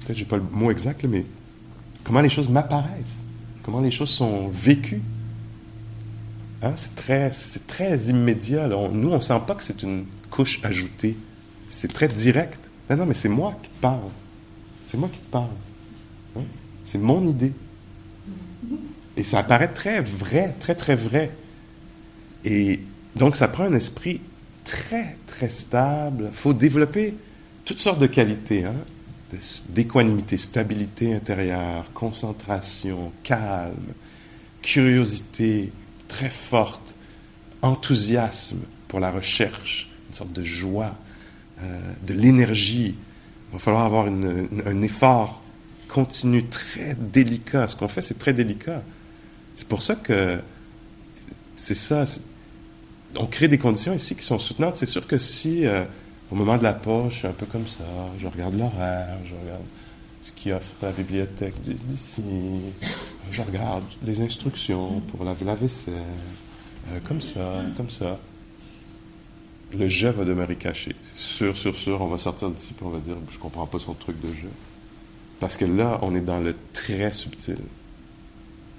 peut-être 0.00 0.18
j'ai 0.18 0.24
pas 0.24 0.36
le 0.36 0.42
mot 0.52 0.70
exact, 0.70 1.04
mais 1.04 1.24
comment 2.04 2.20
les 2.20 2.28
choses 2.28 2.48
m'apparaissent, 2.48 3.20
comment 3.62 3.80
les 3.80 3.90
choses 3.90 4.10
sont 4.10 4.48
vécues. 4.48 5.02
Hein, 6.62 6.72
c'est 6.76 6.94
très, 6.94 7.32
c'est 7.32 7.66
très 7.66 7.98
immédiat. 8.04 8.68
nous, 8.68 9.10
on 9.10 9.20
sent 9.20 9.40
pas 9.46 9.54
que 9.54 9.62
c'est 9.62 9.82
une 9.82 10.04
couche 10.30 10.60
ajoutée. 10.62 11.16
C'est 11.68 11.92
très 11.92 12.08
direct. 12.08 12.60
Non, 12.88 12.96
non, 12.96 13.06
mais 13.06 13.14
c'est 13.14 13.28
moi 13.28 13.58
qui 13.62 13.70
te 13.70 13.80
parle. 13.80 14.10
C'est 14.86 14.96
moi 14.96 15.08
qui 15.12 15.18
te 15.18 15.30
parle. 15.30 15.48
Hein? 16.36 16.42
C'est 16.84 16.98
mon 16.98 17.26
idée. 17.26 17.52
Et 19.16 19.24
ça 19.24 19.40
apparaît 19.40 19.72
très 19.72 20.00
vrai, 20.00 20.54
très, 20.60 20.74
très 20.74 20.94
vrai. 20.94 21.30
Et 22.44 22.80
donc, 23.16 23.36
ça 23.36 23.48
prend 23.48 23.64
un 23.64 23.74
esprit 23.74 24.20
très, 24.64 25.16
très 25.26 25.48
stable. 25.48 26.28
Il 26.32 26.36
faut 26.36 26.52
développer 26.52 27.14
toutes 27.64 27.78
sortes 27.78 27.98
de 27.98 28.06
qualités, 28.06 28.64
hein? 28.64 28.76
D'équanimité, 29.68 30.36
stabilité 30.36 31.14
intérieure, 31.14 31.86
concentration, 31.94 33.12
calme, 33.22 33.92
curiosité 34.60 35.72
très 36.08 36.30
forte, 36.30 36.94
enthousiasme 37.62 38.60
pour 38.88 39.00
la 39.00 39.10
recherche, 39.10 39.90
une 40.08 40.14
sorte 40.14 40.32
de 40.32 40.42
joie, 40.42 40.94
euh, 41.62 41.78
de 42.06 42.14
l'énergie. 42.14 42.94
Il 43.48 43.52
va 43.52 43.58
falloir 43.58 43.84
avoir 43.84 44.06
un 44.06 44.82
effort 44.82 45.42
continu, 45.88 46.46
très 46.46 46.94
délicat. 46.94 47.68
Ce 47.68 47.76
qu'on 47.76 47.88
fait, 47.88 48.02
c'est 48.02 48.18
très 48.18 48.32
délicat. 48.32 48.82
C'est 49.56 49.68
pour 49.68 49.82
ça 49.82 49.94
que 49.94 50.40
c'est 51.54 51.74
ça. 51.74 52.04
On 53.14 53.26
crée 53.26 53.48
des 53.48 53.58
conditions 53.58 53.94
ici 53.94 54.16
qui 54.16 54.24
sont 54.24 54.38
soutenantes. 54.38 54.76
C'est 54.76 54.86
sûr 54.86 55.06
que 55.06 55.18
si, 55.18 55.66
euh, 55.66 55.84
au 56.32 56.34
moment 56.34 56.56
de 56.56 56.62
la 56.62 56.72
poche, 56.72 57.12
je 57.12 57.18
suis 57.18 57.26
un 57.26 57.32
peu 57.32 57.44
comme 57.44 57.66
ça, 57.66 57.84
je 58.18 58.26
regarde 58.26 58.58
l'horaire, 58.58 59.18
je 59.26 59.34
regarde 59.34 59.62
ce 60.22 60.32
qui 60.32 60.50
offre 60.50 60.72
la 60.80 60.90
bibliothèque 60.90 61.54
d'ici, 61.62 62.22
je 63.30 63.42
regarde 63.42 63.84
les 64.02 64.18
instructions 64.22 65.00
pour 65.10 65.24
laver 65.24 65.44
la 65.44 65.54
vaisselle, 65.54 65.92
euh, 66.90 67.00
comme 67.06 67.20
ça, 67.20 67.62
comme 67.76 67.90
ça. 67.90 68.18
Le 69.74 69.88
jeu 69.88 70.08
va 70.08 70.24
demeurer 70.24 70.56
caché. 70.56 70.96
C'est 71.02 71.16
sûr, 71.16 71.56
sûr, 71.56 71.76
sûr, 71.76 72.00
on 72.00 72.06
va 72.06 72.18
sortir 72.18 72.50
d'ici 72.50 72.72
et 72.80 72.84
on 72.84 72.90
va 72.90 72.98
dire, 72.98 73.16
je 73.30 73.38
comprends 73.38 73.66
pas 73.66 73.78
son 73.78 73.92
truc 73.92 74.18
de 74.20 74.28
jeu. 74.28 74.50
Parce 75.38 75.58
que 75.58 75.66
là, 75.66 75.98
on 76.02 76.14
est 76.14 76.20
dans 76.20 76.40
le 76.40 76.54
très 76.72 77.12
subtil. 77.12 77.58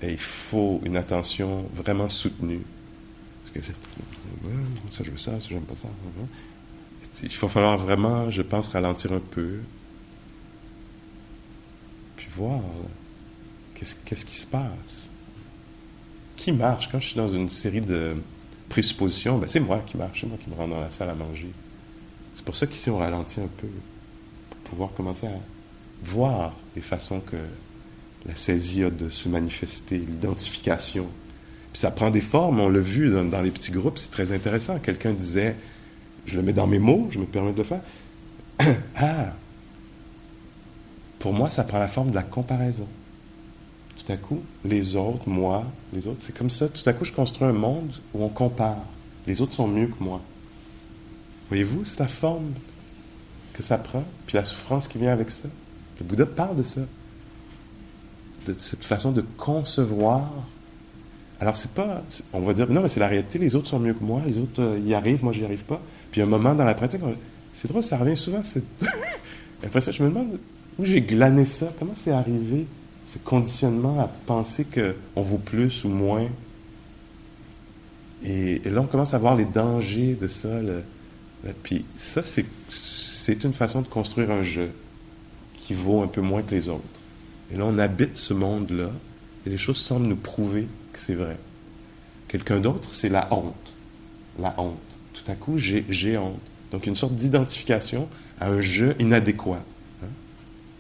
Et 0.02 0.12
il 0.12 0.20
faut 0.20 0.82
une 0.86 0.98
attention 0.98 1.66
vraiment 1.76 2.10
soutenue. 2.10 2.62
Parce 3.44 3.54
que 3.54 3.62
c'est, 3.62 3.76
ça 4.92 5.04
je 5.04 5.12
veux 5.12 5.18
ça, 5.18 5.40
ça 5.40 5.48
j'aime 5.50 5.62
pas 5.62 5.76
ça. 5.76 5.88
Il 7.24 7.30
va 7.30 7.48
falloir 7.48 7.78
vraiment, 7.78 8.30
je 8.30 8.42
pense, 8.42 8.70
ralentir 8.70 9.14
un 9.14 9.20
peu. 9.20 9.60
Puis 12.18 12.28
voir 12.36 12.60
qu'est-ce, 13.76 13.96
qu'est-ce 14.06 14.26
qui 14.26 14.36
se 14.36 14.46
passe. 14.46 15.08
Qui 16.36 16.52
marche? 16.52 16.90
Quand 16.92 17.00
je 17.00 17.08
suis 17.08 17.18
dans 17.18 17.30
une 17.30 17.50
série 17.50 17.82
de 17.82 18.18
présuppositions 18.68 19.38
ben, 19.38 19.48
C'est 19.48 19.62
moi 19.62 19.82
qui 19.86 19.96
marche, 19.96 20.22
c'est 20.22 20.28
moi 20.28 20.38
qui 20.44 20.50
me 20.50 20.56
rends 20.56 20.68
dans 20.68 20.82
la 20.82 20.92
salle 20.92 21.10
à 21.10 21.16
manger. 21.16 21.50
C'est 22.36 22.44
pour 22.44 22.56
ça 22.56 22.68
qu'ici 22.68 22.90
on 22.90 22.98
ralentit 22.98 23.40
un 23.40 23.50
peu. 23.58 23.68
Pour 24.50 24.58
pouvoir 24.72 24.94
commencer 24.94 25.28
à 25.28 25.40
voir 26.04 26.54
les 26.76 26.82
façons 26.82 27.22
que 27.22 27.38
la 28.26 28.36
saisie 28.36 28.84
a 28.84 28.90
de 28.90 29.10
se 29.10 29.30
manifester, 29.30 29.98
l'identification. 29.98 31.08
Puis 31.72 31.80
ça 31.80 31.92
prend 31.92 32.10
des 32.10 32.22
formes, 32.22 32.60
on 32.60 32.70
l'a 32.70 32.80
vu 32.80 33.10
dans, 33.10 33.42
les 33.42 33.52
petits 33.52 33.72
groupes, 33.72 33.98
c'est 33.98 34.12
très 34.12 34.32
intéressant. 34.32 34.80
Quelqu'un 34.80 35.12
disait, 35.12 35.56
je 36.26 36.38
le 36.38 36.44
mets 36.44 36.54
dans 36.54 36.68
mes 36.68 36.80
mots, 36.80 37.08
je 37.12 37.20
me 37.20 37.26
permets 37.26 37.54
de 37.54 37.58
le 37.58 37.64
faire. 37.64 37.82
ah, 38.96 39.34
pour 41.20 41.34
moi, 41.34 41.50
ça 41.50 41.64
prend 41.64 41.80
la 41.80 41.88
forme 41.88 42.10
de 42.10 42.16
la 42.16 42.24
comparaison. 42.24 42.88
tout 43.96 44.12
à 44.12 44.18
coup, 44.18 44.42
les 44.66 44.96
autres, 44.96 45.28
moi, 45.28 45.64
les 45.94 46.08
autres, 46.08 46.20
c'est 46.22 46.38
comme 46.38 46.50
ça. 46.50 46.68
Tout 46.68 46.88
à 46.90 46.94
coup, 46.94 47.06
je 47.06 47.14
construis 47.14 47.48
un 47.48 47.54
monde 47.54 47.94
où 48.14 48.24
on 48.24 48.30
compare. 48.30 48.84
Les 49.26 49.40
autres 49.40 49.54
sont 49.54 49.68
mieux 49.68 49.88
que 49.88 50.04
moi. 50.04 50.22
Voyez-vous, 51.48 51.86
c'est 51.86 52.00
la 52.00 52.08
forme 52.08 52.54
que 53.54 53.64
ça 53.64 53.78
prend, 53.78 54.04
puis 54.26 54.36
la 54.36 54.44
souffrance 54.44 54.88
qui 54.88 54.98
vient 54.98 55.14
avec 55.14 55.30
ça. 55.32 55.48
Le 56.00 56.06
Bouddha 56.06 56.26
parle 56.26 56.58
de 56.58 56.64
ça, 56.64 56.82
de 58.48 58.56
cette 58.60 58.84
façon 58.84 59.12
de 59.12 59.22
concevoir. 59.38 60.30
Alors, 61.40 61.56
c'est 61.56 61.72
pas. 61.72 62.04
On 62.34 62.42
va 62.42 62.54
dire, 62.54 62.70
non, 62.70 62.82
mais 62.82 62.90
c'est 62.90 63.00
la 63.00 63.08
réalité, 63.08 63.40
les 63.40 63.56
autres 63.56 63.68
sont 63.68 63.80
mieux 63.80 63.94
que 63.94 64.04
moi, 64.04 64.22
les 64.26 64.38
autres 64.38 64.62
euh, 64.62 64.80
y 64.80 64.94
arrivent, 64.94 65.24
moi, 65.24 65.34
j'y 65.34 65.46
arrive 65.46 65.64
pas. 65.64 65.82
Puis, 66.14 66.22
un 66.22 66.28
moment 66.28 66.54
dans 66.54 66.64
la 66.64 66.76
pratique, 66.76 67.02
c'est 67.56 67.68
drôle, 67.68 67.84
ça 67.84 67.98
revient 67.98 68.16
souvent. 68.16 68.44
Après 69.64 69.82
ça, 69.82 69.92
je 69.92 70.04
me 70.04 70.10
demande 70.10 70.38
où 70.78 70.86
j'ai 70.86 71.02
glané 71.02 71.44
ça, 71.44 71.74
comment 71.80 71.94
c'est 71.96 72.12
arrivé, 72.12 72.68
ce 73.08 73.18
conditionnement 73.18 74.00
à 74.00 74.08
penser 74.28 74.64
qu'on 74.64 75.22
vaut 75.24 75.40
plus 75.40 75.84
ou 75.86 75.90
moins? 75.90 76.28
Et, 78.24 78.62
là, 78.66 78.82
on 78.82 78.86
commence 78.86 79.16
à 79.16 79.18
voir 79.18 79.36
les 79.36 79.46
dangers 79.46 80.14
de 80.14 80.28
ça. 80.28 80.50
puis, 81.64 81.84
ça, 81.98 82.22
c'est 82.24 82.46
c'est 82.70 83.44
une 83.44 83.54
façon 83.54 83.82
de 83.82 83.88
construire 83.88 84.30
un 84.30 84.44
jeu 84.44 84.70
qui 85.56 85.74
vaut 85.74 86.04
un 86.04 86.08
peu 86.08 86.22
moins 86.22 86.44
que 86.44 86.54
les 86.54 86.70
autres. 86.70 86.84
Et 87.52 87.58
là, 87.58 87.66
on 87.66 87.80
habite 87.80 88.18
ce 88.18 88.36
monde-là, 88.36 88.92
et 89.48 89.50
les 89.50 89.58
choses 89.58 89.78
semblent 89.78 90.06
nous 90.06 90.16
prouver 90.16 90.68
que 90.92 91.00
c'est 91.00 91.16
vrai. 91.16 91.38
Quelqu'un 92.28 92.60
d'autre, 92.60 92.90
c'est 92.92 93.10
la 93.10 93.34
honte. 93.34 93.74
La 94.38 94.54
honte. 94.60 94.93
Tout 95.24 95.32
à 95.32 95.36
coup, 95.36 95.58
j'ai 95.58 96.18
honte. 96.18 96.40
Donc, 96.72 96.88
une 96.88 96.96
sorte 96.96 97.16
d'identification 97.16 98.08
à 98.40 98.50
un 98.50 98.62
jeu 98.62 98.96
inadéquat. 99.00 99.64
Hein. 100.04 100.08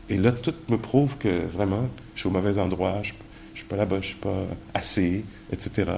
Et 0.09 0.17
là, 0.17 0.31
tout 0.31 0.53
me 0.69 0.77
prouve 0.77 1.17
que 1.17 1.45
vraiment, 1.45 1.87
je 2.15 2.21
suis 2.21 2.29
au 2.29 2.31
mauvais 2.31 2.57
endroit, 2.57 3.01
je 3.03 3.13
ne 3.13 3.55
suis 3.55 3.65
pas 3.65 3.75
là-bas, 3.75 3.97
je 3.97 4.07
ne 4.07 4.11
suis 4.11 4.15
pas 4.15 4.45
assez, 4.73 5.23
etc. 5.51 5.91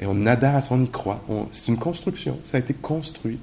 Et 0.00 0.06
on 0.06 0.26
adhère 0.26 0.60
on 0.70 0.82
y 0.82 0.88
croit. 0.88 1.24
C'est 1.52 1.68
une 1.68 1.78
construction, 1.78 2.38
ça 2.44 2.56
a 2.56 2.60
été 2.60 2.74
construit 2.74 3.38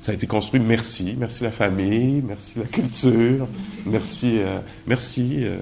ça 0.00 0.12
a 0.12 0.14
été 0.14 0.26
construit, 0.26 0.60
merci, 0.60 1.16
merci 1.18 1.42
la 1.42 1.50
famille, 1.50 2.22
merci 2.26 2.58
la 2.58 2.64
culture, 2.64 3.46
merci, 3.84 4.38
euh, 4.38 4.60
merci, 4.86 5.44
euh, 5.44 5.58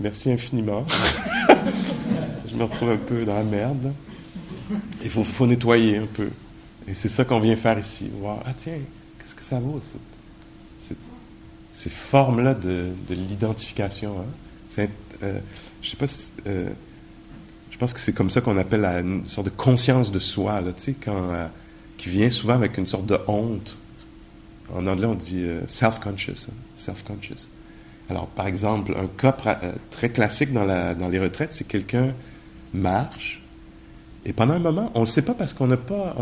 merci 0.00 0.30
infiniment. 0.32 0.84
Je 2.50 2.56
me 2.56 2.64
retrouve 2.64 2.90
un 2.90 2.96
peu 2.96 3.24
dans 3.24 3.34
la 3.34 3.44
merde. 3.44 3.92
Il 5.02 5.10
faut, 5.10 5.24
faut 5.24 5.46
nettoyer 5.46 5.98
un 5.98 6.06
peu. 6.06 6.30
Et 6.88 6.94
c'est 6.94 7.08
ça 7.08 7.24
qu'on 7.24 7.40
vient 7.40 7.56
faire 7.56 7.78
ici. 7.78 8.10
Voir, 8.20 8.40
ah 8.44 8.52
tiens, 8.56 8.78
qu'est-ce 9.18 9.34
que 9.34 9.42
ça 9.42 9.58
vaut, 9.58 9.80
ces 11.72 11.90
formes-là 11.90 12.54
de, 12.54 12.88
de 13.06 13.14
l'identification. 13.14 14.14
Hein? 14.78 14.86
Euh, 15.22 15.38
je 15.82 15.90
sais 15.90 15.96
pas 15.96 16.06
si, 16.06 16.30
je 16.46 17.78
pense 17.78 17.92
que 17.92 18.00
c'est 18.00 18.14
comme 18.14 18.30
ça 18.30 18.40
qu'on 18.40 18.56
appelle 18.56 18.84
une 18.84 19.26
sorte 19.26 19.44
de 19.44 19.50
conscience 19.50 20.10
de 20.10 20.18
soi, 20.18 20.62
là, 20.62 20.72
quand 21.04 21.48
qui 21.96 22.08
vient 22.08 22.30
souvent 22.30 22.54
avec 22.54 22.78
une 22.78 22.86
sorte 22.86 23.06
de 23.06 23.18
honte. 23.26 23.78
En 24.74 24.86
anglais, 24.86 25.06
on 25.06 25.14
dit 25.14 25.42
euh, 25.44 25.66
self-conscious. 25.66 26.48
Hein, 26.48 26.54
self-conscious. 26.74 27.48
Alors, 28.08 28.26
par 28.26 28.46
exemple, 28.46 28.94
un 28.96 29.06
cas 29.06 29.36
euh, 29.46 29.72
très 29.90 30.10
classique 30.10 30.52
dans, 30.52 30.64
la, 30.64 30.94
dans 30.94 31.08
les 31.08 31.18
retraites, 31.18 31.52
c'est 31.52 31.66
quelqu'un 31.66 32.14
marche, 32.74 33.42
et 34.28 34.32
pendant 34.32 34.54
un 34.54 34.58
moment, 34.58 34.90
on 34.94 35.00
ne 35.00 35.04
le 35.04 35.10
sait 35.10 35.22
pas 35.22 35.34
parce 35.34 35.54
qu'on 35.54 35.68
n'a 35.68 35.76
pas, 35.76 36.16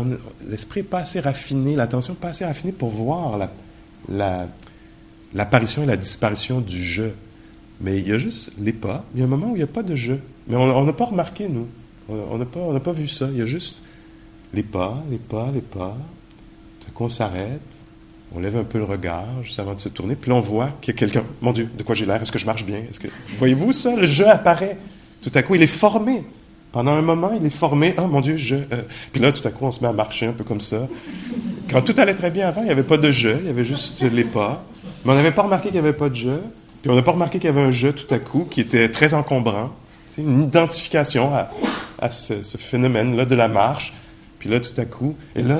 l'esprit 0.47 0.81
n'est 0.81 0.87
pas 0.87 0.99
assez 0.99 1.19
raffiné, 1.19 1.75
l'attention 1.75 2.13
n'est 2.13 2.19
pas 2.19 2.29
assez 2.29 2.45
raffinée 2.45 2.71
pour 2.71 2.89
voir 2.89 3.49
la, 4.07 4.47
l'apparition 5.33 5.81
et 5.81 5.87
la 5.87 5.97
disparition 5.97 6.61
du 6.61 6.83
jeu. 6.83 7.15
Mais 7.81 7.97
il 7.97 8.07
y 8.07 8.11
a 8.11 8.19
juste 8.19 8.51
les 8.59 8.73
pas. 8.73 9.03
Il 9.15 9.19
y 9.19 9.23
a 9.23 9.25
un 9.25 9.27
moment 9.27 9.47
où 9.47 9.55
il 9.55 9.57
n'y 9.57 9.63
a 9.63 9.67
pas 9.67 9.81
de 9.81 9.95
jeu. 9.95 10.19
Mais 10.47 10.55
on 10.55 10.85
n'a 10.85 10.93
pas 10.93 11.05
remarqué, 11.05 11.49
nous. 11.49 11.67
On 12.07 12.37
n'a 12.37 12.45
pas, 12.45 12.79
pas 12.79 12.91
vu 12.91 13.07
ça. 13.07 13.27
Il 13.31 13.39
y 13.39 13.41
a 13.41 13.47
juste 13.47 13.77
les 14.53 14.61
pas, 14.61 15.03
les 15.09 15.17
pas, 15.17 15.49
les 15.51 15.61
pas. 15.61 15.97
Tout 16.85 16.91
coup, 16.91 17.05
on 17.05 17.09
s'arrête, 17.09 17.59
on 18.35 18.39
lève 18.39 18.55
un 18.55 18.65
peu 18.65 18.77
le 18.77 18.83
regard 18.83 19.25
juste 19.41 19.59
avant 19.59 19.73
de 19.73 19.79
se 19.79 19.89
tourner, 19.89 20.15
puis 20.15 20.29
là, 20.29 20.37
on 20.37 20.41
voit 20.41 20.73
qu'il 20.79 20.93
y 20.93 20.95
a 20.95 20.99
quelqu'un. 20.99 21.23
Mon 21.41 21.53
Dieu, 21.53 21.67
de 21.75 21.81
quoi 21.81 21.95
j'ai 21.95 22.05
l'air? 22.05 22.21
Est-ce 22.21 22.31
que 22.31 22.37
je 22.37 22.45
marche 22.45 22.65
bien? 22.65 22.83
Est-ce 22.87 22.99
que 22.99 23.07
voyez-vous 23.39 23.73
ça? 23.73 23.95
Le 23.95 24.05
jeu 24.05 24.27
apparaît. 24.27 24.77
Tout 25.23 25.31
à 25.33 25.41
coup, 25.41 25.55
il 25.55 25.63
est 25.63 25.67
formé. 25.67 26.23
Pendant 26.75 26.91
un 26.91 27.01
moment, 27.01 27.31
il 27.39 27.45
est 27.45 27.49
formé. 27.49 27.93
Ah, 27.95 28.05
mon 28.05 28.19
Dieu, 28.19 28.35
je. 28.35 28.55
Euh. 28.55 28.81
Puis 29.13 29.21
là, 29.21 29.31
tout 29.31 29.47
à 29.47 29.51
coup, 29.51 29.65
on 29.65 29.71
se 29.71 29.79
met 29.79 29.87
à 29.87 29.93
marcher 29.93 30.25
un 30.27 30.33
peu 30.33 30.43
comme 30.43 30.59
ça. 30.59 30.87
Quand 31.71 31.81
tout 31.81 31.95
allait 31.97 32.13
très 32.13 32.29
bien 32.29 32.49
avant, 32.49 32.61
il 32.61 32.65
n'y 32.65 32.71
avait 32.71 32.83
pas 32.83 32.97
de 32.97 33.11
jeu, 33.11 33.37
il 33.39 33.47
y 33.47 33.49
avait 33.49 33.63
juste 33.63 34.03
les 34.03 34.25
pas. 34.25 34.61
Mais 35.05 35.13
on 35.13 35.15
n'avait 35.15 35.31
pas 35.31 35.43
remarqué 35.43 35.69
qu'il 35.69 35.79
n'y 35.79 35.87
avait 35.87 35.97
pas 35.97 36.09
de 36.09 36.15
jeu. 36.15 36.41
Puis 36.81 36.91
on 36.91 36.95
n'a 36.95 37.01
pas 37.01 37.13
remarqué 37.13 37.39
qu'il 37.39 37.47
y 37.47 37.53
avait 37.53 37.61
un 37.61 37.71
jeu 37.71 37.93
tout 37.93 38.13
à 38.13 38.19
coup 38.19 38.45
qui 38.51 38.59
était 38.59 38.89
très 38.89 39.13
encombrant. 39.13 39.71
C'est 40.09 40.21
une 40.21 40.43
identification 40.43 41.31
à, 41.33 42.11
ce, 42.11 42.43
ce 42.43 42.57
phénomène-là 42.57 43.23
de 43.23 43.35
la 43.35 43.47
marche 43.47 43.93
puis 44.45 44.53
là, 44.53 44.59
tout 44.59 44.79
à 44.79 44.85
coup, 44.85 45.15
et 45.35 45.41
là, 45.41 45.59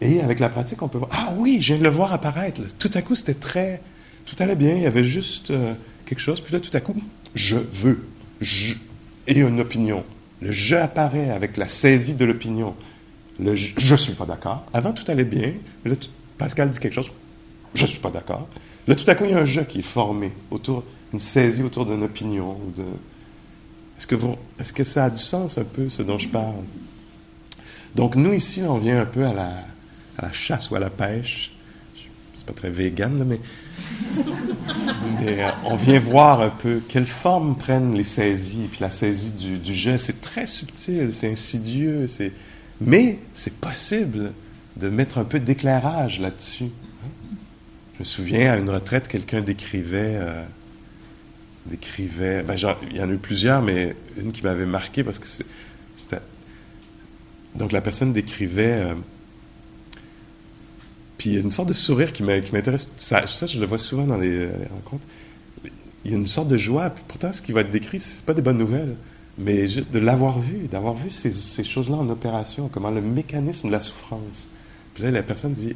et 0.00 0.20
avec 0.20 0.40
la 0.40 0.48
pratique, 0.48 0.82
on 0.82 0.88
peut 0.88 0.98
voir, 0.98 1.12
ah 1.14 1.32
oui, 1.36 1.58
je 1.60 1.74
viens 1.74 1.78
de 1.78 1.84
le 1.84 1.90
voir 1.90 2.12
apparaître. 2.12 2.60
Tout 2.76 2.90
à 2.94 3.00
coup, 3.00 3.14
c'était 3.14 3.34
très, 3.34 3.80
tout 4.24 4.34
allait 4.40 4.56
bien, 4.56 4.74
il 4.74 4.82
y 4.82 4.86
avait 4.86 5.04
juste 5.04 5.52
euh, 5.52 5.74
quelque 6.06 6.18
chose. 6.18 6.40
Puis 6.40 6.52
là, 6.52 6.58
tout 6.58 6.76
à 6.76 6.80
coup, 6.80 7.00
je 7.36 7.54
veux, 7.54 8.04
je, 8.40 8.74
et 9.28 9.38
une 9.38 9.60
opinion. 9.60 10.02
Le 10.40 10.52
je 10.52 10.76
apparaît 10.76 11.30
avec 11.30 11.56
la 11.56 11.68
saisie 11.68 12.14
de 12.14 12.24
l'opinion. 12.24 12.74
Le 13.40 13.54
je 13.54 13.92
ne 13.92 13.96
suis 13.96 14.14
pas 14.14 14.26
d'accord. 14.26 14.64
Avant, 14.72 14.92
tout 14.92 15.04
allait 15.10 15.24
bien. 15.24 15.52
Là, 15.84 15.94
Pascal 16.38 16.70
dit 16.70 16.78
quelque 16.78 16.94
chose, 16.94 17.10
je 17.74 17.82
ne 17.82 17.88
suis 17.88 17.98
pas 17.98 18.10
d'accord. 18.10 18.48
Là, 18.86 18.94
tout 18.94 19.08
à 19.10 19.14
coup, 19.14 19.24
il 19.24 19.30
y 19.30 19.34
a 19.34 19.38
un 19.38 19.44
je 19.44 19.60
qui 19.62 19.80
est 19.80 19.82
formé 19.82 20.32
autour, 20.50 20.84
une 21.12 21.20
saisie 21.20 21.62
autour 21.62 21.86
d'une 21.86 22.02
opinion. 22.02 22.58
Est-ce 23.98 24.06
que, 24.06 24.16
est-ce 24.60 24.72
que 24.72 24.84
ça 24.84 25.06
a 25.06 25.10
du 25.10 25.22
sens 25.22 25.58
un 25.58 25.64
peu, 25.64 25.88
ce 25.88 26.02
dont 26.02 26.18
je 26.18 26.28
parle? 26.28 26.54
Donc, 27.94 28.14
nous, 28.14 28.32
ici, 28.32 28.62
on 28.62 28.78
vient 28.78 29.00
un 29.00 29.06
peu 29.06 29.24
à 29.24 29.32
la, 29.32 30.32
chasse 30.32 30.70
ou 30.70 30.76
à 30.76 30.80
la 30.80 30.90
pêche. 30.90 31.52
C'est 32.34 32.44
pas 32.44 32.52
très 32.52 32.70
vegan, 32.70 33.24
mais, 33.26 33.40
mais 35.20 35.42
euh, 35.42 35.50
on 35.64 35.76
vient 35.76 35.98
voir 35.98 36.40
un 36.40 36.50
peu 36.50 36.80
quelle 36.88 37.06
forme 37.06 37.56
prennent 37.56 37.94
les 37.94 38.04
saisies. 38.04 38.68
Puis 38.70 38.80
la 38.80 38.90
saisie 38.90 39.30
du, 39.30 39.58
du 39.58 39.98
c'est 39.98 40.20
très 40.20 40.46
subtil, 40.46 41.10
c'est 41.12 41.30
insidieux, 41.30 42.06
mais 42.80 43.18
c'est 43.34 43.54
possible 43.54 44.32
de 44.76 44.88
mettre 44.88 45.18
un 45.18 45.24
peu 45.24 45.40
d'éclairage 45.40 46.20
là-dessus. 46.20 46.64
Hein. 46.64 47.34
Je 47.94 48.00
me 48.00 48.04
souviens, 48.04 48.52
à 48.52 48.56
une 48.56 48.70
retraite, 48.70 49.08
quelqu'un 49.08 49.40
décrivait... 49.40 50.16
Euh, 50.16 50.44
décrivait 51.66 52.44
ben, 52.44 52.54
il 52.90 52.96
y 52.96 53.02
en 53.02 53.08
a 53.08 53.12
eu 53.12 53.18
plusieurs, 53.18 53.60
mais 53.60 53.96
une 54.16 54.30
qui 54.30 54.42
m'avait 54.42 54.66
marqué 54.66 55.02
parce 55.02 55.18
que 55.18 55.26
c'est 55.26 55.46
donc 57.56 57.72
la 57.72 57.80
personne 57.80 58.12
décrivait. 58.12 58.82
Euh, 58.82 58.94
il 61.26 61.34
y 61.34 61.38
a 61.38 61.40
une 61.40 61.50
sorte 61.50 61.68
de 61.68 61.74
sourire 61.74 62.12
qui 62.12 62.22
m'intéresse. 62.22 62.90
Ça, 62.98 63.26
ça, 63.26 63.46
je 63.46 63.58
le 63.58 63.66
vois 63.66 63.78
souvent 63.78 64.04
dans 64.04 64.16
les, 64.16 64.46
rencontres. 64.46 65.04
Il 66.04 66.10
y 66.10 66.14
a 66.14 66.16
une 66.16 66.28
sorte 66.28 66.48
de 66.48 66.56
joie. 66.56 66.90
Pourtant, 67.08 67.32
ce 67.32 67.42
qui 67.42 67.52
va 67.52 67.62
être 67.62 67.70
décrit, 67.70 68.00
c'est 68.00 68.24
pas 68.24 68.34
des 68.34 68.42
bonnes 68.42 68.58
nouvelles. 68.58 68.96
Mais 69.38 69.68
juste 69.68 69.90
de 69.90 69.98
l'avoir 69.98 70.38
vu, 70.38 70.66
d'avoir 70.70 70.94
vu 70.94 71.10
ces, 71.10 71.64
choses-là 71.64 71.96
en 71.96 72.08
opération, 72.08 72.68
comment 72.72 72.90
le 72.90 73.02
mécanisme 73.02 73.68
de 73.68 73.72
la 73.72 73.80
souffrance. 73.80 74.48
Puis 74.94 75.02
là, 75.02 75.10
la 75.10 75.22
personne 75.22 75.52
dit 75.52 75.74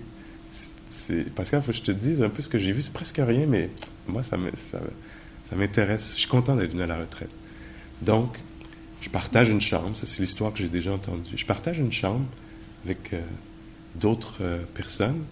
Pascal, 1.34 1.61
il 1.61 1.66
faut 1.66 1.72
que 1.72 1.78
je 1.78 1.82
te 1.82 1.90
dise 1.90 2.22
un 2.22 2.28
peu 2.28 2.40
ce 2.40 2.48
que 2.48 2.59
j'ai 2.59 2.72
vu, 2.72 2.82
c'est 2.82 2.92
presque 2.92 3.20
rien, 3.20 3.46
mais 3.46 3.70
moi, 4.07 4.22
ça 4.22 4.36
m'intéresse. 5.57 6.12
Je 6.14 6.20
suis 6.20 6.28
content 6.28 6.55
d'être 6.55 6.70
venu 6.70 6.82
à 6.82 6.86
la 6.86 6.98
retraite. 6.98 7.30
Donc, 8.01 8.38
je 9.01 9.09
partage 9.09 9.48
une 9.48 9.61
chambre, 9.61 9.96
ça 9.96 10.07
c'est 10.07 10.20
l'histoire 10.20 10.53
que 10.53 10.59
j'ai 10.59 10.68
déjà 10.68 10.92
entendue. 10.92 11.32
Je 11.34 11.46
partage 11.46 11.78
une 11.78 11.92
chambre 11.92 12.24
avec 12.84 13.12
euh, 13.12 13.20
d'autres 13.94 14.36
euh, 14.40 14.62
personnes, 14.74 15.24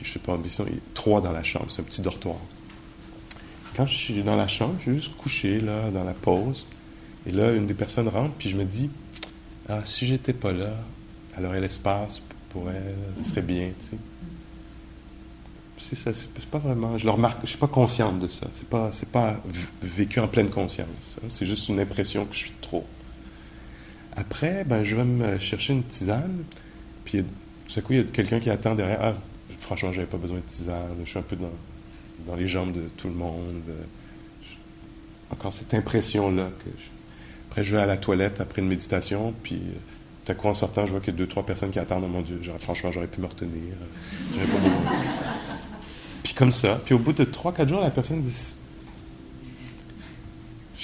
puis 0.00 0.08
je 0.08 0.14
sais 0.14 0.18
pas, 0.18 0.38
il 0.42 0.74
y 0.74 0.78
a 0.78 0.80
trois 0.94 1.20
dans 1.20 1.32
la 1.32 1.42
chambre, 1.42 1.66
c'est 1.68 1.82
un 1.82 1.84
petit 1.84 2.00
dortoir. 2.00 2.38
Quand 3.76 3.86
je 3.86 3.94
suis 3.94 4.22
dans 4.22 4.36
la 4.36 4.48
chambre, 4.48 4.76
je 4.78 4.84
suis 4.84 4.94
juste 4.94 5.16
couché 5.16 5.60
là, 5.60 5.90
dans 5.90 6.04
la 6.04 6.14
pause, 6.14 6.66
et 7.26 7.32
là, 7.32 7.52
une 7.52 7.66
des 7.66 7.74
personnes 7.74 8.08
rentre, 8.08 8.32
puis 8.32 8.48
je 8.48 8.56
me 8.56 8.64
dis, 8.64 8.88
ah, 9.68 9.80
si 9.84 10.06
j'étais 10.06 10.32
pas 10.32 10.52
là, 10.52 10.72
alors 11.36 11.52
l'espace 11.52 12.22
pour 12.48 12.70
elle 12.70 13.24
serait 13.24 13.42
bien, 13.42 13.72
tu 13.78 13.88
sais. 13.88 13.96
C'est 15.90 15.96
ça, 15.96 16.12
c'est 16.14 16.46
pas 16.46 16.58
vraiment. 16.58 16.98
Je 16.98 17.04
le 17.04 17.10
remarque, 17.10 17.40
je 17.42 17.48
suis 17.48 17.58
pas 17.58 17.66
consciente 17.66 18.20
de 18.20 18.28
ça. 18.28 18.46
C'est 18.52 18.68
pas, 18.68 18.90
c'est 18.92 19.08
pas 19.08 19.40
vécu 19.82 20.20
en 20.20 20.28
pleine 20.28 20.50
conscience. 20.50 21.16
Hein. 21.16 21.26
C'est 21.28 21.46
juste 21.46 21.68
une 21.68 21.80
impression 21.80 22.26
que 22.26 22.34
je 22.34 22.38
suis 22.38 22.52
trop. 22.60 22.86
Après, 24.14 24.62
ben, 24.64 24.84
je 24.84 24.94
vais 24.94 25.04
me 25.04 25.38
chercher 25.38 25.72
une 25.72 25.82
tisane, 25.82 26.44
puis 27.04 27.24
tout 27.66 27.78
à 27.78 27.82
coup, 27.82 27.92
il 27.94 27.98
y 27.98 28.00
a 28.00 28.04
quelqu'un 28.04 28.38
qui 28.38 28.50
attend 28.50 28.74
derrière. 28.74 28.98
Ah, 29.00 29.14
franchement, 29.60 29.92
j'avais 29.92 30.06
pas 30.06 30.16
besoin 30.16 30.38
de 30.38 30.42
tisane. 30.42 30.96
Je 31.04 31.08
suis 31.08 31.18
un 31.18 31.22
peu 31.22 31.36
dans, 31.36 31.50
dans 32.26 32.36
les 32.36 32.48
jambes 32.48 32.72
de 32.72 32.88
tout 32.96 33.08
le 33.08 33.14
monde. 33.14 33.62
Encore 35.30 35.52
cette 35.52 35.72
impression-là. 35.74 36.50
Que 36.64 36.70
Après, 37.50 37.64
je 37.64 37.74
vais 37.74 37.82
à 37.82 37.86
la 37.86 37.96
toilette 37.96 38.40
après 38.40 38.62
une 38.62 38.68
méditation, 38.68 39.32
puis 39.42 39.60
tout 40.24 40.32
à 40.32 40.34
coup, 40.34 40.48
en 40.48 40.54
sortant, 40.54 40.86
je 40.86 40.92
vois 40.92 41.00
qu'il 41.00 41.14
y 41.14 41.16
a 41.16 41.18
deux, 41.18 41.26
trois 41.26 41.44
personnes 41.44 41.70
qui 41.70 41.78
attendent. 41.78 42.04
Oh 42.04 42.08
mon 42.08 42.22
Dieu, 42.22 42.40
franchement, 42.58 42.90
j'aurais 42.92 43.06
pu 43.06 43.20
me 43.20 43.26
retenir. 43.26 43.74
Pas 44.34 44.40
puis 46.22 46.34
comme 46.34 46.52
ça, 46.52 46.80
puis 46.84 46.94
au 46.94 46.98
bout 46.98 47.12
de 47.12 47.24
3-4 47.24 47.68
jours, 47.68 47.80
la 47.80 47.90
personne 47.90 48.20
dit 48.20 48.34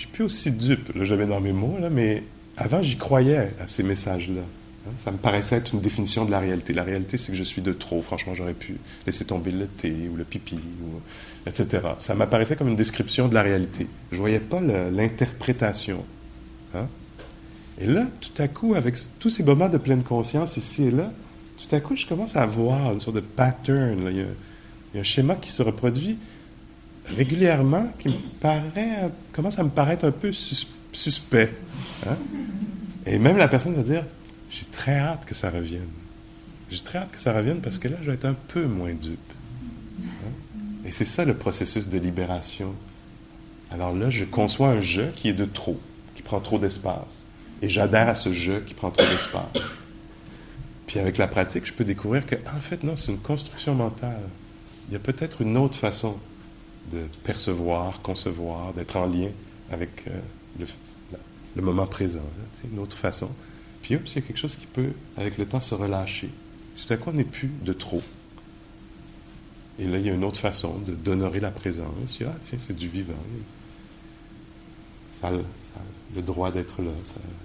suis 0.07 0.09
plus 0.09 0.25
aussi 0.25 0.51
dupe. 0.51 0.95
Là, 0.95 1.05
j'avais 1.05 1.27
dans 1.27 1.41
mes 1.41 1.53
mots, 1.53 1.79
là, 1.81 1.91
mais 1.91 2.23
avant, 2.57 2.83
j'y 2.83 2.97
croyais 2.97 3.53
à 3.61 3.67
ces 3.67 3.83
messages-là. 3.83 4.43
Ça 4.99 5.11
me 5.11 5.17
paraissait 5.17 5.57
être 5.57 5.75
une 5.75 5.81
définition 5.81 6.25
de 6.25 6.31
la 6.31 6.39
réalité. 6.39 6.73
La 6.73 6.83
réalité, 6.83 7.19
c'est 7.19 7.33
que 7.33 7.39
je 7.39 7.43
suis 7.43 7.63
de 7.63 7.73
trop. 7.73 8.03
Franchement, 8.03 8.35
j'aurais 8.35 8.55
pu 8.55 8.77
laisser 9.07 9.25
tomber 9.25 9.51
le 9.51 9.67
thé 9.67 10.09
ou 10.13 10.17
le 10.17 10.25
pipi, 10.25 10.59
etc. 11.47 11.83
Ça 12.01 12.15
m'apparaissait 12.15 12.57
comme 12.57 12.69
une 12.69 12.77
description 12.77 13.29
de 13.29 13.35
la 13.35 13.43
réalité. 13.43 13.87
Je 14.13 14.19
voyais 14.19 14.41
pas 14.41 14.61
l'interprétation. 14.61 16.05
Hein. 16.75 16.87
Et 17.81 17.87
là, 17.87 18.07
tout 18.21 18.43
à 18.43 18.49
coup, 18.49 18.75
avec 18.75 18.97
tous 19.19 19.31
ces 19.31 19.43
moments 19.43 19.69
de 19.69 19.79
pleine 19.79 20.03
conscience 20.03 20.57
ici 20.57 20.85
et 20.85 20.91
là, 20.91 21.13
tout 21.57 21.75
à 21.75 21.81
coup, 21.81 21.97
je 21.97 22.07
commence 22.07 22.37
à 22.37 22.47
voir 22.47 22.93
une 22.93 23.01
sorte 23.01 23.17
de 23.17 23.21
pattern. 23.21 24.09
Il, 24.11 24.17
y 24.17 24.23
a, 24.23 25.01
un 25.01 25.03
schéma 25.03 25.35
qui 25.37 25.51
se 25.51 25.63
reproduit 25.63 26.17
régulièrement 27.07 27.89
qui 27.99 28.09
me 28.09 28.15
paraît, 28.41 29.11
commence 29.33 29.59
à 29.59 29.65
me 29.65 29.69
paraître 29.69 30.07
un 30.07 30.11
peu 30.11 30.33
suspect. 30.33 31.53
Hein. 32.07 32.17
Et 33.05 33.19
même 33.19 33.37
la 33.37 33.47
personne 33.47 33.75
va 33.75 33.83
dire 33.83 34.05
J'ai 34.57 34.65
très 34.67 34.97
hâte 34.97 35.25
que 35.27 35.35
ça 35.35 35.51
revienne. 35.51 35.89
J'ai 36.71 36.81
très 36.81 36.99
hâte 36.99 37.11
que 37.13 37.21
ça 37.21 37.33
revienne 37.33 37.61
parce 37.61 37.79
que 37.79 37.89
là, 37.89 37.97
je 38.01 38.07
vais 38.07 38.15
être 38.15 38.25
un 38.25 38.37
peu 38.49 38.67
moins 38.67 38.95
dupe. 38.95 39.19
Hein. 40.01 40.61
Et 40.87 40.93
c'est 40.93 41.05
ça 41.05 41.25
le 41.25 41.35
processus 41.35 41.89
de 41.89 41.99
libération. 41.99 42.75
Alors 43.71 43.93
là, 43.93 44.09
je 44.09 44.25
conçois 44.25 44.69
un 44.69 44.81
jeu 44.81 45.13
qui 45.15 45.29
est 45.29 45.35
de 45.35 45.45
trop, 45.45 45.79
qui 46.15 46.23
prend 46.23 46.41
trop 46.41 46.59
d'espace. 46.59 47.27
Et 47.61 47.69
j'adhère 47.69 48.09
à 48.09 48.15
ce 48.15 48.33
jeu 48.33 48.63
qui 48.67 48.75
prend 48.75 48.91
trop 48.91 49.07
d'espace. 49.07 49.63
Puis 50.87 51.01
avec 51.01 51.19
la 51.19 51.27
pratique, 51.27 51.67
je 51.67 51.73
peux 51.73 51.85
découvrir 51.85 52.25
que, 52.27 52.37
en 52.37 52.61
fait, 52.61 52.83
non, 52.83 52.97
c'est 52.97 53.13
une 53.13 53.19
construction 53.19 53.75
mentale. 53.75 54.23
Il 54.89 54.93
y 54.93 54.97
a 54.97 55.01
peut-être 55.01 55.43
une 55.43 55.57
autre 55.57 55.77
façon 55.77 56.17
de 56.93 57.03
percevoir, 57.25 58.01
concevoir, 58.03 58.73
d'être 58.73 58.97
en 58.97 59.07
lien 59.07 59.31
avec 59.71 59.91
euh, 60.07 60.65
le, 61.57 61.63
moment 61.63 61.87
présent. 61.87 62.21
C'est 62.55 62.71
une 62.71 62.79
autre 62.79 62.97
façon. 62.97 63.29
Puis, 63.87 63.95
hop, 63.95 64.03
il 64.07 64.15
y 64.17 64.19
a 64.19 64.23
quelque 64.23 64.37
chose 64.37 64.57
qui 64.57 64.67
peut, 64.67 64.91
avec 65.17 65.39
le 65.39 65.47
temps, 65.47 65.61
se 65.61 65.73
relâcher. 65.73 66.29
Tout 66.77 66.93
à 66.93 66.97
coup, 66.97 67.11
on 67.11 67.13
n'est 67.13 67.23
plus 67.23 67.53
de 67.63 67.73
trop. 67.73 68.03
Et 69.79 69.85
là, 69.85 69.99
il 69.99 70.07
y 70.07 70.11
a 70.11 70.13
une 70.13 70.25
autre 70.25 70.41
façon 70.41 70.81
d'honorer 71.05 71.39
la 71.39 71.53
présence. 71.53 71.87
Ah, 72.23 72.35
tiens, 72.43 72.59
c'est 72.59 72.75
du 72.75 72.89
vivant. 72.89 73.15
Ça, 75.21 75.31
le 75.31 76.23
droit 76.23 76.51
d'être 76.51 76.83
là. 76.83 76.91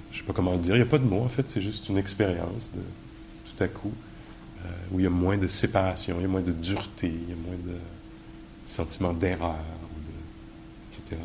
je 0.09 0.15
ne 0.15 0.19
sais 0.19 0.25
pas 0.25 0.33
comment 0.33 0.57
dire. 0.57 0.73
Il 0.73 0.79
n'y 0.79 0.87
a 0.87 0.89
pas 0.89 0.97
de 0.97 1.05
mots, 1.05 1.21
en 1.21 1.29
fait. 1.29 1.47
C'est 1.47 1.61
juste 1.61 1.89
une 1.89 1.97
expérience 1.99 2.71
de 2.73 2.81
tout 3.45 3.63
à 3.63 3.67
coup 3.67 3.93
euh, 4.65 4.69
où 4.91 4.99
il 4.99 5.03
y 5.03 5.07
a 5.07 5.11
moins 5.11 5.37
de 5.37 5.47
séparation, 5.47 6.15
il 6.17 6.23
y 6.23 6.25
a 6.25 6.27
moins 6.27 6.41
de 6.41 6.53
dureté, 6.53 7.07
il 7.07 7.29
y 7.29 7.33
a 7.33 7.35
moins 7.35 7.57
de 7.67 7.77
sentiment 8.67 9.13
d'erreur, 9.13 9.63
etc. 10.87 11.21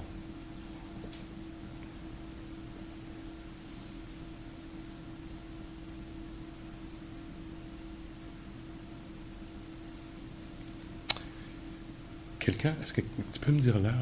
Quelqu'un, 12.47 12.77
est-ce 12.81 12.93
que 12.93 13.01
tu 13.01 13.41
peux 13.41 13.51
me 13.51 13.59
dire 13.59 13.77
l'heure? 13.77 13.93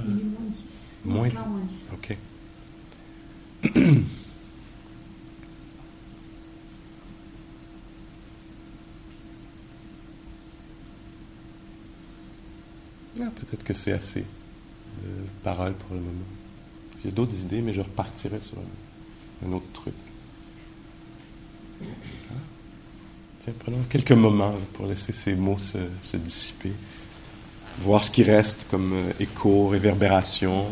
Moins 1.02 1.28
10. 1.28 1.34
Moins 1.36 1.58
10. 1.62 1.78
OK. 1.94 2.16
Ah, 13.20 13.30
peut-être 13.36 13.62
que 13.62 13.72
c'est 13.72 13.92
assez 13.92 14.22
de 14.22 15.08
paroles 15.44 15.74
pour 15.74 15.94
le 15.94 16.00
moment. 16.00 16.24
J'ai 17.04 17.12
d'autres 17.12 17.38
idées, 17.38 17.62
mais 17.62 17.72
je 17.72 17.80
repartirai 17.80 18.40
sur 18.40 18.58
un, 19.46 19.52
autre 19.52 19.70
truc. 19.72 19.94
Ah. 21.80 21.86
Tiens, 23.40 23.52
prenons 23.60 23.84
quelques 23.88 24.10
moments 24.10 24.56
pour 24.72 24.86
laisser 24.86 25.12
ces 25.12 25.36
mots 25.36 25.60
se, 25.60 25.78
se 26.02 26.16
dissiper, 26.16 26.72
voir 27.78 28.02
ce 28.02 28.10
qui 28.10 28.22
reste 28.22 28.66
comme 28.70 28.92
euh, 28.92 29.12
écho, 29.20 29.68
réverbération, 29.68 30.66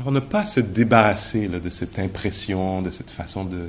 Alors, 0.00 0.12
ne 0.12 0.20
pas 0.20 0.46
se 0.46 0.60
débarrasser 0.60 1.46
de 1.46 1.68
cette 1.68 1.98
impression, 1.98 2.80
de 2.80 2.90
cette 2.90 3.10
façon 3.10 3.44
de 3.44 3.68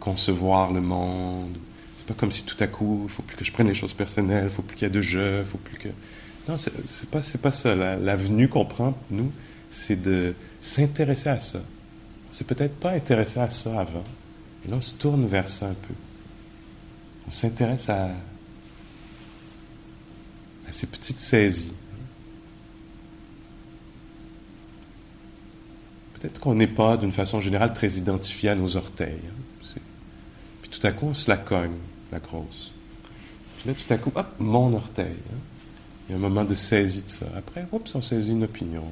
concevoir 0.00 0.72
le 0.72 0.80
monde. 0.80 1.54
C'est 1.98 2.06
pas 2.06 2.14
comme 2.14 2.32
si 2.32 2.46
tout 2.46 2.56
à 2.60 2.66
coup, 2.66 3.02
il 3.04 3.10
faut 3.10 3.22
plus 3.22 3.36
que 3.36 3.44
je 3.44 3.52
prenne 3.52 3.68
les 3.68 3.74
choses 3.74 3.92
personnelles, 3.92 4.44
il 4.44 4.50
faut 4.50 4.62
plus 4.62 4.74
qu'il 4.74 4.86
y 4.86 4.90
ait 4.90 4.94
de 4.94 5.02
jeu, 5.02 5.40
il 5.40 5.44
faut 5.44 5.58
plus 5.58 5.76
que. 5.76 5.88
Non, 6.48 6.56
c'est 6.56 7.10
pas, 7.10 7.20
pas 7.42 7.52
ça. 7.52 7.74
L'avenue 7.74 8.48
qu'on 8.48 8.64
prend, 8.64 8.96
nous, 9.10 9.30
c'est 9.70 10.00
de 10.00 10.34
s'intéresser 10.62 11.28
à 11.28 11.40
ça. 11.40 11.58
On 12.30 12.32
s'est 12.32 12.44
peut-être 12.44 12.76
pas 12.76 12.92
intéressé 12.92 13.38
à 13.38 13.50
ça 13.50 13.78
avant. 13.78 14.04
Et 14.64 14.70
là, 14.70 14.76
on 14.78 14.80
se 14.80 14.94
tourne 14.94 15.26
vers 15.26 15.50
ça 15.50 15.66
un 15.66 15.74
peu. 15.74 15.94
On 17.28 17.32
s'intéresse 17.32 17.90
à 17.90 18.12
ces 20.70 20.86
petites 20.86 21.20
saisies. 21.20 21.74
Peut-être 26.26 26.40
qu'on 26.40 26.56
n'est 26.56 26.66
pas, 26.66 26.96
d'une 26.96 27.12
façon 27.12 27.40
générale, 27.40 27.72
très 27.72 27.88
identifié 27.88 28.48
à 28.48 28.56
nos 28.56 28.76
orteils. 28.76 29.20
Hein. 29.28 29.80
Puis 30.60 30.68
tout 30.68 30.84
à 30.84 30.90
coup, 30.90 31.06
on 31.06 31.14
se 31.14 31.30
la 31.30 31.36
cogne, 31.36 31.76
la 32.10 32.18
grosse. 32.18 32.72
Puis 33.58 33.68
là, 33.68 33.74
tout 33.74 33.94
à 33.94 33.96
coup, 33.96 34.10
hop, 34.12 34.26
mon 34.40 34.74
orteil. 34.74 35.06
Hein. 35.06 35.38
Il 36.08 36.12
y 36.12 36.14
a 36.14 36.18
un 36.18 36.20
moment 36.20 36.42
de 36.42 36.56
saisie 36.56 37.04
de 37.04 37.08
ça. 37.08 37.26
Après, 37.36 37.64
oups, 37.70 37.94
on 37.94 38.02
saisit 38.02 38.32
une 38.32 38.42
opinion. 38.42 38.82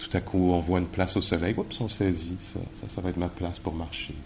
Tout 0.00 0.16
à 0.16 0.20
coup, 0.20 0.50
on 0.50 0.58
voit 0.58 0.80
une 0.80 0.88
place 0.88 1.16
au 1.16 1.22
soleil. 1.22 1.54
Oups, 1.56 1.80
on 1.80 1.88
saisit 1.88 2.36
ça. 2.40 2.58
Ça, 2.74 2.88
ça 2.88 3.00
va 3.00 3.10
être 3.10 3.16
ma 3.16 3.28
place 3.28 3.60
pour 3.60 3.74
marcher. 3.74 4.16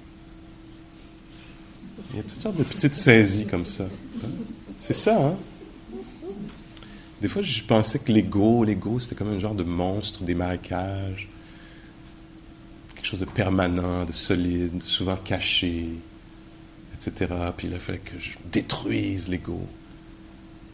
Il 2.12 2.16
y 2.16 2.20
a 2.20 2.22
toutes 2.22 2.40
sortes 2.40 2.56
de 2.56 2.64
petites 2.64 2.94
saisies 2.94 3.44
comme 3.44 3.66
ça. 3.66 3.84
C'est 4.78 4.94
ça, 4.94 5.26
hein? 5.26 5.36
Des 7.24 7.30
fois, 7.30 7.40
je 7.40 7.62
pensais 7.62 7.98
que 8.00 8.12
l'ego, 8.12 8.64
l'ego, 8.64 9.00
c'était 9.00 9.14
comme 9.14 9.32
un 9.32 9.38
genre 9.38 9.54
de 9.54 9.62
monstre 9.62 10.24
des 10.24 10.34
marécages. 10.34 11.26
Quelque 12.94 13.06
chose 13.06 13.20
de 13.20 13.24
permanent, 13.24 14.04
de 14.04 14.12
solide, 14.12 14.82
souvent 14.82 15.16
caché, 15.16 15.86
etc. 16.92 17.32
Puis 17.56 17.68
là, 17.68 17.76
il 17.76 17.80
fallait 17.80 17.96
que 17.96 18.18
je 18.18 18.32
détruise 18.52 19.28
l'ego. 19.28 19.66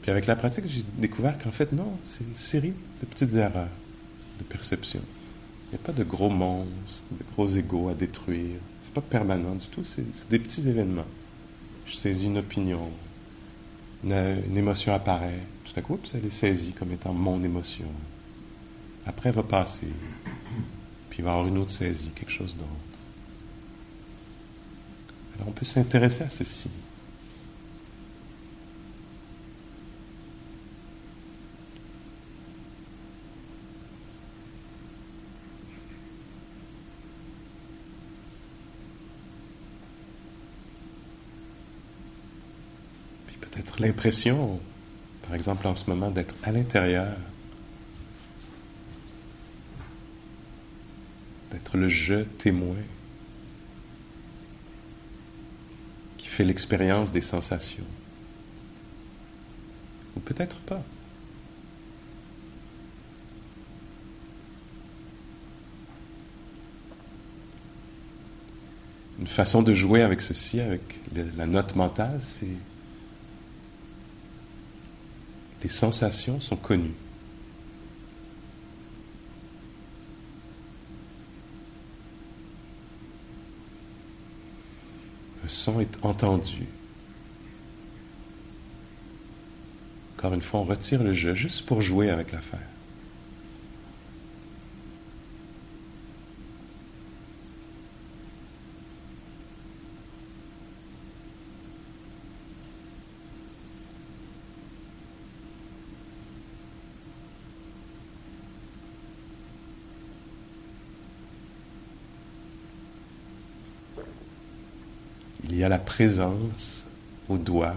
Puis 0.03 0.11
avec 0.11 0.27
la 0.27 0.35
pratique, 0.35 0.65
j'ai 0.67 0.83
découvert 0.99 1.39
qu'en 1.39 1.53
fait, 1.53 1.71
non, 1.71 1.93
c'est 2.05 2.25
une 2.25 2.35
série 2.35 2.75
de 3.01 3.07
petites 3.07 3.35
erreurs 3.35 3.69
de 4.41 4.43
perception. 4.43 5.03
Il 5.69 5.77
n'y 5.77 5.85
a 5.85 5.87
pas 5.87 5.93
de 5.93 6.03
gros 6.03 6.31
monstres, 6.31 7.05
de 7.13 7.25
gros 7.33 7.47
égos 7.47 7.91
à 7.91 7.95
détruire. 7.95 8.59
C'est 8.83 8.93
pas 8.93 9.03
permanent 9.03 9.55
du 9.55 9.69
tout, 9.69 9.85
c'est 9.85 10.29
des 10.29 10.41
petits 10.41 10.69
événements. 10.69 11.07
Je 11.87 11.95
saisis 11.95 12.27
une 12.27 12.39
opinion, 12.39 12.91
une 14.03 14.57
émotion 14.57 14.93
apparaît, 14.93 15.43
tout 15.73 15.79
à 15.79 15.83
coup, 15.83 15.99
elle 16.15 16.25
est 16.25 16.31
saisie 16.31 16.73
comme 16.73 16.93
étant 16.93 17.13
mon 17.13 17.43
émotion. 17.45 17.87
Après, 19.07 19.29
elle 19.29 19.37
va 19.37 19.43
passer. 19.43 19.87
Puis 21.09 21.21
il 21.21 21.25
va 21.25 21.31
y 21.31 21.33
avoir 21.33 21.47
une 21.47 21.59
autre 21.59 21.71
saisie, 21.71 22.11
quelque 22.11 22.33
chose 22.33 22.55
d'autre. 22.57 22.69
Alors 25.37 25.49
on 25.49 25.53
peut 25.53 25.65
s'intéresser 25.65 26.25
à 26.25 26.29
ceci. 26.29 26.69
peut-être 43.41 43.81
l'impression, 43.81 44.61
par 45.31 45.37
exemple 45.37 45.69
en 45.69 45.77
ce 45.77 45.89
moment, 45.89 46.11
d'être 46.11 46.35
à 46.43 46.51
l'intérieur, 46.51 47.17
d'être 51.53 51.77
le 51.77 51.89
je 51.89 52.25
témoin 52.25 52.75
qui 56.19 56.27
fait 56.27 56.43
l'expérience 56.43 57.13
des 57.13 57.21
sensations. 57.21 57.85
Ou 60.17 60.21
peut-être 60.21 60.57
pas. 60.63 60.83
Une 69.21 69.29
façon 69.29 69.63
de 69.63 69.75
jouer 69.75 70.03
avec 70.03 70.23
ceci, 70.23 70.59
avec 70.59 70.99
la 71.15 71.47
note 71.47 71.77
mentale, 71.77 72.21
c'est 72.25 72.49
les 75.63 75.69
sensations 75.69 76.41
sont 76.41 76.57
connues. 76.57 76.95
Le 85.43 85.49
son 85.49 85.81
est 85.81 85.99
entendu. 86.03 86.67
Encore 90.17 90.35
une 90.35 90.43
fois, 90.43 90.61
on 90.61 90.65
retire 90.65 91.03
le 91.03 91.13
jeu 91.13 91.35
juste 91.35 91.65
pour 91.67 91.81
jouer 91.81 92.11
avec 92.11 92.33
l'affaire. 92.33 92.61
La 115.71 115.79
présence 115.79 116.85
au 117.29 117.39
doigt 117.39 117.77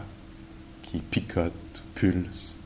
qui 0.82 0.98
picote, 0.98 1.54
pulse. 1.94 2.58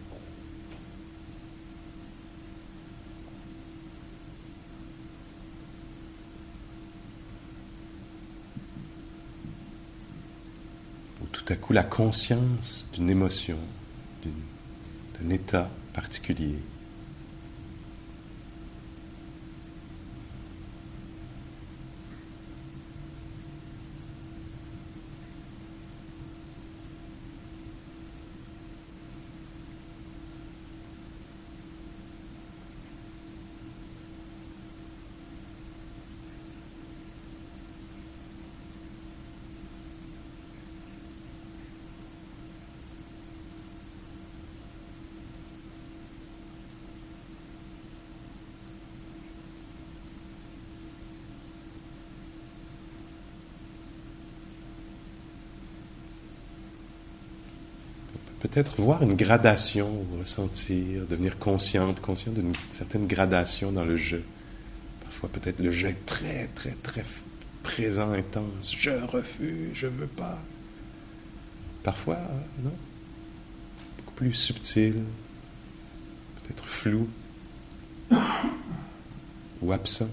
Ou 11.21 11.25
tout 11.34 11.43
à 11.49 11.57
coup 11.57 11.73
la 11.73 11.84
conscience 11.84 12.86
d'une 12.93 13.09
émotion, 13.09 13.57
d'un 14.23 15.30
état 15.30 15.69
particulier. 15.91 16.55
Peut-être 58.58 58.82
voir 58.82 59.03
une 59.03 59.16
gradation, 59.16 59.88
ressentir, 60.20 61.05
devenir 61.08 61.38
consciente, 61.38 62.01
conscient 62.01 62.32
d'une 62.32 62.53
certaine 62.72 63.05
gradation 63.05 63.72
dans 63.72 63.86
le 63.86 63.97
jeu. 63.97 64.24
Parfois, 65.03 65.30
peut-être 65.30 65.60
le 65.60 65.70
jeu 65.70 65.89
est 65.89 66.05
très, 66.08 66.47
très, 66.55 66.72
très 66.82 67.05
présent, 67.62 68.12
intense. 68.14 68.76
Je 68.76 68.89
refuse, 68.89 69.70
je 69.76 69.86
veux 69.86 70.08
pas. 70.08 70.39
Parfois, 71.84 72.18
non? 72.64 72.72
Beaucoup 73.97 74.16
plus 74.16 74.34
subtil, 74.34 75.03
peut-être 76.41 76.66
flou 76.66 77.08
ou 79.62 79.72
absent. 79.72 80.10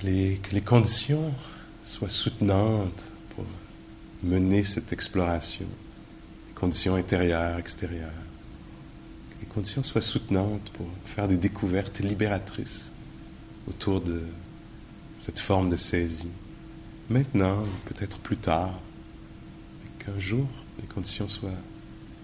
Que 0.00 0.06
les, 0.06 0.60
conditions 0.60 1.32
soient 1.84 2.08
soutenantes 2.08 3.02
pour 3.34 3.44
mener 4.22 4.64
cette 4.64 4.92
exploration, 4.92 5.66
les 6.48 6.54
conditions 6.54 6.94
intérieures, 6.94 7.58
extérieures, 7.58 8.10
que 9.30 9.40
les 9.40 9.48
conditions 9.48 9.82
soient 9.82 10.00
soutenantes 10.00 10.70
pour 10.70 10.86
faire 11.06 11.28
des 11.28 11.36
découvertes 11.36 11.98
libératrices 12.00 12.90
autour 13.68 14.00
de 14.00 14.22
cette 15.18 15.40
forme 15.40 15.70
de 15.70 15.76
saisie. 15.76 16.30
Maintenant, 17.10 17.64
peut-être 17.86 18.18
plus 18.18 18.36
tard, 18.36 18.78
qu'un 19.98 20.18
jour 20.20 20.46
les 20.80 20.86
conditions 20.86 21.28
soient 21.28 21.50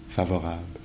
favorables. 0.09 0.84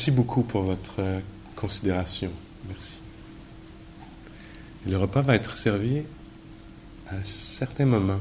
Merci 0.00 0.12
beaucoup 0.12 0.42
pour 0.44 0.62
votre 0.62 1.00
euh, 1.00 1.20
considération. 1.56 2.30
Merci. 2.66 3.00
Le 4.86 4.96
repas 4.96 5.20
va 5.20 5.34
être 5.34 5.56
servi 5.56 5.98
à 7.10 7.16
un 7.16 7.24
certain 7.24 7.84
moment. 7.84 8.18